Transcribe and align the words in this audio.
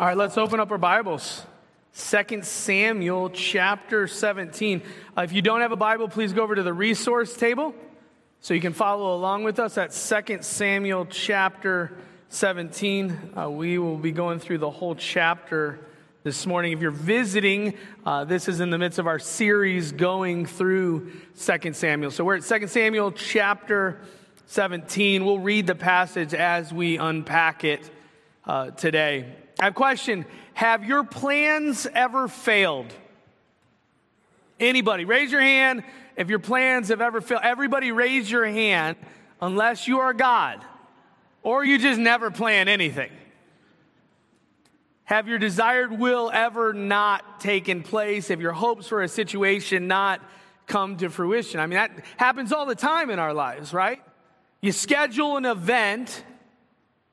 All 0.00 0.06
right, 0.06 0.16
let's 0.16 0.38
open 0.38 0.60
up 0.60 0.70
our 0.70 0.78
Bibles. 0.78 1.44
2 1.94 2.40
Samuel 2.40 3.28
chapter 3.28 4.06
17. 4.06 4.80
Uh, 5.14 5.20
if 5.20 5.34
you 5.34 5.42
don't 5.42 5.60
have 5.60 5.72
a 5.72 5.76
Bible, 5.76 6.08
please 6.08 6.32
go 6.32 6.42
over 6.42 6.54
to 6.54 6.62
the 6.62 6.72
resource 6.72 7.36
table 7.36 7.74
so 8.40 8.54
you 8.54 8.62
can 8.62 8.72
follow 8.72 9.14
along 9.14 9.44
with 9.44 9.58
us 9.58 9.76
at 9.76 9.90
2 9.92 10.38
Samuel 10.40 11.04
chapter 11.04 11.98
17. 12.30 13.32
Uh, 13.36 13.50
we 13.50 13.76
will 13.76 13.98
be 13.98 14.10
going 14.10 14.38
through 14.38 14.56
the 14.56 14.70
whole 14.70 14.94
chapter 14.94 15.78
this 16.22 16.46
morning. 16.46 16.72
If 16.72 16.80
you're 16.80 16.92
visiting, 16.92 17.74
uh, 18.06 18.24
this 18.24 18.48
is 18.48 18.60
in 18.60 18.70
the 18.70 18.78
midst 18.78 18.98
of 18.98 19.06
our 19.06 19.18
series 19.18 19.92
going 19.92 20.46
through 20.46 21.12
2 21.38 21.74
Samuel. 21.74 22.10
So 22.10 22.24
we're 22.24 22.36
at 22.36 22.44
2 22.44 22.68
Samuel 22.68 23.12
chapter 23.12 24.00
17. 24.46 25.26
We'll 25.26 25.40
read 25.40 25.66
the 25.66 25.74
passage 25.74 26.32
as 26.32 26.72
we 26.72 26.96
unpack 26.96 27.64
it 27.64 27.90
uh, 28.46 28.70
today. 28.70 29.36
I 29.60 29.64
have 29.64 29.74
a 29.74 29.76
question. 29.76 30.24
Have 30.54 30.84
your 30.84 31.04
plans 31.04 31.86
ever 31.94 32.28
failed? 32.28 32.92
Anybody, 34.58 35.04
raise 35.04 35.30
your 35.30 35.40
hand 35.40 35.84
if 36.16 36.28
your 36.28 36.38
plans 36.38 36.88
have 36.88 37.00
ever 37.00 37.20
failed. 37.20 37.42
Everybody, 37.44 37.92
raise 37.92 38.30
your 38.30 38.46
hand 38.46 38.96
unless 39.40 39.86
you 39.86 40.00
are 40.00 40.14
God 40.14 40.64
or 41.42 41.64
you 41.64 41.78
just 41.78 42.00
never 42.00 42.30
plan 42.30 42.68
anything. 42.68 43.10
Have 45.04 45.28
your 45.28 45.38
desired 45.38 45.98
will 45.98 46.30
ever 46.32 46.72
not 46.72 47.40
taken 47.40 47.82
place? 47.82 48.28
Have 48.28 48.40
your 48.40 48.52
hopes 48.52 48.86
for 48.86 49.02
a 49.02 49.08
situation 49.08 49.88
not 49.88 50.22
come 50.66 50.96
to 50.98 51.10
fruition? 51.10 51.60
I 51.60 51.66
mean, 51.66 51.76
that 51.76 52.04
happens 52.16 52.52
all 52.52 52.64
the 52.64 52.74
time 52.74 53.10
in 53.10 53.18
our 53.18 53.34
lives, 53.34 53.74
right? 53.74 54.00
You 54.62 54.72
schedule 54.72 55.36
an 55.36 55.44
event 55.44 56.22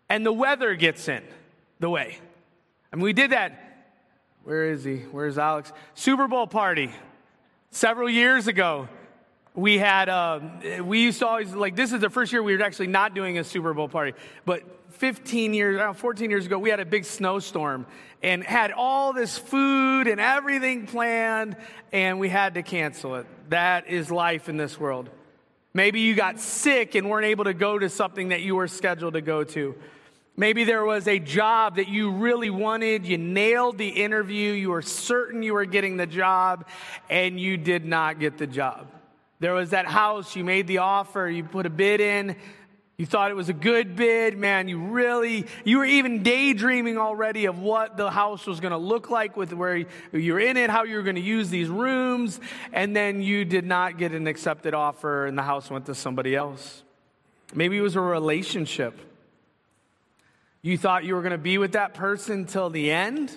and 0.09 0.25
the 0.25 0.33
weather 0.33 0.75
gets 0.75 1.07
in 1.07 1.23
the 1.79 1.89
way. 1.89 2.19
Mean, 2.95 3.03
we 3.03 3.13
did 3.13 3.31
that. 3.31 3.63
Where 4.43 4.71
is 4.71 4.83
he? 4.83 4.97
Where's 5.11 5.37
Alex? 5.37 5.73
Super 5.93 6.27
Bowl 6.27 6.47
party 6.47 6.91
several 7.71 8.09
years 8.09 8.47
ago. 8.47 8.87
We 9.53 9.77
had, 9.77 10.07
uh, 10.07 10.39
we 10.83 11.01
used 11.01 11.19
to 11.19 11.27
always, 11.27 11.53
like, 11.53 11.75
this 11.75 11.91
is 11.91 11.99
the 11.99 12.09
first 12.09 12.31
year 12.31 12.41
we 12.43 12.55
were 12.55 12.63
actually 12.63 12.87
not 12.87 13.13
doing 13.13 13.39
a 13.39 13.43
Super 13.43 13.73
Bowl 13.73 13.89
party. 13.89 14.13
But 14.45 14.63
15 14.91 15.53
years, 15.53 15.97
14 15.97 16.29
years 16.29 16.45
ago, 16.45 16.59
we 16.59 16.69
had 16.69 16.79
a 16.79 16.85
big 16.85 17.05
snowstorm 17.05 17.85
and 18.23 18.43
had 18.43 18.71
all 18.71 19.13
this 19.13 19.37
food 19.37 20.07
and 20.07 20.21
everything 20.21 20.87
planned, 20.87 21.57
and 21.91 22.19
we 22.19 22.29
had 22.29 22.53
to 22.53 22.63
cancel 22.63 23.15
it. 23.15 23.25
That 23.49 23.87
is 23.87 24.09
life 24.11 24.47
in 24.47 24.57
this 24.57 24.79
world. 24.79 25.09
Maybe 25.73 26.01
you 26.01 26.15
got 26.15 26.39
sick 26.39 26.95
and 26.95 27.09
weren't 27.09 27.25
able 27.25 27.43
to 27.43 27.53
go 27.53 27.77
to 27.77 27.89
something 27.89 28.29
that 28.29 28.41
you 28.41 28.55
were 28.55 28.67
scheduled 28.67 29.13
to 29.13 29.21
go 29.21 29.43
to. 29.43 29.75
Maybe 30.39 30.65
there 30.65 30.85
was 30.85 31.07
a 31.07 31.17
job 31.17 31.77
that 31.77 31.87
you 31.87 32.11
really 32.11 32.51
wanted, 32.51 33.07
you 33.07 33.17
nailed 33.17 33.79
the 33.79 33.87
interview, 33.87 34.53
you 34.53 34.69
were 34.69 34.83
certain 34.83 35.41
you 35.41 35.55
were 35.55 35.65
getting 35.65 35.97
the 35.97 36.05
job, 36.05 36.67
and 37.09 37.39
you 37.39 37.57
did 37.57 37.85
not 37.85 38.19
get 38.19 38.37
the 38.37 38.45
job. 38.45 38.87
There 39.39 39.55
was 39.55 39.71
that 39.71 39.87
house, 39.87 40.35
you 40.35 40.43
made 40.43 40.67
the 40.67 40.77
offer, 40.77 41.27
you 41.27 41.43
put 41.43 41.65
a 41.65 41.71
bid 41.71 42.01
in, 42.01 42.35
you 42.97 43.07
thought 43.07 43.31
it 43.31 43.33
was 43.33 43.49
a 43.49 43.53
good 43.53 43.95
bid, 43.95 44.37
man, 44.37 44.67
you 44.67 44.77
really, 44.77 45.47
you 45.65 45.79
were 45.79 45.85
even 45.85 46.21
daydreaming 46.21 46.99
already 46.99 47.45
of 47.45 47.57
what 47.57 47.97
the 47.97 48.11
house 48.11 48.45
was 48.45 48.59
going 48.59 48.71
to 48.71 48.77
look 48.77 49.09
like 49.09 49.37
with 49.37 49.53
where 49.53 49.85
you're 50.11 50.39
in 50.39 50.55
it, 50.55 50.69
how 50.69 50.83
you 50.83 50.97
were 50.97 51.03
going 51.03 51.15
to 51.15 51.21
use 51.21 51.49
these 51.49 51.67
rooms, 51.67 52.39
and 52.73 52.95
then 52.95 53.23
you 53.23 53.43
did 53.43 53.65
not 53.65 53.97
get 53.97 54.11
an 54.11 54.27
accepted 54.27 54.75
offer 54.75 55.25
and 55.25 55.35
the 55.35 55.43
house 55.43 55.71
went 55.71 55.87
to 55.87 55.95
somebody 55.95 56.35
else. 56.35 56.83
Maybe 57.55 57.77
it 57.77 57.81
was 57.81 57.95
a 57.95 58.01
relationship 58.01 58.99
you 60.61 60.77
thought 60.77 61.03
you 61.03 61.15
were 61.15 61.21
going 61.21 61.31
to 61.31 61.37
be 61.37 61.57
with 61.57 61.73
that 61.73 61.93
person 61.93 62.45
till 62.45 62.69
the 62.69 62.91
end, 62.91 63.35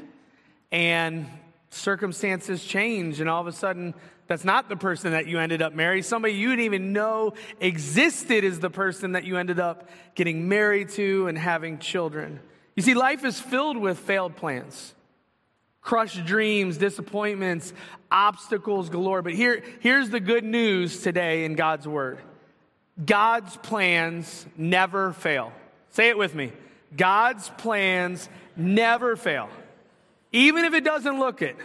and 0.73 1.27
circumstances 1.71 2.65
change, 2.65 3.21
and 3.21 3.29
all 3.29 3.41
of 3.41 3.47
a 3.47 3.53
sudden, 3.53 3.95
that's 4.27 4.45
not 4.45 4.69
the 4.69 4.77
person 4.77 5.13
that 5.13 5.27
you 5.27 5.39
ended 5.39 5.61
up 5.61 5.75
marrying. 5.75 6.03
Somebody 6.03 6.35
you 6.35 6.51
didn't 6.51 6.64
even 6.64 6.92
know 6.92 7.35
existed 7.61 8.45
is 8.45 8.61
the 8.61 8.70
person 8.70 9.13
that 9.13 9.25
you 9.25 9.36
ended 9.36 9.59
up 9.59 9.89
getting 10.14 10.48
married 10.48 10.91
to 10.91 11.27
and 11.27 11.36
having 11.36 11.79
children. 11.79 12.41
You 12.77 12.83
see, 12.83 12.95
life 12.95 13.25
is 13.25 13.41
filled 13.41 13.77
with 13.77 13.98
failed 13.98 14.36
plans, 14.36 14.95
crushed 15.80 16.25
dreams, 16.25 16.79
disappointments, 16.79 17.73
obstacles 18.11 18.89
galore. 18.89 19.23
But 19.23 19.35
here, 19.35 19.64
here's 19.80 20.11
the 20.11 20.20
good 20.20 20.45
news 20.45 21.03
today 21.03 21.45
in 21.45 21.55
God's 21.55 21.89
Word 21.89 22.20
God's 23.05 23.57
plans 23.57 24.47
never 24.57 25.13
fail. 25.13 25.53
Say 25.91 26.09
it 26.09 26.19
with 26.19 26.35
me. 26.35 26.53
God's 26.96 27.48
plans 27.58 28.28
never 28.56 29.17
fail. 29.17 29.48
Even 30.33 30.64
if 30.64 30.74
it 30.74 30.84
doesn't 30.84 31.18
look 31.18 31.42
it, 31.42 31.56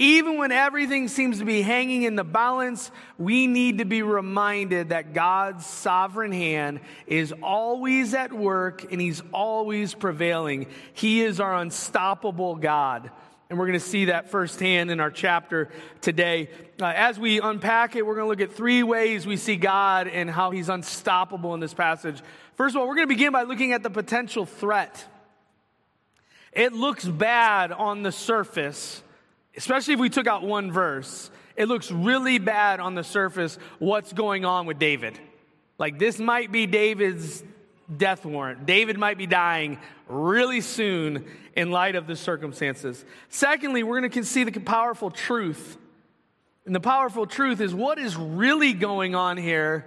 even 0.00 0.38
when 0.38 0.52
everything 0.52 1.08
seems 1.08 1.40
to 1.40 1.44
be 1.44 1.60
hanging 1.60 2.02
in 2.04 2.14
the 2.14 2.22
balance, 2.22 2.92
we 3.18 3.48
need 3.48 3.78
to 3.78 3.84
be 3.84 4.02
reminded 4.02 4.90
that 4.90 5.12
God's 5.12 5.66
sovereign 5.66 6.30
hand 6.30 6.80
is 7.08 7.34
always 7.42 8.14
at 8.14 8.32
work 8.32 8.92
and 8.92 9.00
He's 9.00 9.22
always 9.32 9.94
prevailing. 9.94 10.68
He 10.92 11.22
is 11.22 11.40
our 11.40 11.56
unstoppable 11.56 12.54
God. 12.54 13.10
And 13.50 13.58
we're 13.58 13.66
going 13.66 13.78
to 13.78 13.84
see 13.84 14.06
that 14.06 14.30
firsthand 14.30 14.90
in 14.90 15.00
our 15.00 15.10
chapter 15.10 15.70
today. 16.02 16.50
Uh, 16.80 16.92
as 16.94 17.18
we 17.18 17.40
unpack 17.40 17.96
it, 17.96 18.04
we're 18.04 18.14
going 18.14 18.26
to 18.26 18.28
look 18.28 18.42
at 18.42 18.54
three 18.54 18.82
ways 18.82 19.26
we 19.26 19.38
see 19.38 19.56
God 19.56 20.06
and 20.06 20.30
how 20.30 20.50
He's 20.50 20.68
unstoppable 20.68 21.54
in 21.54 21.60
this 21.60 21.72
passage. 21.72 22.20
First 22.56 22.76
of 22.76 22.82
all, 22.82 22.88
we're 22.88 22.96
going 22.96 23.08
to 23.08 23.14
begin 23.14 23.32
by 23.32 23.44
looking 23.44 23.72
at 23.72 23.82
the 23.82 23.88
potential 23.88 24.44
threat. 24.44 25.02
It 26.52 26.74
looks 26.74 27.06
bad 27.06 27.72
on 27.72 28.02
the 28.02 28.12
surface, 28.12 29.02
especially 29.56 29.94
if 29.94 30.00
we 30.00 30.10
took 30.10 30.26
out 30.26 30.42
one 30.42 30.70
verse. 30.70 31.30
It 31.56 31.68
looks 31.68 31.90
really 31.90 32.38
bad 32.38 32.80
on 32.80 32.94
the 32.94 33.04
surface 33.04 33.58
what's 33.78 34.12
going 34.12 34.44
on 34.44 34.66
with 34.66 34.78
David. 34.78 35.18
Like, 35.78 35.98
this 35.98 36.18
might 36.18 36.52
be 36.52 36.66
David's 36.66 37.42
death 37.96 38.26
warrant. 38.26 38.66
David 38.66 38.98
might 38.98 39.16
be 39.16 39.26
dying 39.26 39.78
really 40.08 40.60
soon 40.60 41.26
in 41.54 41.70
light 41.70 41.96
of 41.96 42.06
the 42.06 42.16
circumstances. 42.16 43.04
Secondly, 43.28 43.82
we're 43.82 44.00
going 44.00 44.10
to 44.10 44.24
see 44.24 44.44
the 44.44 44.60
powerful 44.60 45.10
truth. 45.10 45.76
And 46.66 46.74
the 46.74 46.80
powerful 46.80 47.26
truth 47.26 47.60
is 47.60 47.74
what 47.74 47.98
is 47.98 48.16
really 48.16 48.72
going 48.72 49.14
on 49.14 49.36
here 49.36 49.86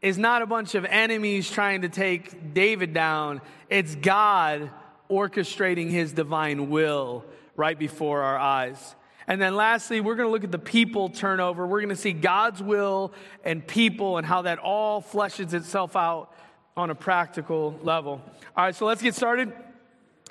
is 0.00 0.18
not 0.18 0.42
a 0.42 0.46
bunch 0.46 0.74
of 0.74 0.84
enemies 0.84 1.50
trying 1.50 1.82
to 1.82 1.88
take 1.88 2.54
David 2.54 2.92
down. 2.92 3.40
It's 3.70 3.94
God 3.94 4.70
orchestrating 5.08 5.90
his 5.90 6.12
divine 6.12 6.70
will 6.70 7.24
right 7.56 7.78
before 7.78 8.22
our 8.22 8.38
eyes. 8.38 8.96
And 9.26 9.40
then 9.40 9.54
lastly, 9.54 10.00
we're 10.00 10.16
going 10.16 10.26
to 10.28 10.32
look 10.32 10.44
at 10.44 10.50
the 10.50 10.58
people 10.58 11.08
turnover. 11.08 11.66
We're 11.66 11.80
going 11.80 11.94
to 11.94 11.96
see 11.96 12.12
God's 12.12 12.62
will 12.62 13.12
and 13.44 13.64
people 13.66 14.18
and 14.18 14.26
how 14.26 14.42
that 14.42 14.58
all 14.58 15.00
fleshes 15.00 15.54
itself 15.54 15.94
out 15.94 16.34
on 16.76 16.90
a 16.90 16.94
practical 16.94 17.78
level. 17.82 18.22
All 18.56 18.64
right, 18.64 18.74
so 18.74 18.86
let's 18.86 19.02
get 19.02 19.14
started. 19.14 19.52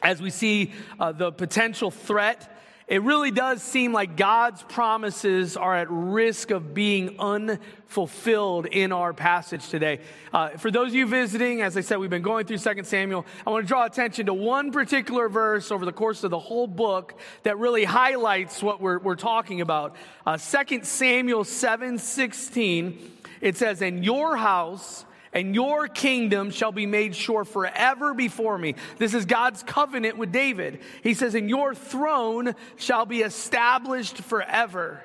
As 0.02 0.22
we 0.22 0.31
see 0.31 0.74
uh, 1.00 1.12
the 1.12 1.31
potential 1.31 1.91
threat 1.91 2.52
it 2.91 3.03
really 3.03 3.31
does 3.31 3.63
seem 3.63 3.94
like 3.94 4.18
God's 4.18 4.63
promises 4.63 5.56
are 5.56 5.74
at 5.74 5.88
risk 5.90 6.51
of 6.51 6.74
being 6.74 7.16
unfulfilled 7.19 8.66
in 8.66 8.91
our 8.91 9.13
passage 9.13 9.69
today. 9.69 10.01
Uh, 10.34 10.50
for 10.50 10.69
those 10.69 10.90
of 10.90 10.96
you 10.96 11.07
visiting, 11.07 11.62
as 11.62 11.78
I 11.78 11.81
said, 11.81 12.00
we've 12.00 12.09
been 12.09 12.22
going 12.22 12.47
through 12.47 12.57
2 12.57 12.84
Samuel. 12.84 13.25
I 13.47 13.50
want 13.50 13.63
to 13.63 13.68
draw 13.69 13.85
attention 13.85 14.25
to 14.25 14.34
one 14.34 14.74
particular 14.74 15.30
verse 15.30 15.72
over 15.72 15.85
the 15.85 15.94
course 15.94 16.25
of 16.25 16.31
the 16.31 16.40
whole 16.40 16.68
book 16.68 17.18
that 17.44 17.57
really 17.57 17.85
highlights 17.85 18.62
what 18.62 18.81
we're, 18.81 19.00
we're 19.00 19.16
talking 19.16 19.62
about. 19.62 19.96
Uh, 20.25 20.38
2 20.38 20.84
Samuel 20.84 21.46
7 21.46 21.97
16, 21.97 23.12
it 23.40 23.56
says, 23.56 23.81
In 23.81 24.03
your 24.03 24.35
house, 24.35 25.06
and 25.34 25.56
your 25.56 25.88
kingdom 25.88 26.52
shall 26.52 26.72
be 26.72 26.86
made 26.86 27.16
sure 27.16 27.46
forever 27.46 28.14
before 28.14 28.58
me. 28.58 28.75
This 28.97 29.14
is 29.14 29.25
God's 29.25 29.64
covenant 29.64 30.18
with 30.18 30.31
David. 30.31 30.81
He 31.04 31.13
says, 31.13 31.36
and 31.36 31.50
your 31.50 31.74
throne 31.74 32.56
shall 32.75 33.06
be 33.06 33.22
established 33.22 34.18
forever. 34.18 35.01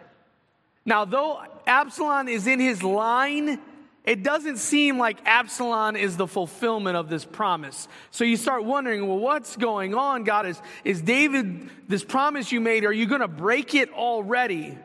Now, 0.84 1.04
though 1.04 1.40
Absalom 1.66 2.28
is 2.28 2.46
in 2.46 2.60
his 2.60 2.82
line, 2.82 3.60
it 4.04 4.22
doesn't 4.22 4.58
seem 4.58 4.98
like 4.98 5.18
Absalom 5.24 5.96
is 5.96 6.16
the 6.16 6.28
fulfillment 6.28 6.96
of 6.96 7.08
this 7.08 7.24
promise. 7.24 7.88
So 8.12 8.22
you 8.22 8.36
start 8.36 8.64
wondering, 8.64 9.08
well, 9.08 9.18
what's 9.18 9.56
going 9.56 9.94
on, 9.94 10.22
God? 10.22 10.46
Is, 10.46 10.62
is 10.84 11.02
David, 11.02 11.68
this 11.88 12.04
promise 12.04 12.52
you 12.52 12.60
made, 12.60 12.84
are 12.84 12.92
you 12.92 13.06
going 13.06 13.20
to 13.20 13.28
break 13.28 13.74
it 13.74 13.92
already? 13.92 14.78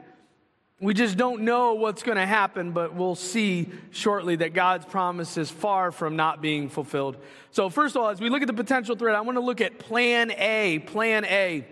We 0.82 0.96
just 0.96 1.16
don't 1.16 1.44
know 1.44 1.76
what's 1.76 2.02
going 2.02 2.18
to 2.18 2.26
happen, 2.26 2.72
but 2.72 2.96
we'll 2.96 3.16
see 3.16 3.70
shortly 3.92 4.36
that 4.38 4.54
God's 4.54 4.86
promise 4.86 5.38
is 5.38 5.52
far 5.52 5.92
from 5.92 6.16
not 6.16 6.42
being 6.42 6.70
fulfilled. 6.70 7.18
So, 7.52 7.70
first 7.70 7.96
of 7.96 8.02
all, 8.02 8.10
as 8.10 8.20
we 8.20 8.30
look 8.30 8.42
at 8.42 8.48
the 8.48 8.54
potential 8.54 8.96
threat, 8.96 9.16
I 9.16 9.22
want 9.22 9.38
to 9.38 9.42
look 9.42 9.62
at 9.62 9.78
plan 9.78 10.32
A. 10.32 10.80
Plan 10.80 11.24
A. 11.26 11.66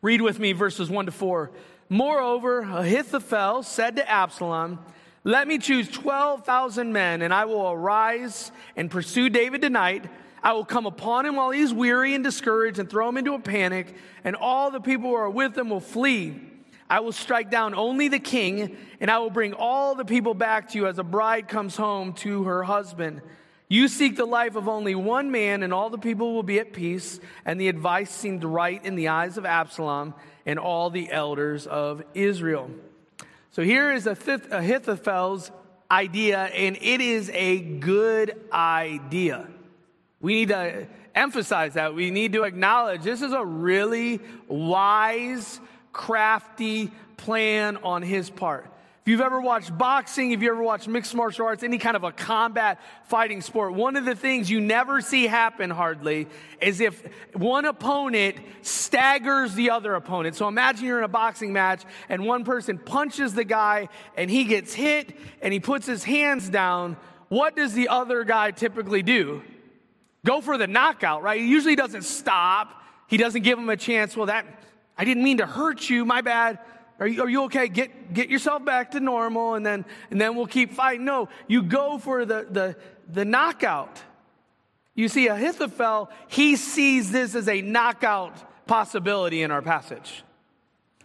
Read 0.00 0.22
with 0.22 0.38
me 0.38 0.52
verses 0.52 0.88
1 0.88 1.06
to 1.06 1.12
4. 1.12 1.50
Moreover, 1.90 2.62
Ahithophel 2.62 3.62
said 3.62 3.96
to 3.96 4.10
Absalom, 4.10 4.78
Let 5.22 5.46
me 5.46 5.58
choose 5.58 5.86
12,000 5.88 6.92
men, 6.92 7.20
and 7.20 7.32
I 7.32 7.44
will 7.44 7.70
arise 7.70 8.52
and 8.74 8.90
pursue 8.90 9.28
David 9.28 9.60
tonight 9.60 10.06
I 10.46 10.52
will 10.52 10.64
come 10.64 10.86
upon 10.86 11.26
him 11.26 11.34
while 11.34 11.50
he's 11.50 11.74
weary 11.74 12.14
and 12.14 12.22
discouraged 12.22 12.78
and 12.78 12.88
throw 12.88 13.08
him 13.08 13.16
into 13.16 13.34
a 13.34 13.38
panic, 13.40 13.92
and 14.22 14.36
all 14.36 14.70
the 14.70 14.78
people 14.78 15.10
who 15.10 15.16
are 15.16 15.28
with 15.28 15.58
him 15.58 15.70
will 15.70 15.80
flee. 15.80 16.40
I 16.88 17.00
will 17.00 17.12
strike 17.12 17.50
down 17.50 17.74
only 17.74 18.08
the 18.08 18.18
king, 18.18 18.76
and 19.00 19.10
I 19.10 19.18
will 19.18 19.30
bring 19.30 19.54
all 19.54 19.94
the 19.94 20.04
people 20.04 20.34
back 20.34 20.70
to 20.70 20.78
you 20.78 20.86
as 20.86 20.98
a 20.98 21.04
bride 21.04 21.48
comes 21.48 21.76
home 21.76 22.12
to 22.14 22.44
her 22.44 22.62
husband. 22.62 23.22
You 23.68 23.88
seek 23.88 24.16
the 24.16 24.26
life 24.26 24.54
of 24.54 24.68
only 24.68 24.94
one 24.94 25.30
man, 25.32 25.64
and 25.64 25.74
all 25.74 25.90
the 25.90 25.98
people 25.98 26.34
will 26.34 26.44
be 26.44 26.60
at 26.60 26.72
peace. 26.72 27.18
And 27.44 27.60
the 27.60 27.68
advice 27.68 28.10
seemed 28.10 28.44
right 28.44 28.84
in 28.84 28.94
the 28.94 29.08
eyes 29.08 29.36
of 29.36 29.44
Absalom 29.44 30.14
and 30.44 30.58
all 30.58 30.90
the 30.90 31.10
elders 31.10 31.66
of 31.66 32.04
Israel. 32.14 32.70
So 33.50 33.62
here 33.62 33.92
is 33.92 34.06
Ahithophel's 34.06 35.50
idea, 35.90 36.44
and 36.44 36.76
it 36.80 37.00
is 37.00 37.30
a 37.34 37.58
good 37.58 38.40
idea. 38.52 39.48
We 40.20 40.34
need 40.34 40.48
to 40.48 40.86
emphasize 41.14 41.74
that. 41.74 41.94
We 41.94 42.10
need 42.10 42.34
to 42.34 42.44
acknowledge 42.44 43.02
this 43.02 43.22
is 43.22 43.32
a 43.32 43.44
really 43.44 44.20
wise, 44.46 45.60
crafty 45.96 46.92
plan 47.16 47.78
on 47.78 48.02
his 48.02 48.28
part. 48.28 48.70
If 49.00 49.10
you've 49.10 49.20
ever 49.22 49.40
watched 49.40 49.76
boxing, 49.78 50.32
if 50.32 50.42
you 50.42 50.50
ever 50.50 50.62
watched 50.62 50.88
mixed 50.88 51.14
martial 51.14 51.46
arts, 51.46 51.62
any 51.62 51.78
kind 51.78 51.96
of 51.96 52.04
a 52.04 52.12
combat 52.12 52.80
fighting 53.04 53.40
sport, 53.40 53.72
one 53.72 53.96
of 53.96 54.04
the 54.04 54.14
things 54.14 54.50
you 54.50 54.60
never 54.60 55.00
see 55.00 55.26
happen 55.26 55.70
hardly 55.70 56.26
is 56.60 56.80
if 56.80 57.02
one 57.32 57.64
opponent 57.64 58.36
staggers 58.62 59.54
the 59.54 59.70
other 59.70 59.94
opponent. 59.94 60.34
So 60.34 60.48
imagine 60.48 60.86
you're 60.86 60.98
in 60.98 61.04
a 61.04 61.08
boxing 61.08 61.52
match 61.52 61.84
and 62.08 62.26
one 62.26 62.44
person 62.44 62.78
punches 62.78 63.32
the 63.32 63.44
guy 63.44 63.88
and 64.16 64.28
he 64.28 64.44
gets 64.44 64.74
hit 64.74 65.16
and 65.40 65.52
he 65.52 65.60
puts 65.60 65.86
his 65.86 66.02
hands 66.02 66.50
down. 66.50 66.96
What 67.28 67.56
does 67.56 67.74
the 67.74 67.88
other 67.88 68.24
guy 68.24 68.50
typically 68.50 69.02
do? 69.02 69.42
Go 70.26 70.40
for 70.40 70.58
the 70.58 70.66
knockout, 70.66 71.22
right? 71.22 71.40
He 71.40 71.46
usually 71.46 71.76
doesn't 71.76 72.02
stop. 72.02 72.82
He 73.06 73.16
doesn't 73.16 73.42
give 73.42 73.56
him 73.56 73.70
a 73.70 73.76
chance. 73.76 74.16
Well, 74.16 74.26
that, 74.26 74.46
I 74.98 75.04
didn't 75.04 75.24
mean 75.24 75.38
to 75.38 75.46
hurt 75.46 75.88
you. 75.88 76.04
My 76.04 76.20
bad. 76.20 76.58
Are 76.98 77.06
you, 77.06 77.22
are 77.22 77.28
you 77.28 77.42
okay? 77.44 77.68
Get, 77.68 78.14
get 78.14 78.30
yourself 78.30 78.64
back 78.64 78.92
to 78.92 79.00
normal 79.00 79.54
and 79.54 79.66
then, 79.66 79.84
and 80.10 80.20
then 80.20 80.34
we'll 80.34 80.46
keep 80.46 80.72
fighting. 80.72 81.04
No, 81.04 81.28
you 81.46 81.62
go 81.62 81.98
for 81.98 82.24
the, 82.24 82.46
the, 82.48 82.76
the 83.12 83.24
knockout. 83.24 84.02
You 84.94 85.08
see, 85.08 85.28
Ahithophel, 85.28 86.10
he 86.28 86.56
sees 86.56 87.12
this 87.12 87.34
as 87.34 87.48
a 87.48 87.60
knockout 87.60 88.66
possibility 88.66 89.42
in 89.42 89.50
our 89.50 89.60
passage. 89.60 90.24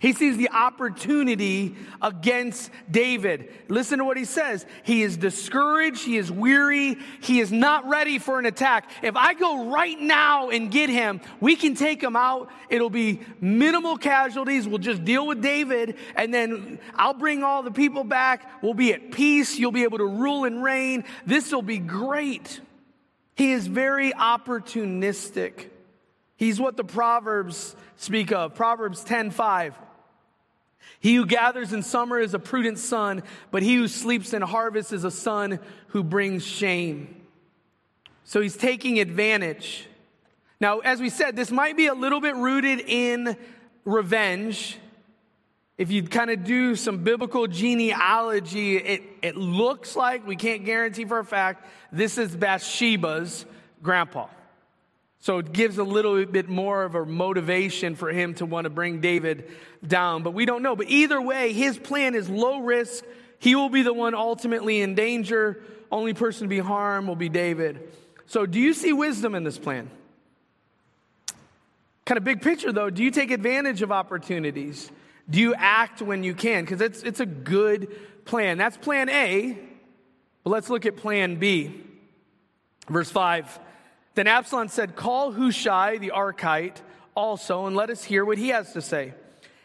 He 0.01 0.13
sees 0.13 0.35
the 0.35 0.49
opportunity 0.49 1.75
against 2.01 2.71
David. 2.89 3.53
Listen 3.67 3.99
to 3.99 4.03
what 4.03 4.17
he 4.17 4.25
says. 4.25 4.65
He 4.81 5.03
is 5.03 5.15
discouraged. 5.15 6.03
He 6.03 6.17
is 6.17 6.31
weary. 6.31 6.97
He 7.21 7.39
is 7.39 7.51
not 7.51 7.87
ready 7.87 8.17
for 8.17 8.39
an 8.39 8.47
attack. 8.47 8.89
If 9.03 9.15
I 9.15 9.35
go 9.35 9.69
right 9.69 9.99
now 10.01 10.49
and 10.49 10.71
get 10.71 10.89
him, 10.89 11.21
we 11.39 11.55
can 11.55 11.75
take 11.75 12.01
him 12.01 12.15
out. 12.15 12.49
It'll 12.67 12.89
be 12.89 13.19
minimal 13.39 13.95
casualties. 13.95 14.67
We'll 14.67 14.79
just 14.79 15.05
deal 15.05 15.27
with 15.27 15.39
David 15.39 15.97
and 16.15 16.33
then 16.33 16.79
I'll 16.95 17.13
bring 17.13 17.43
all 17.43 17.61
the 17.61 17.69
people 17.69 18.03
back. 18.03 18.63
We'll 18.63 18.73
be 18.73 18.95
at 18.95 19.11
peace. 19.11 19.59
You'll 19.59 19.71
be 19.71 19.83
able 19.83 19.99
to 19.99 20.07
rule 20.07 20.45
and 20.45 20.63
reign. 20.63 21.03
This 21.27 21.51
will 21.51 21.61
be 21.61 21.77
great. 21.77 22.59
He 23.35 23.51
is 23.51 23.67
very 23.67 24.13
opportunistic. 24.13 25.67
He's 26.37 26.59
what 26.59 26.75
the 26.75 26.83
Proverbs 26.83 27.75
speak 27.97 28.31
of. 28.31 28.55
Proverbs 28.55 29.03
10 29.03 29.29
5. 29.29 29.77
He 30.99 31.15
who 31.15 31.25
gathers 31.25 31.73
in 31.73 31.83
summer 31.83 32.19
is 32.19 32.33
a 32.33 32.39
prudent 32.39 32.77
son, 32.77 33.23
but 33.49 33.63
he 33.63 33.75
who 33.75 33.87
sleeps 33.87 34.33
in 34.33 34.41
harvest 34.41 34.93
is 34.93 35.03
a 35.03 35.11
son 35.11 35.59
who 35.87 36.03
brings 36.03 36.45
shame. 36.45 37.23
So 38.23 38.39
he's 38.39 38.55
taking 38.55 38.99
advantage. 38.99 39.87
Now, 40.59 40.79
as 40.79 41.01
we 41.01 41.09
said, 41.09 41.35
this 41.35 41.51
might 41.51 41.75
be 41.75 41.87
a 41.87 41.93
little 41.93 42.21
bit 42.21 42.35
rooted 42.35 42.81
in 42.81 43.35
revenge. 43.83 44.77
If 45.77 45.89
you 45.89 46.03
kind 46.03 46.29
of 46.29 46.43
do 46.43 46.75
some 46.75 47.03
biblical 47.03 47.47
genealogy, 47.47 48.77
it, 48.77 49.01
it 49.23 49.35
looks 49.35 49.95
like, 49.95 50.27
we 50.27 50.35
can't 50.35 50.63
guarantee 50.63 51.05
for 51.05 51.17
a 51.17 51.25
fact, 51.25 51.67
this 51.91 52.19
is 52.19 52.35
Bathsheba's 52.35 53.45
grandpa. 53.81 54.27
So 55.21 55.37
it 55.37 55.53
gives 55.53 55.77
a 55.77 55.83
little 55.83 56.25
bit 56.25 56.49
more 56.49 56.83
of 56.83 56.95
a 56.95 57.05
motivation 57.05 57.95
for 57.95 58.11
him 58.11 58.33
to 58.35 58.45
want 58.45 58.65
to 58.65 58.71
bring 58.71 59.01
David 59.01 59.49
down. 59.85 60.23
But 60.23 60.33
we 60.33 60.45
don't 60.45 60.63
know. 60.63 60.75
But 60.75 60.89
either 60.89 61.21
way, 61.21 61.53
his 61.53 61.77
plan 61.77 62.15
is 62.15 62.27
low 62.27 62.59
risk. 62.59 63.05
He 63.37 63.55
will 63.55 63.69
be 63.69 63.83
the 63.83 63.93
one 63.93 64.15
ultimately 64.15 64.81
in 64.81 64.95
danger. 64.95 65.61
Only 65.91 66.15
person 66.15 66.45
to 66.45 66.47
be 66.47 66.57
harmed 66.57 67.07
will 67.07 67.15
be 67.15 67.29
David. 67.29 67.91
So 68.25 68.47
do 68.47 68.59
you 68.59 68.73
see 68.73 68.93
wisdom 68.93 69.35
in 69.35 69.43
this 69.43 69.59
plan? 69.59 69.91
Kind 72.05 72.17
of 72.17 72.23
big 72.23 72.41
picture 72.41 72.71
though, 72.71 72.89
do 72.89 73.03
you 73.03 73.11
take 73.11 73.29
advantage 73.29 73.83
of 73.83 73.91
opportunities? 73.91 74.91
Do 75.29 75.39
you 75.39 75.53
act 75.53 76.01
when 76.01 76.23
you 76.23 76.33
can? 76.33 76.63
Because 76.63 76.81
it's, 76.81 77.03
it's 77.03 77.19
a 77.19 77.27
good 77.27 78.25
plan. 78.25 78.57
That's 78.57 78.75
plan 78.75 79.07
A. 79.09 79.57
But 80.43 80.49
let's 80.49 80.69
look 80.69 80.87
at 80.87 80.97
plan 80.97 81.35
B. 81.35 81.79
Verse 82.89 83.11
5. 83.11 83.59
Then 84.15 84.27
Absalom 84.27 84.67
said, 84.67 84.95
Call 84.95 85.31
Hushai 85.31 85.97
the 85.97 86.11
Archite 86.13 86.77
also, 87.15 87.65
and 87.65 87.75
let 87.75 87.89
us 87.89 88.03
hear 88.03 88.25
what 88.25 88.37
he 88.37 88.49
has 88.49 88.73
to 88.73 88.81
say. 88.81 89.13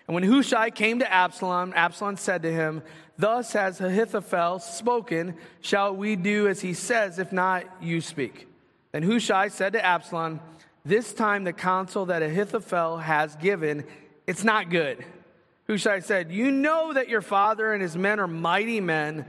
And 0.07 0.15
when 0.15 0.23
Hushai 0.23 0.71
came 0.71 1.01
to 1.01 1.13
Absalom, 1.13 1.73
Absalom 1.75 2.17
said 2.17 2.43
to 2.43 2.53
him, 2.53 2.83
Thus 3.19 3.53
has 3.55 3.81
Ahithophel 3.81 4.61
spoken, 4.61 5.37
shall 5.61 5.97
we 5.97 6.17
do 6.17 6.47
as 6.49 6.61
he 6.61 6.75
says, 6.75 7.19
if 7.19 7.33
not, 7.33 7.65
you 7.81 8.01
speak. 8.01 8.47
Then 8.93 9.03
Hushai 9.03 9.49
said 9.49 9.73
to 9.73 9.85
Absalom, 9.85 10.41
This 10.85 11.13
time 11.13 11.45
the 11.45 11.53
counsel 11.53 12.07
that 12.07 12.23
Ahithophel 12.23 12.99
has 12.99 13.35
given, 13.37 13.85
it's 14.27 14.45
not 14.45 14.71
good. 14.71 15.05
Hushai 15.67 16.01
said, 16.01 16.31
You 16.31 16.53
know 16.53 16.93
that 16.93 17.09
your 17.09 17.23
father 17.23 17.73
and 17.73 17.83
his 17.83 17.97
men 17.97 18.21
are 18.21 18.29
mighty 18.29 18.81
men, 18.81 19.27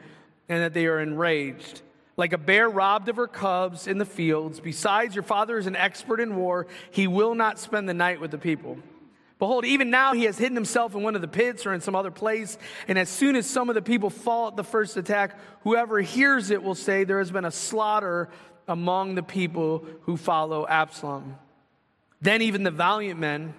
and 0.48 0.62
that 0.62 0.74
they 0.74 0.86
are 0.86 1.00
enraged 1.00 1.81
like 2.18 2.34
a 2.34 2.38
bear 2.38 2.68
robbed 2.68 3.08
of 3.10 3.16
her 3.16 3.28
cubs 3.28 3.88
in 3.88 4.00
the 4.00 4.06
fields. 4.06 4.60
Besides, 4.60 5.16
your 5.16 5.24
father 5.24 5.58
is 5.58 5.68
an 5.68 5.75
expert 5.75 6.19
in 6.19 6.36
war. 6.36 6.66
He 6.90 7.08
will 7.08 7.36
not 7.36 7.60
spend 7.60 7.88
the 7.88 7.94
night 7.94 8.19
with 8.19 8.31
the 8.31 8.40
people. 8.40 8.78
Behold, 9.40 9.66
even 9.66 9.92
now 9.92 10.14
he 10.14 10.24
has 10.24 10.40
hidden 10.40 10.56
himself 10.56 10.96
in 10.96 11.04
one 11.04 11.16
of 11.16 11.22
the 11.22 11.28
pits 11.28 11.68
or 11.68 11.74
in 11.74 11.80
some 11.80 11.96
other 11.96 12.10
place. 12.10 12.58
And 12.88 12.98
as 12.98 13.08
soon 13.08 13.36
as 13.36 13.46
some 13.46 13.69
of 13.69 13.75
the 13.75 13.84
people 13.84 14.10
fall 14.10 14.48
at 14.48 14.56
the 14.56 14.64
first 14.64 14.98
attack, 14.98 15.38
whoever 15.62 16.02
hears 16.02 16.50
it 16.50 16.64
will 16.64 16.74
say, 16.74 17.04
There 17.04 17.19
has 17.19 17.30
been 17.30 17.46
a 17.46 17.52
slaughter 17.52 18.30
among 18.68 19.14
the 19.14 19.22
people 19.22 19.86
who 20.02 20.18
follow 20.18 20.66
Absalom. 20.68 21.38
Then 22.19 22.42
even 22.42 22.64
the 22.64 22.72
valiant 22.72 23.19
men, 23.19 23.54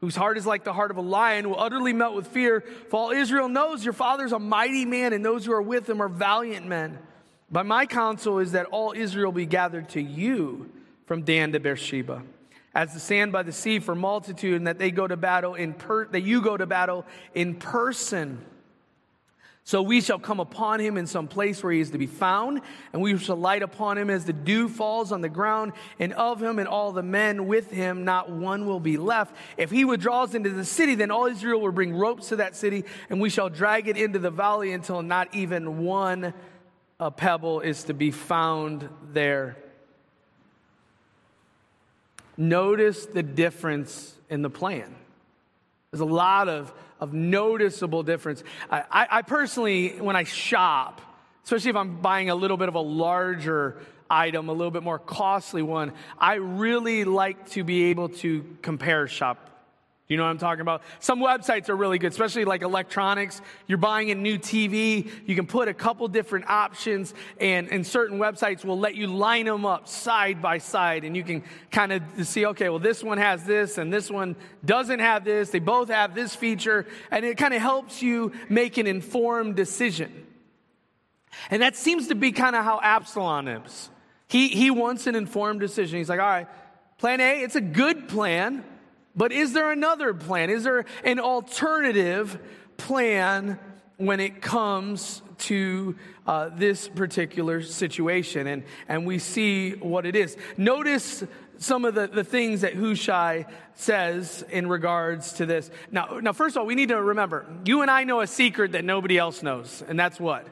whose 0.00 0.16
heart 0.16 0.36
is 0.36 0.46
like 0.46 0.64
the 0.64 0.72
heart 0.72 0.90
of 0.90 0.96
a 0.96 1.02
lion, 1.02 1.48
will 1.48 1.60
utterly 1.60 1.92
melt 1.92 2.16
with 2.16 2.26
fear. 2.26 2.64
For 2.88 2.96
all 2.96 3.10
Israel 3.12 3.48
knows 3.48 3.84
your 3.84 3.94
father 3.94 4.24
is 4.24 4.32
a 4.32 4.40
mighty 4.40 4.84
man, 4.84 5.12
and 5.12 5.24
those 5.24 5.46
who 5.46 5.52
are 5.52 5.62
with 5.62 5.88
him 5.88 6.02
are 6.02 6.08
valiant 6.08 6.66
men. 6.66 6.98
But 7.50 7.66
my 7.66 7.86
counsel 7.86 8.38
is 8.38 8.52
that 8.52 8.66
all 8.66 8.92
Israel 8.96 9.32
be 9.32 9.46
gathered 9.46 9.88
to 9.90 10.00
you 10.00 10.70
from 11.06 11.22
Dan 11.22 11.52
to 11.52 11.60
Beersheba, 11.60 12.22
as 12.74 12.94
the 12.94 13.00
sand 13.00 13.32
by 13.32 13.42
the 13.42 13.52
sea 13.52 13.80
for 13.80 13.96
multitude, 13.96 14.54
and 14.54 14.66
that 14.68 14.78
they 14.78 14.92
go 14.92 15.08
to 15.08 15.16
battle 15.16 15.54
in 15.54 15.74
per- 15.74 16.06
that 16.06 16.20
you 16.20 16.40
go 16.42 16.56
to 16.56 16.66
battle 16.66 17.04
in 17.34 17.56
person. 17.56 18.44
So 19.64 19.82
we 19.82 20.00
shall 20.00 20.18
come 20.18 20.40
upon 20.40 20.80
him 20.80 20.96
in 20.96 21.06
some 21.06 21.28
place 21.28 21.62
where 21.62 21.72
he 21.72 21.80
is 21.80 21.90
to 21.90 21.98
be 21.98 22.06
found, 22.06 22.60
and 22.92 23.02
we 23.02 23.16
shall 23.18 23.36
light 23.36 23.62
upon 23.62 23.98
him 23.98 24.08
as 24.10 24.24
the 24.24 24.32
dew 24.32 24.68
falls 24.68 25.12
on 25.12 25.20
the 25.20 25.28
ground, 25.28 25.72
and 25.98 26.12
of 26.14 26.42
him 26.42 26.58
and 26.58 26.66
all 26.66 26.92
the 26.92 27.02
men 27.02 27.46
with 27.46 27.70
him, 27.70 28.04
not 28.04 28.30
one 28.30 28.66
will 28.66 28.80
be 28.80 28.96
left. 28.96 29.34
If 29.56 29.70
he 29.70 29.84
withdraws 29.84 30.34
into 30.34 30.50
the 30.50 30.64
city, 30.64 30.94
then 30.94 31.10
all 31.10 31.26
Israel 31.26 31.60
will 31.60 31.72
bring 31.72 31.94
ropes 31.94 32.30
to 32.30 32.36
that 32.36 32.56
city, 32.56 32.84
and 33.10 33.20
we 33.20 33.28
shall 33.28 33.48
drag 33.48 33.86
it 33.86 33.96
into 33.96 34.18
the 34.18 34.30
valley 34.30 34.72
until 34.72 35.02
not 35.02 35.34
even 35.34 35.84
one 35.84 36.32
a 37.00 37.10
pebble 37.10 37.60
is 37.60 37.84
to 37.84 37.94
be 37.94 38.10
found 38.10 38.88
there. 39.12 39.56
Notice 42.36 43.06
the 43.06 43.22
difference 43.22 44.14
in 44.28 44.42
the 44.42 44.50
plan. 44.50 44.94
There's 45.90 46.02
a 46.02 46.04
lot 46.04 46.48
of, 46.48 46.72
of 47.00 47.12
noticeable 47.12 48.02
difference. 48.02 48.44
I, 48.70 48.84
I, 48.90 49.08
I 49.10 49.22
personally, 49.22 49.98
when 50.00 50.14
I 50.14 50.24
shop, 50.24 51.00
especially 51.42 51.70
if 51.70 51.76
I'm 51.76 52.00
buying 52.00 52.28
a 52.28 52.34
little 52.34 52.58
bit 52.58 52.68
of 52.68 52.74
a 52.74 52.80
larger 52.80 53.78
item, 54.10 54.48
a 54.48 54.52
little 54.52 54.70
bit 54.70 54.82
more 54.82 54.98
costly 54.98 55.62
one, 55.62 55.92
I 56.18 56.34
really 56.34 57.04
like 57.04 57.48
to 57.50 57.64
be 57.64 57.84
able 57.84 58.10
to 58.10 58.44
compare 58.60 59.08
shop 59.08 59.49
you 60.10 60.16
know 60.16 60.24
what 60.24 60.30
I'm 60.30 60.38
talking 60.38 60.60
about? 60.60 60.82
Some 60.98 61.20
websites 61.20 61.68
are 61.68 61.76
really 61.76 61.96
good, 61.96 62.10
especially 62.10 62.44
like 62.44 62.62
electronics. 62.62 63.40
You're 63.68 63.78
buying 63.78 64.10
a 64.10 64.16
new 64.16 64.38
TV, 64.38 65.08
you 65.24 65.36
can 65.36 65.46
put 65.46 65.68
a 65.68 65.72
couple 65.72 66.08
different 66.08 66.50
options, 66.50 67.14
and, 67.40 67.70
and 67.70 67.86
certain 67.86 68.18
websites 68.18 68.64
will 68.64 68.78
let 68.78 68.96
you 68.96 69.06
line 69.06 69.46
them 69.46 69.64
up 69.64 69.86
side 69.86 70.42
by 70.42 70.58
side, 70.58 71.04
and 71.04 71.16
you 71.16 71.22
can 71.22 71.44
kind 71.70 71.92
of 71.92 72.02
see, 72.26 72.44
okay, 72.46 72.68
well, 72.68 72.80
this 72.80 73.04
one 73.04 73.18
has 73.18 73.44
this, 73.44 73.78
and 73.78 73.92
this 73.92 74.10
one 74.10 74.34
doesn't 74.64 74.98
have 74.98 75.24
this. 75.24 75.50
They 75.50 75.60
both 75.60 75.88
have 75.90 76.12
this 76.12 76.34
feature, 76.34 76.86
and 77.12 77.24
it 77.24 77.38
kind 77.38 77.54
of 77.54 77.62
helps 77.62 78.02
you 78.02 78.32
make 78.48 78.78
an 78.78 78.88
informed 78.88 79.54
decision. 79.54 80.26
And 81.52 81.62
that 81.62 81.76
seems 81.76 82.08
to 82.08 82.16
be 82.16 82.32
kind 82.32 82.56
of 82.56 82.64
how 82.64 82.80
Absalom 82.82 83.46
is. 83.46 83.90
He, 84.26 84.48
he 84.48 84.72
wants 84.72 85.06
an 85.06 85.14
informed 85.14 85.60
decision. 85.60 85.98
He's 85.98 86.08
like, 86.08 86.18
all 86.18 86.26
right, 86.26 86.48
plan 86.98 87.20
A, 87.20 87.42
it's 87.42 87.54
a 87.54 87.60
good 87.60 88.08
plan, 88.08 88.64
but 89.14 89.32
is 89.32 89.52
there 89.52 89.70
another 89.72 90.14
plan? 90.14 90.50
Is 90.50 90.64
there 90.64 90.84
an 91.04 91.18
alternative 91.20 92.38
plan 92.76 93.58
when 93.96 94.20
it 94.20 94.40
comes 94.40 95.22
to 95.38 95.96
uh, 96.26 96.50
this 96.54 96.88
particular 96.88 97.62
situation? 97.62 98.46
And, 98.46 98.64
and 98.88 99.06
we 99.06 99.18
see 99.18 99.72
what 99.72 100.06
it 100.06 100.16
is. 100.16 100.36
Notice 100.56 101.24
some 101.58 101.84
of 101.84 101.94
the, 101.94 102.06
the 102.06 102.24
things 102.24 102.62
that 102.62 102.74
Hushai 102.74 103.46
says 103.74 104.44
in 104.50 104.68
regards 104.68 105.34
to 105.34 105.46
this. 105.46 105.70
Now, 105.90 106.18
now, 106.20 106.32
first 106.32 106.56
of 106.56 106.60
all, 106.60 106.66
we 106.66 106.74
need 106.74 106.88
to 106.88 107.00
remember 107.00 107.46
you 107.64 107.82
and 107.82 107.90
I 107.90 108.04
know 108.04 108.20
a 108.20 108.26
secret 108.26 108.72
that 108.72 108.84
nobody 108.84 109.18
else 109.18 109.42
knows, 109.42 109.82
and 109.86 109.98
that's 109.98 110.18
what? 110.18 110.46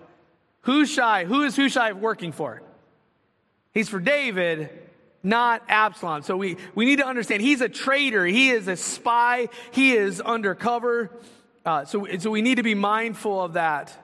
Hushai, 0.63 1.25
who 1.25 1.43
is 1.43 1.57
Hushai 1.57 1.93
working 1.93 2.33
for? 2.33 2.63
He's 3.73 3.89
for 3.89 4.01
David, 4.01 4.88
not 5.23 5.63
Absalom. 5.69 6.23
So 6.23 6.37
we, 6.37 6.57
we 6.75 6.85
need 6.85 6.97
to 6.97 7.07
understand 7.07 7.43
he's 7.43 7.61
a 7.61 7.69
traitor, 7.69 8.25
he 8.25 8.51
is 8.51 8.69
a 8.69 8.77
spy, 8.77 9.49
he 9.73 9.93
is 9.93 10.21
undercover. 10.21 11.11
Uh, 11.65 11.85
so, 11.85 12.07
so 12.19 12.31
we 12.31 12.43
need 12.43 12.57
to 12.57 12.63
be 12.63 12.75
mindful 12.75 13.43
of 13.43 13.55
that. 13.55 13.95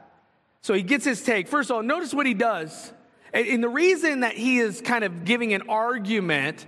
So 0.60 0.74
he 0.74 0.82
gets 0.82 1.04
his 1.04 1.22
take. 1.22 1.48
First 1.48 1.70
of 1.70 1.76
all, 1.76 1.82
notice 1.82 2.12
what 2.12 2.26
he 2.26 2.34
does. 2.34 2.92
And 3.32 3.62
the 3.62 3.68
reason 3.68 4.20
that 4.20 4.34
he 4.34 4.58
is 4.58 4.80
kind 4.80 5.02
of 5.02 5.24
giving 5.24 5.54
an 5.54 5.68
argument 5.68 6.64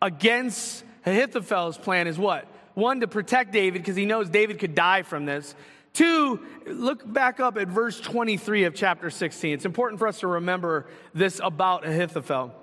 against 0.00 0.84
Ahithophel's 1.06 1.78
plan 1.78 2.06
is 2.06 2.18
what? 2.18 2.46
One, 2.74 3.00
to 3.00 3.08
protect 3.08 3.52
David 3.52 3.82
because 3.82 3.96
he 3.96 4.06
knows 4.06 4.28
David 4.28 4.58
could 4.58 4.74
die 4.74 5.02
from 5.02 5.24
this. 5.24 5.54
Two, 5.92 6.40
look 6.66 7.10
back 7.10 7.40
up 7.40 7.56
at 7.56 7.68
verse 7.68 8.00
23 8.00 8.64
of 8.64 8.74
chapter 8.74 9.10
16. 9.10 9.54
It's 9.54 9.64
important 9.64 9.98
for 9.98 10.06
us 10.06 10.20
to 10.20 10.26
remember 10.26 10.86
this 11.14 11.40
about 11.42 11.86
Ahithophel. 11.86 12.54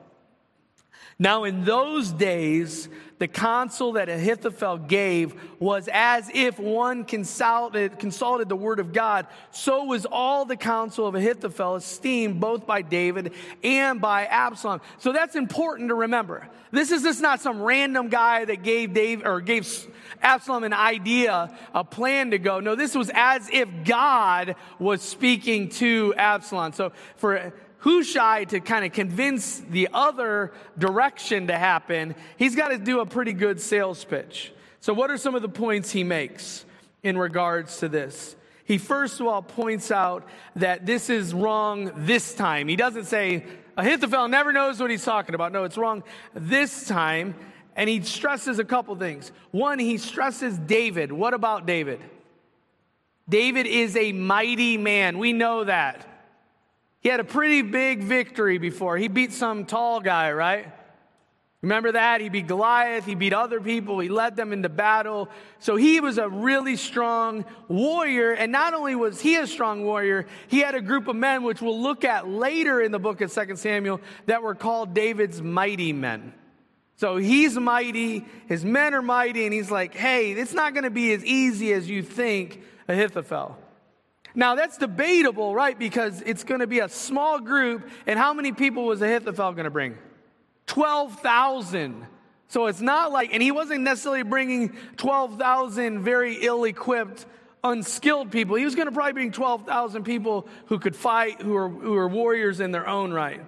Now, 1.22 1.44
in 1.44 1.66
those 1.66 2.12
days, 2.12 2.88
the 3.20 3.28
counsel 3.28 3.92
that 3.94 4.08
Ahithophel 4.08 4.78
gave 4.78 5.36
was 5.60 5.90
as 5.92 6.32
if 6.34 6.58
one 6.58 7.04
consulted, 7.04 8.00
consulted 8.00 8.48
the 8.48 8.56
word 8.56 8.80
of 8.80 8.94
God. 8.94 9.28
So 9.52 9.84
was 9.84 10.06
all 10.10 10.46
the 10.46 10.56
counsel 10.56 11.06
of 11.06 11.16
Ahithophel 11.16 11.76
esteemed 11.76 12.40
both 12.40 12.66
by 12.66 12.82
David 12.82 13.34
and 13.62 14.00
by 14.00 14.26
Absalom. 14.28 14.80
So 15.00 15.12
that's 15.12 15.36
important 15.36 15.90
to 15.90 15.96
remember. 15.96 16.48
This 16.72 16.92
is 16.92 17.04
just 17.04 17.22
not 17.22 17.42
some 17.42 17.62
random 17.62 18.08
guy 18.08 18.46
that 18.46 18.64
gave 18.64 18.94
Dave 18.94 19.26
or 19.26 19.42
gave 19.42 19.88
Absalom 20.22 20.64
an 20.64 20.74
idea, 20.74 21.54
a 21.74 21.84
plan 21.84 22.32
to 22.32 22.40
go. 22.40 22.62
No, 22.62 22.76
this 22.76 22.96
was 22.96 23.12
as 23.14 23.50
if 23.52 23.68
God 23.84 24.56
was 24.80 25.02
speaking 25.02 25.68
to 25.70 26.14
Absalom. 26.16 26.72
So 26.72 26.94
for 27.18 27.52
Hushai 27.80 28.46
to 28.46 28.60
kind 28.60 28.86
of 28.86 28.92
convince 28.92 29.60
the 29.60 29.90
other 29.94 30.52
direction 30.78 31.48
to 31.48 31.58
happen, 31.58 32.16
he's 32.38 32.56
got 32.56 32.70
to 32.70 32.78
do 32.78 33.00
a 33.00 33.06
pretty 33.06 33.34
good 33.34 33.62
sales 33.62 34.04
pitch. 34.04 34.54
So, 34.82 34.94
what 34.94 35.12
are 35.12 35.18
some 35.18 35.36
of 35.36 35.42
the 35.42 35.50
points 35.50 35.92
he 35.92 36.04
makes 36.04 36.66
in 37.04 37.18
regards 37.18 37.78
to 37.80 37.90
this? 37.90 38.36
He 38.66 38.78
first 38.78 39.20
of 39.20 39.28
all 39.28 39.42
points 39.42 39.92
out 39.92 40.28
that 40.56 40.86
this 40.86 41.10
is 41.10 41.34
wrong 41.34 41.92
this 41.96 42.34
time. 42.36 42.68
He 42.68 42.76
doesn't 42.76 43.06
say, 43.06 43.44
Ahithophel 43.76 44.28
never 44.28 44.52
knows 44.52 44.80
what 44.80 44.92
he's 44.92 45.04
talking 45.04 45.34
about. 45.34 45.52
No, 45.52 45.64
it's 45.64 45.78
wrong 45.78 46.04
this 46.34 46.86
time. 46.86 47.34
And 47.76 47.90
he 47.90 48.02
stresses 48.02 48.60
a 48.60 48.66
couple 48.66 48.96
things. 48.98 49.32
One, 49.52 49.80
he 49.80 49.98
stresses 49.98 50.58
David. 50.58 51.14
What 51.14 51.34
about 51.34 51.66
David? 51.66 52.02
David 53.30 53.68
is 53.68 53.96
a 53.96 54.12
mighty 54.12 54.78
man. 54.78 55.18
We 55.18 55.34
know 55.34 55.64
that. 55.64 56.06
He 57.02 57.10
had 57.10 57.20
a 57.20 57.24
pretty 57.24 57.62
big 57.62 58.04
victory 58.04 58.58
before. 58.58 58.98
He 58.98 59.08
beat 59.08 59.32
some 59.32 59.66
tall 59.66 60.02
guy, 60.02 60.32
right? 60.32 60.74
Remember 61.62 61.92
that? 61.92 62.22
He 62.22 62.30
beat 62.30 62.48
Goliath, 62.48 63.06
he 63.06 63.16
beat 63.16 63.34
other 63.34 63.60
people, 63.60 64.00
he 64.00 64.08
led 64.08 64.38
them 64.38 64.54
into 64.54 64.70
battle. 64.70 65.28
So 65.60 65.76
he 65.76 66.00
was 66.00 66.18
a 66.18 66.30
really 66.30 66.78
strong 66.78 67.44
warrior. 67.68 68.32
And 68.32 68.52
not 68.52 68.74
only 68.74 68.96
was 68.96 69.20
he 69.20 69.36
a 69.36 69.46
strong 69.46 69.84
warrior, 69.84 70.26
he 70.48 70.60
had 70.60 70.74
a 70.76 70.82
group 70.82 71.10
of 71.10 71.18
men, 71.18 71.44
which 71.44 71.62
we'll 71.62 71.82
look 71.82 72.06
at 72.06 72.30
later 72.30 72.82
in 72.82 72.94
the 72.94 73.00
book 73.00 73.20
of 73.20 73.34
2 73.34 73.58
Samuel, 73.58 74.00
that 74.26 74.42
were 74.42 74.56
called 74.56 74.94
David's 74.94 75.42
mighty 75.42 75.92
men. 75.92 76.34
So 76.96 77.18
he's 77.18 77.58
mighty, 77.58 78.26
his 78.48 78.64
men 78.64 78.94
are 78.94 79.02
mighty, 79.02 79.46
and 79.46 79.54
he's 79.54 79.72
like, 79.72 79.94
hey, 79.94 80.32
it's 80.32 80.54
not 80.54 80.74
going 80.74 80.84
to 80.84 80.90
be 80.90 81.14
as 81.14 81.26
easy 81.26 81.74
as 81.74 81.90
you 81.90 82.04
think, 82.04 82.62
Ahithophel. 82.88 83.58
Now 84.36 84.56
that's 84.56 84.78
debatable, 84.78 85.54
right? 85.54 85.78
Because 85.78 86.22
it's 86.22 86.44
going 86.44 86.62
to 86.62 86.68
be 86.68 86.80
a 86.80 86.90
small 86.90 87.40
group, 87.40 87.90
and 88.06 88.18
how 88.18 88.34
many 88.34 88.52
people 88.52 88.86
was 88.86 89.02
Ahithophel 89.02 89.54
going 89.54 89.66
to 89.66 89.72
bring? 89.72 89.98
12,000. 90.68 92.06
So 92.48 92.68
it's 92.68 92.82
not 92.82 93.12
like, 93.12 93.34
and 93.34 93.44
he 93.44 93.52
wasn't 93.52 93.82
necessarily 93.82 94.24
bringing 94.24 94.76
12,000 94.98 96.02
very 96.02 96.38
ill 96.42 96.64
equipped, 96.64 97.26
unskilled 97.64 98.32
people. 98.32 98.56
He 98.56 98.66
was 98.66 98.76
going 98.76 98.88
to 98.88 98.92
probably 98.92 99.14
bring 99.14 99.32
12,000 99.32 100.04
people 100.04 100.48
who 100.66 100.80
could 100.80 100.96
fight, 100.96 101.42
who 101.42 101.56
are, 101.56 101.70
who 101.70 101.96
are 101.96 102.08
warriors 102.08 102.60
in 102.60 102.72
their 102.72 102.88
own 102.88 103.12
right. 103.12 103.42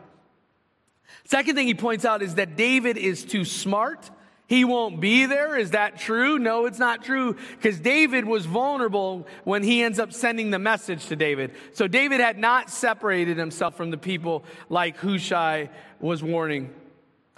Second 1.26 1.56
thing 1.56 1.68
he 1.68 1.74
points 1.74 2.06
out 2.06 2.22
is 2.22 2.36
that 2.36 2.56
David 2.56 2.98
is 2.98 3.24
too 3.24 3.46
smart 3.46 4.10
he 4.52 4.66
won't 4.66 5.00
be 5.00 5.28
there. 5.28 5.56
Is 5.58 5.72
that 5.72 5.98
true? 5.98 6.38
No, 6.38 6.66
it's 6.66 6.78
not 6.78 7.06
true 7.06 7.38
because 7.56 7.80
David 7.80 8.26
was 8.26 8.46
vulnerable 8.46 9.26
when 9.46 9.64
he 9.64 9.82
ends 9.82 9.98
up 9.98 10.12
sending 10.12 10.52
the 10.52 10.60
message 10.60 11.06
to 11.06 11.16
David. 11.16 11.54
So 11.72 11.88
David 11.88 12.20
had 12.20 12.38
not 12.38 12.70
separated 12.70 13.38
himself 13.38 13.78
from 13.78 13.92
the 13.92 13.98
people 13.98 14.44
like 14.68 14.98
Hushai 14.98 15.70
was 16.02 16.22
warning. 16.22 16.70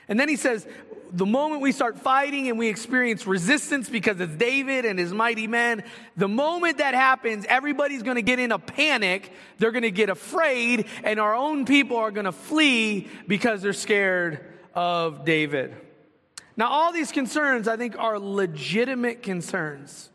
And 0.07 0.19
then 0.19 0.27
he 0.27 0.35
says, 0.35 0.65
the 1.11 1.27
moment 1.27 1.61
we 1.61 1.71
start 1.71 1.99
fighting 1.99 2.49
and 2.49 2.57
we 2.57 2.67
experience 2.67 3.27
resistance 3.27 3.89
because 3.89 4.19
it's 4.19 4.33
David 4.33 4.83
and 4.83 4.97
his 4.97 5.13
mighty 5.13 5.45
men, 5.45 5.83
the 6.17 6.27
moment 6.27 6.79
that 6.79 6.95
happens, 6.95 7.45
everybody's 7.47 8.01
going 8.01 8.15
to 8.15 8.23
get 8.23 8.39
in 8.39 8.51
a 8.51 8.57
panic. 8.57 9.31
They're 9.59 9.69
going 9.69 9.83
to 9.83 9.91
get 9.91 10.09
afraid, 10.09 10.87
and 11.03 11.19
our 11.19 11.35
own 11.35 11.65
people 11.65 11.97
are 11.97 12.09
going 12.09 12.25
to 12.25 12.31
flee 12.31 13.07
because 13.27 13.61
they're 13.61 13.73
scared 13.73 14.43
of 14.73 15.25
David. 15.25 15.75
Now, 16.55 16.67
all 16.69 16.91
these 16.91 17.11
concerns, 17.11 17.67
I 17.67 17.77
think, 17.77 17.97
are 17.97 18.19
legitimate 18.19 19.23
concerns. 19.23 20.09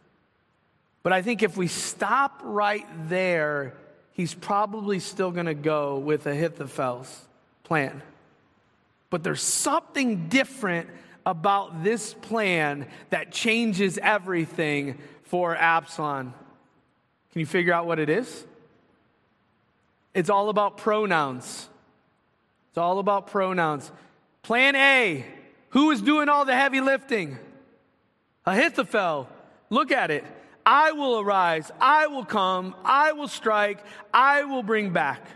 But 1.02 1.12
I 1.12 1.22
think 1.22 1.42
if 1.42 1.56
we 1.56 1.66
stop 1.66 2.40
right 2.44 2.86
there, 3.08 3.74
he's 4.12 4.34
probably 4.34 5.00
still 5.00 5.30
going 5.30 5.46
to 5.46 5.54
go 5.54 5.98
with 5.98 6.26
Ahithophel's 6.26 7.26
plan. 7.64 8.02
But 9.10 9.22
there's 9.22 9.42
something 9.42 10.28
different 10.28 10.88
about 11.24 11.82
this 11.82 12.14
plan 12.14 12.86
that 13.10 13.32
changes 13.32 13.98
everything 13.98 14.98
for 15.24 15.56
Absalom. 15.56 16.34
Can 17.32 17.40
you 17.40 17.46
figure 17.46 17.72
out 17.72 17.86
what 17.86 17.98
it 17.98 18.08
is? 18.08 18.46
It's 20.14 20.30
all 20.30 20.48
about 20.48 20.78
pronouns. 20.78 21.68
It's 22.70 22.78
all 22.78 22.98
about 22.98 23.28
pronouns. 23.28 23.90
Plan 24.42 24.74
A 24.76 25.24
who 25.70 25.90
is 25.90 26.00
doing 26.00 26.28
all 26.28 26.44
the 26.44 26.54
heavy 26.54 26.80
lifting? 26.80 27.38
Ahithophel. 28.46 29.28
Look 29.70 29.92
at 29.92 30.10
it. 30.10 30.24
I 30.64 30.92
will 30.92 31.20
arise. 31.20 31.70
I 31.80 32.06
will 32.06 32.24
come. 32.24 32.74
I 32.84 33.12
will 33.12 33.28
strike. 33.28 33.84
I 34.12 34.44
will 34.44 34.62
bring 34.62 34.92
back. 34.92 35.26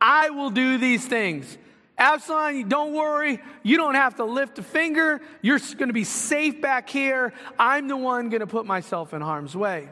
I 0.00 0.30
will 0.30 0.50
do 0.50 0.78
these 0.78 1.06
things. 1.06 1.58
Absalom, 1.98 2.68
don't 2.68 2.92
worry. 2.92 3.40
You 3.62 3.78
don't 3.78 3.94
have 3.94 4.16
to 4.16 4.24
lift 4.24 4.58
a 4.58 4.62
finger. 4.62 5.20
You're 5.40 5.58
going 5.58 5.88
to 5.88 5.94
be 5.94 6.04
safe 6.04 6.60
back 6.60 6.90
here. 6.90 7.32
I'm 7.58 7.88
the 7.88 7.96
one 7.96 8.28
going 8.28 8.40
to 8.40 8.46
put 8.46 8.66
myself 8.66 9.14
in 9.14 9.22
harm's 9.22 9.56
way. 9.56 9.88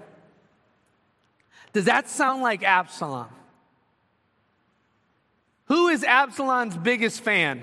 Does 1.73 1.87
that 1.87 2.09
sound 2.09 2.43
like 2.43 2.63
Absalom? 2.63 3.29
Who 5.67 5.89
is 5.89 6.05
Absalom's 6.05 6.77
biggest 6.77 7.23
fan? 7.23 7.63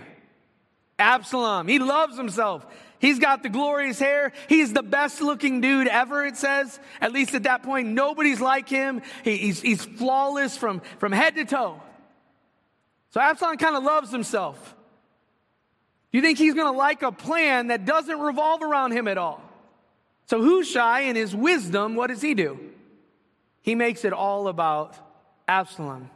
Absalom. 1.01 1.67
He 1.67 1.79
loves 1.79 2.15
himself. 2.15 2.65
He's 2.99 3.17
got 3.17 3.41
the 3.41 3.49
glorious 3.49 3.99
hair. 3.99 4.31
He's 4.47 4.73
the 4.73 4.83
best 4.83 5.21
looking 5.21 5.59
dude 5.59 5.87
ever, 5.87 6.23
it 6.23 6.37
says. 6.37 6.79
At 7.01 7.11
least 7.11 7.33
at 7.33 7.43
that 7.43 7.63
point, 7.63 7.89
nobody's 7.89 8.39
like 8.39 8.69
him. 8.69 9.01
He, 9.23 9.37
he's, 9.37 9.59
he's 9.59 9.83
flawless 9.83 10.55
from, 10.55 10.81
from 10.99 11.11
head 11.11 11.35
to 11.35 11.45
toe. 11.45 11.81
So 13.09 13.19
Absalom 13.19 13.57
kind 13.57 13.75
of 13.75 13.83
loves 13.83 14.11
himself. 14.11 14.75
Do 16.11 16.17
you 16.17 16.21
think 16.21 16.37
he's 16.37 16.53
going 16.53 16.71
to 16.71 16.77
like 16.77 17.01
a 17.01 17.11
plan 17.11 17.67
that 17.67 17.85
doesn't 17.85 18.19
revolve 18.19 18.61
around 18.61 18.91
him 18.91 19.07
at 19.07 19.17
all? 19.17 19.41
So 20.27 20.41
Hushai, 20.41 21.01
in 21.01 21.15
his 21.15 21.35
wisdom, 21.35 21.95
what 21.95 22.07
does 22.07 22.21
he 22.21 22.35
do? 22.35 22.59
He 23.61 23.75
makes 23.75 24.05
it 24.05 24.13
all 24.13 24.47
about 24.47 24.95
Absalom. 25.47 26.09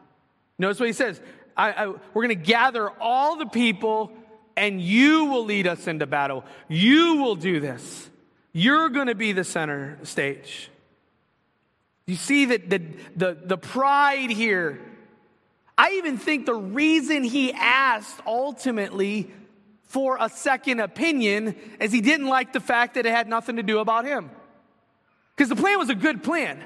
Notice 0.57 0.79
what 0.79 0.87
he 0.87 0.93
says. 0.93 1.19
I, 1.57 1.71
I, 1.71 1.87
we're 1.87 2.23
going 2.23 2.29
to 2.29 2.35
gather 2.35 2.89
all 2.89 3.37
the 3.37 3.45
people 3.45 4.11
and 4.57 4.81
you 4.81 5.25
will 5.25 5.45
lead 5.45 5.67
us 5.67 5.88
into 5.88 6.05
battle. 6.05 6.43
You 6.67 7.17
will 7.17 7.35
do 7.35 7.59
this. 7.59 8.09
You're 8.53 8.89
going 8.89 9.07
to 9.07 9.15
be 9.15 9.33
the 9.33 9.43
center 9.43 9.97
stage. 10.03 10.69
You 12.07 12.15
see 12.15 12.45
that 12.45 12.69
the, 12.69 12.81
the, 13.15 13.38
the 13.43 13.57
pride 13.57 14.29
here. 14.29 14.79
I 15.77 15.91
even 15.93 16.17
think 16.17 16.45
the 16.45 16.55
reason 16.55 17.24
he 17.24 17.51
asked 17.51 18.21
ultimately 18.25 19.29
for 19.83 20.17
a 20.19 20.29
second 20.29 20.79
opinion 20.79 21.55
is 21.79 21.91
he 21.91 22.01
didn't 22.01 22.27
like 22.27 22.53
the 22.53 22.59
fact 22.59 22.93
that 22.93 23.05
it 23.05 23.12
had 23.12 23.27
nothing 23.27 23.57
to 23.57 23.63
do 23.63 23.79
about 23.79 24.05
him. 24.05 24.29
Because 25.35 25.50
the 25.50 25.55
plan 25.55 25.77
was 25.77 25.89
a 25.89 25.95
good 25.95 26.24
plan. 26.24 26.63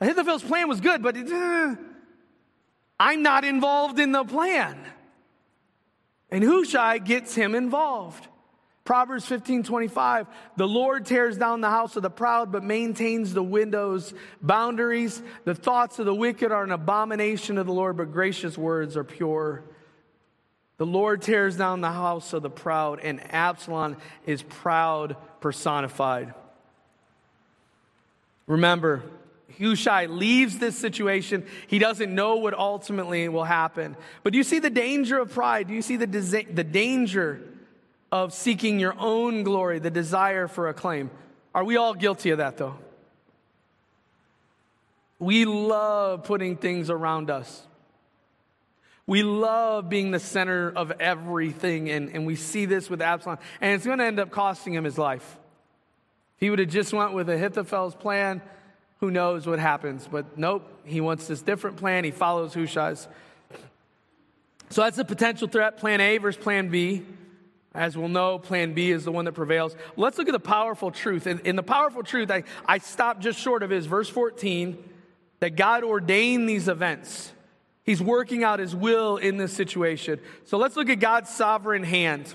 Ahithophel's 0.00 0.42
plan 0.42 0.68
was 0.68 0.80
good, 0.80 1.02
but 1.02 1.16
it, 1.16 1.30
uh, 1.32 1.76
I'm 3.00 3.22
not 3.22 3.44
involved 3.44 3.98
in 3.98 4.12
the 4.12 4.24
plan. 4.24 4.78
And 6.34 6.42
Hushai 6.42 6.98
gets 6.98 7.32
him 7.36 7.54
involved. 7.54 8.26
Proverbs 8.84 9.24
15 9.24 9.62
25, 9.62 10.26
the 10.56 10.66
Lord 10.66 11.06
tears 11.06 11.38
down 11.38 11.60
the 11.60 11.70
house 11.70 11.94
of 11.94 12.02
the 12.02 12.10
proud, 12.10 12.50
but 12.50 12.64
maintains 12.64 13.32
the 13.32 13.42
window's 13.42 14.12
boundaries. 14.42 15.22
The 15.44 15.54
thoughts 15.54 16.00
of 16.00 16.06
the 16.06 16.14
wicked 16.14 16.50
are 16.50 16.64
an 16.64 16.72
abomination 16.72 17.56
of 17.56 17.66
the 17.66 17.72
Lord, 17.72 17.96
but 17.96 18.10
gracious 18.10 18.58
words 18.58 18.96
are 18.96 19.04
pure. 19.04 19.62
The 20.78 20.86
Lord 20.86 21.22
tears 21.22 21.56
down 21.56 21.82
the 21.82 21.92
house 21.92 22.32
of 22.32 22.42
the 22.42 22.50
proud, 22.50 22.98
and 22.98 23.20
Absalom 23.32 23.96
is 24.26 24.42
proud 24.42 25.16
personified. 25.40 26.34
Remember, 28.48 29.04
Hushai 29.58 30.06
leaves 30.06 30.58
this 30.58 30.76
situation. 30.76 31.46
He 31.66 31.78
doesn't 31.78 32.14
know 32.14 32.36
what 32.36 32.54
ultimately 32.54 33.28
will 33.28 33.44
happen. 33.44 33.96
But 34.22 34.32
do 34.32 34.38
you 34.38 34.44
see 34.44 34.58
the 34.58 34.70
danger 34.70 35.18
of 35.18 35.32
pride? 35.32 35.68
Do 35.68 35.74
you 35.74 35.82
see 35.82 35.96
the, 35.96 36.06
the 36.06 36.64
danger 36.64 37.40
of 38.10 38.32
seeking 38.32 38.80
your 38.80 38.94
own 38.98 39.42
glory, 39.42 39.78
the 39.78 39.90
desire 39.90 40.48
for 40.48 40.68
acclaim? 40.68 41.10
Are 41.54 41.64
we 41.64 41.76
all 41.76 41.94
guilty 41.94 42.30
of 42.30 42.38
that, 42.38 42.56
though? 42.56 42.76
We 45.18 45.44
love 45.44 46.24
putting 46.24 46.56
things 46.56 46.90
around 46.90 47.30
us. 47.30 47.66
We 49.06 49.22
love 49.22 49.88
being 49.88 50.10
the 50.10 50.18
center 50.18 50.72
of 50.74 50.90
everything, 50.92 51.90
and, 51.90 52.08
and 52.10 52.26
we 52.26 52.36
see 52.36 52.64
this 52.64 52.88
with 52.88 53.02
Absalom, 53.02 53.38
and 53.60 53.74
it's 53.74 53.84
going 53.84 53.98
to 53.98 54.04
end 54.04 54.18
up 54.18 54.30
costing 54.30 54.72
him 54.72 54.84
his 54.84 54.96
life. 54.96 55.36
If 56.36 56.40
he 56.40 56.50
would 56.50 56.58
have 56.58 56.70
just 56.70 56.92
went 56.92 57.12
with 57.12 57.28
Ahithophel's 57.28 57.94
plan, 57.94 58.40
who 59.00 59.10
knows 59.10 59.46
what 59.46 59.58
happens? 59.58 60.08
But 60.10 60.38
nope, 60.38 60.66
he 60.84 61.00
wants 61.00 61.26
this 61.26 61.42
different 61.42 61.76
plan. 61.76 62.04
He 62.04 62.10
follows 62.10 62.54
Hushai's. 62.54 63.08
So 64.70 64.82
that's 64.82 64.96
the 64.96 65.04
potential 65.04 65.48
threat, 65.48 65.76
plan 65.78 66.00
A 66.00 66.18
versus 66.18 66.42
plan 66.42 66.68
B. 66.68 67.02
As 67.74 67.96
we'll 67.96 68.08
know, 68.08 68.38
plan 68.38 68.72
B 68.72 68.92
is 68.92 69.04
the 69.04 69.10
one 69.10 69.24
that 69.24 69.32
prevails. 69.32 69.76
Let's 69.96 70.16
look 70.16 70.28
at 70.28 70.32
the 70.32 70.38
powerful 70.38 70.92
truth. 70.92 71.26
In, 71.26 71.40
in 71.40 71.56
the 71.56 71.62
powerful 71.62 72.04
truth, 72.04 72.30
I, 72.30 72.44
I 72.66 72.78
stopped 72.78 73.20
just 73.20 73.38
short 73.40 73.64
of 73.64 73.70
his 73.70 73.86
verse 73.86 74.08
14 74.08 74.78
that 75.40 75.56
God 75.56 75.82
ordained 75.82 76.48
these 76.48 76.68
events. 76.68 77.32
He's 77.82 78.00
working 78.00 78.44
out 78.44 78.60
his 78.60 78.74
will 78.74 79.16
in 79.16 79.36
this 79.36 79.52
situation. 79.52 80.20
So 80.44 80.56
let's 80.56 80.76
look 80.76 80.88
at 80.88 81.00
God's 81.00 81.30
sovereign 81.30 81.82
hand. 81.82 82.32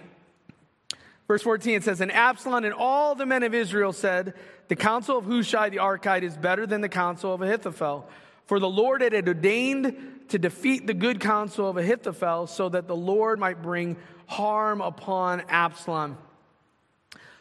Verse 1.29 1.43
14 1.43 1.75
it 1.75 1.83
says, 1.83 2.01
And 2.01 2.11
Absalom 2.11 2.65
and 2.65 2.73
all 2.73 3.13
the 3.13 3.25
men 3.27 3.43
of 3.43 3.53
Israel 3.53 3.93
said, 3.93 4.33
The 4.67 4.75
counsel 4.75 5.19
of 5.19 5.25
Hushai 5.25 5.69
the 5.69 5.77
Archite 5.77 6.23
is 6.23 6.35
better 6.35 6.65
than 6.65 6.81
the 6.81 6.89
counsel 6.89 7.35
of 7.35 7.43
Ahithophel. 7.43 8.09
For 8.47 8.59
the 8.59 8.67
Lord 8.67 9.03
had 9.03 9.27
ordained 9.27 10.21
to 10.29 10.39
defeat 10.39 10.87
the 10.87 10.95
good 10.95 11.19
counsel 11.19 11.69
of 11.69 11.77
Ahithophel 11.77 12.47
so 12.47 12.67
that 12.69 12.87
the 12.87 12.95
Lord 12.95 13.39
might 13.39 13.61
bring 13.61 13.95
harm 14.25 14.81
upon 14.81 15.41
Absalom. 15.49 16.17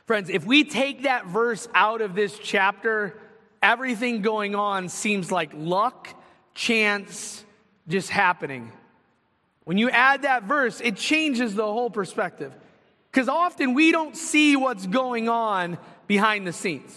Friends, 0.04 0.28
if 0.28 0.44
we 0.44 0.64
take 0.64 1.04
that 1.04 1.26
verse 1.26 1.66
out 1.72 2.02
of 2.02 2.14
this 2.14 2.38
chapter, 2.38 3.18
everything 3.62 4.20
going 4.20 4.54
on 4.54 4.90
seems 4.90 5.32
like 5.32 5.50
luck, 5.54 6.08
chance, 6.52 7.42
just 7.88 8.10
happening. 8.10 8.70
When 9.64 9.78
you 9.78 9.88
add 9.88 10.22
that 10.22 10.42
verse, 10.42 10.82
it 10.82 10.96
changes 10.96 11.54
the 11.54 11.64
whole 11.64 11.88
perspective. 11.88 12.52
Because 13.18 13.28
often 13.28 13.74
we 13.74 13.90
don't 13.90 14.16
see 14.16 14.54
what's 14.54 14.86
going 14.86 15.28
on 15.28 15.76
behind 16.06 16.46
the 16.46 16.52
scenes. 16.52 16.96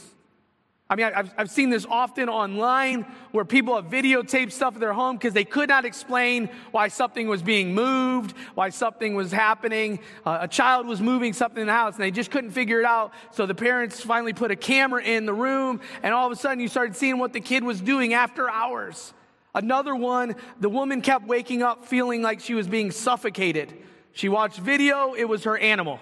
I 0.88 0.96
mean, 0.96 1.08
I've, 1.08 1.34
I've 1.36 1.50
seen 1.50 1.72
this 1.72 1.84
often 1.90 2.30
online 2.30 3.08
where 3.32 3.44
people 3.44 3.76
have 3.76 3.86
videotaped 3.86 4.52
stuff 4.52 4.76
at 4.76 4.80
their 4.80 4.94
home 4.94 5.18
because 5.18 5.34
they 5.34 5.46
could 5.46 5.68
not 5.68 5.84
explain 5.84 6.52
why 6.70 6.90
something 6.90 7.28
was 7.28 7.42
being 7.42 7.74
moved, 7.74 8.36
why 8.54 8.70
something 8.70 9.16
was 9.16 9.32
happening. 9.32 9.98
Uh, 10.24 10.38
a 10.42 10.48
child 10.48 10.86
was 10.86 11.02
moving 11.02 11.34
something 11.34 11.62
in 11.62 11.66
the 11.66 11.74
house 11.74 11.96
and 11.96 12.04
they 12.04 12.12
just 12.12 12.30
couldn't 12.30 12.52
figure 12.52 12.80
it 12.80 12.86
out. 12.86 13.14
So 13.32 13.48
the 13.48 13.56
parents 13.56 14.00
finally 14.00 14.34
put 14.34 14.52
a 14.52 14.56
camera 14.56 15.02
in 15.02 15.26
the 15.26 15.34
room 15.34 15.82
and 16.04 16.14
all 16.14 16.28
of 16.28 16.32
a 16.32 16.36
sudden 16.36 16.60
you 16.60 16.68
started 16.68 16.96
seeing 16.96 17.18
what 17.18 17.34
the 17.34 17.42
kid 17.42 17.64
was 17.64 17.82
doing 17.82 18.14
after 18.14 18.48
hours. 18.48 19.16
Another 19.56 19.96
one, 19.96 20.36
the 20.60 20.70
woman 20.70 21.02
kept 21.02 21.26
waking 21.26 21.64
up 21.64 21.88
feeling 21.88 22.22
like 22.22 22.42
she 22.42 22.54
was 22.54 22.68
being 22.68 22.92
suffocated. 22.92 23.74
She 24.14 24.30
watched 24.30 24.60
video, 24.60 25.16
it 25.16 25.26
was 25.26 25.46
her 25.46 25.58
animal. 25.58 26.00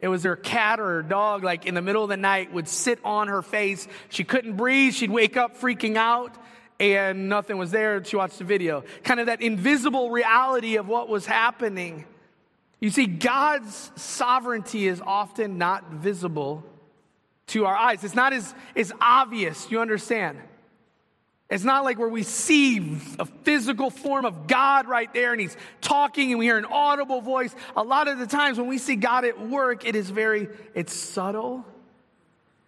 It 0.00 0.08
was 0.08 0.22
her 0.24 0.36
cat 0.36 0.78
or 0.78 0.86
her 0.86 1.02
dog, 1.02 1.42
like 1.42 1.66
in 1.66 1.74
the 1.74 1.82
middle 1.82 2.04
of 2.04 2.08
the 2.08 2.16
night, 2.16 2.52
would 2.52 2.68
sit 2.68 3.00
on 3.04 3.28
her 3.28 3.42
face. 3.42 3.88
She 4.08 4.22
couldn't 4.24 4.56
breathe. 4.56 4.94
She'd 4.94 5.10
wake 5.10 5.36
up 5.36 5.58
freaking 5.58 5.96
out, 5.96 6.36
and 6.78 7.28
nothing 7.28 7.58
was 7.58 7.72
there. 7.72 8.02
She 8.04 8.16
watched 8.16 8.38
the 8.38 8.44
video. 8.44 8.84
Kind 9.02 9.18
of 9.18 9.26
that 9.26 9.42
invisible 9.42 10.10
reality 10.10 10.76
of 10.76 10.86
what 10.86 11.08
was 11.08 11.26
happening. 11.26 12.04
You 12.80 12.90
see, 12.90 13.06
God's 13.06 13.90
sovereignty 13.96 14.86
is 14.86 15.02
often 15.04 15.58
not 15.58 15.90
visible 15.90 16.64
to 17.48 17.66
our 17.66 17.76
eyes. 17.76 18.04
It's 18.04 18.14
not 18.14 18.32
as, 18.32 18.54
as 18.76 18.92
obvious, 19.00 19.68
you 19.70 19.80
understand? 19.80 20.38
It's 21.50 21.64
not 21.64 21.84
like 21.84 21.98
where 21.98 22.08
we 22.08 22.24
see 22.24 22.98
a 23.18 23.24
physical 23.24 23.88
form 23.88 24.26
of 24.26 24.46
God 24.46 24.86
right 24.86 25.12
there 25.14 25.32
and 25.32 25.40
he's 25.40 25.56
talking 25.80 26.30
and 26.30 26.38
we 26.38 26.44
hear 26.44 26.58
an 26.58 26.66
audible 26.66 27.22
voice. 27.22 27.54
A 27.74 27.82
lot 27.82 28.06
of 28.06 28.18
the 28.18 28.26
times 28.26 28.58
when 28.58 28.68
we 28.68 28.76
see 28.76 28.96
God 28.96 29.24
at 29.24 29.48
work, 29.48 29.86
it 29.86 29.96
is 29.96 30.10
very, 30.10 30.48
it's 30.74 30.92
subtle. 30.92 31.64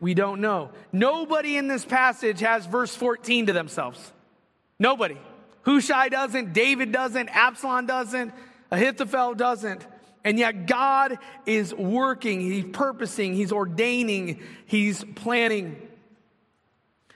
We 0.01 0.15
don't 0.15 0.41
know. 0.41 0.71
Nobody 0.93 1.59
in 1.59 1.69
this 1.69 1.85
passage 1.85 2.41
has 2.41 2.65
verse 2.65 2.95
14 2.95 3.47
to 3.47 3.53
themselves. 3.53 4.13
Nobody. 4.79 5.19
Hushai 5.63 6.09
doesn't, 6.09 6.55
David 6.55 6.91
doesn't, 6.91 7.29
Absalom 7.29 7.85
doesn't, 7.85 8.33
Ahithophel 8.71 9.35
doesn't. 9.35 9.87
And 10.25 10.39
yet 10.39 10.67
God 10.67 11.19
is 11.45 11.75
working, 11.75 12.41
He's 12.41 12.65
purposing, 12.73 13.35
He's 13.35 13.53
ordaining, 13.53 14.41
He's 14.65 15.05
planning. 15.17 15.89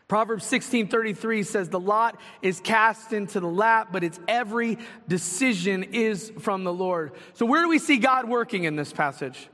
Proverbs 0.06 0.44
16:33 0.44 1.42
says 1.42 1.68
the 1.70 1.80
lot 1.80 2.20
is 2.42 2.60
cast 2.60 3.12
into 3.12 3.40
the 3.40 3.48
lap 3.48 3.88
but 3.90 4.04
its 4.04 4.20
every 4.28 4.78
decision 5.08 5.82
is 5.82 6.32
from 6.40 6.64
the 6.64 6.72
Lord. 6.72 7.12
So 7.32 7.46
where 7.46 7.62
do 7.62 7.68
we 7.68 7.78
see 7.78 7.96
God 7.96 8.28
working 8.28 8.64
in 8.64 8.76
this 8.76 8.92
passage? 8.92 9.48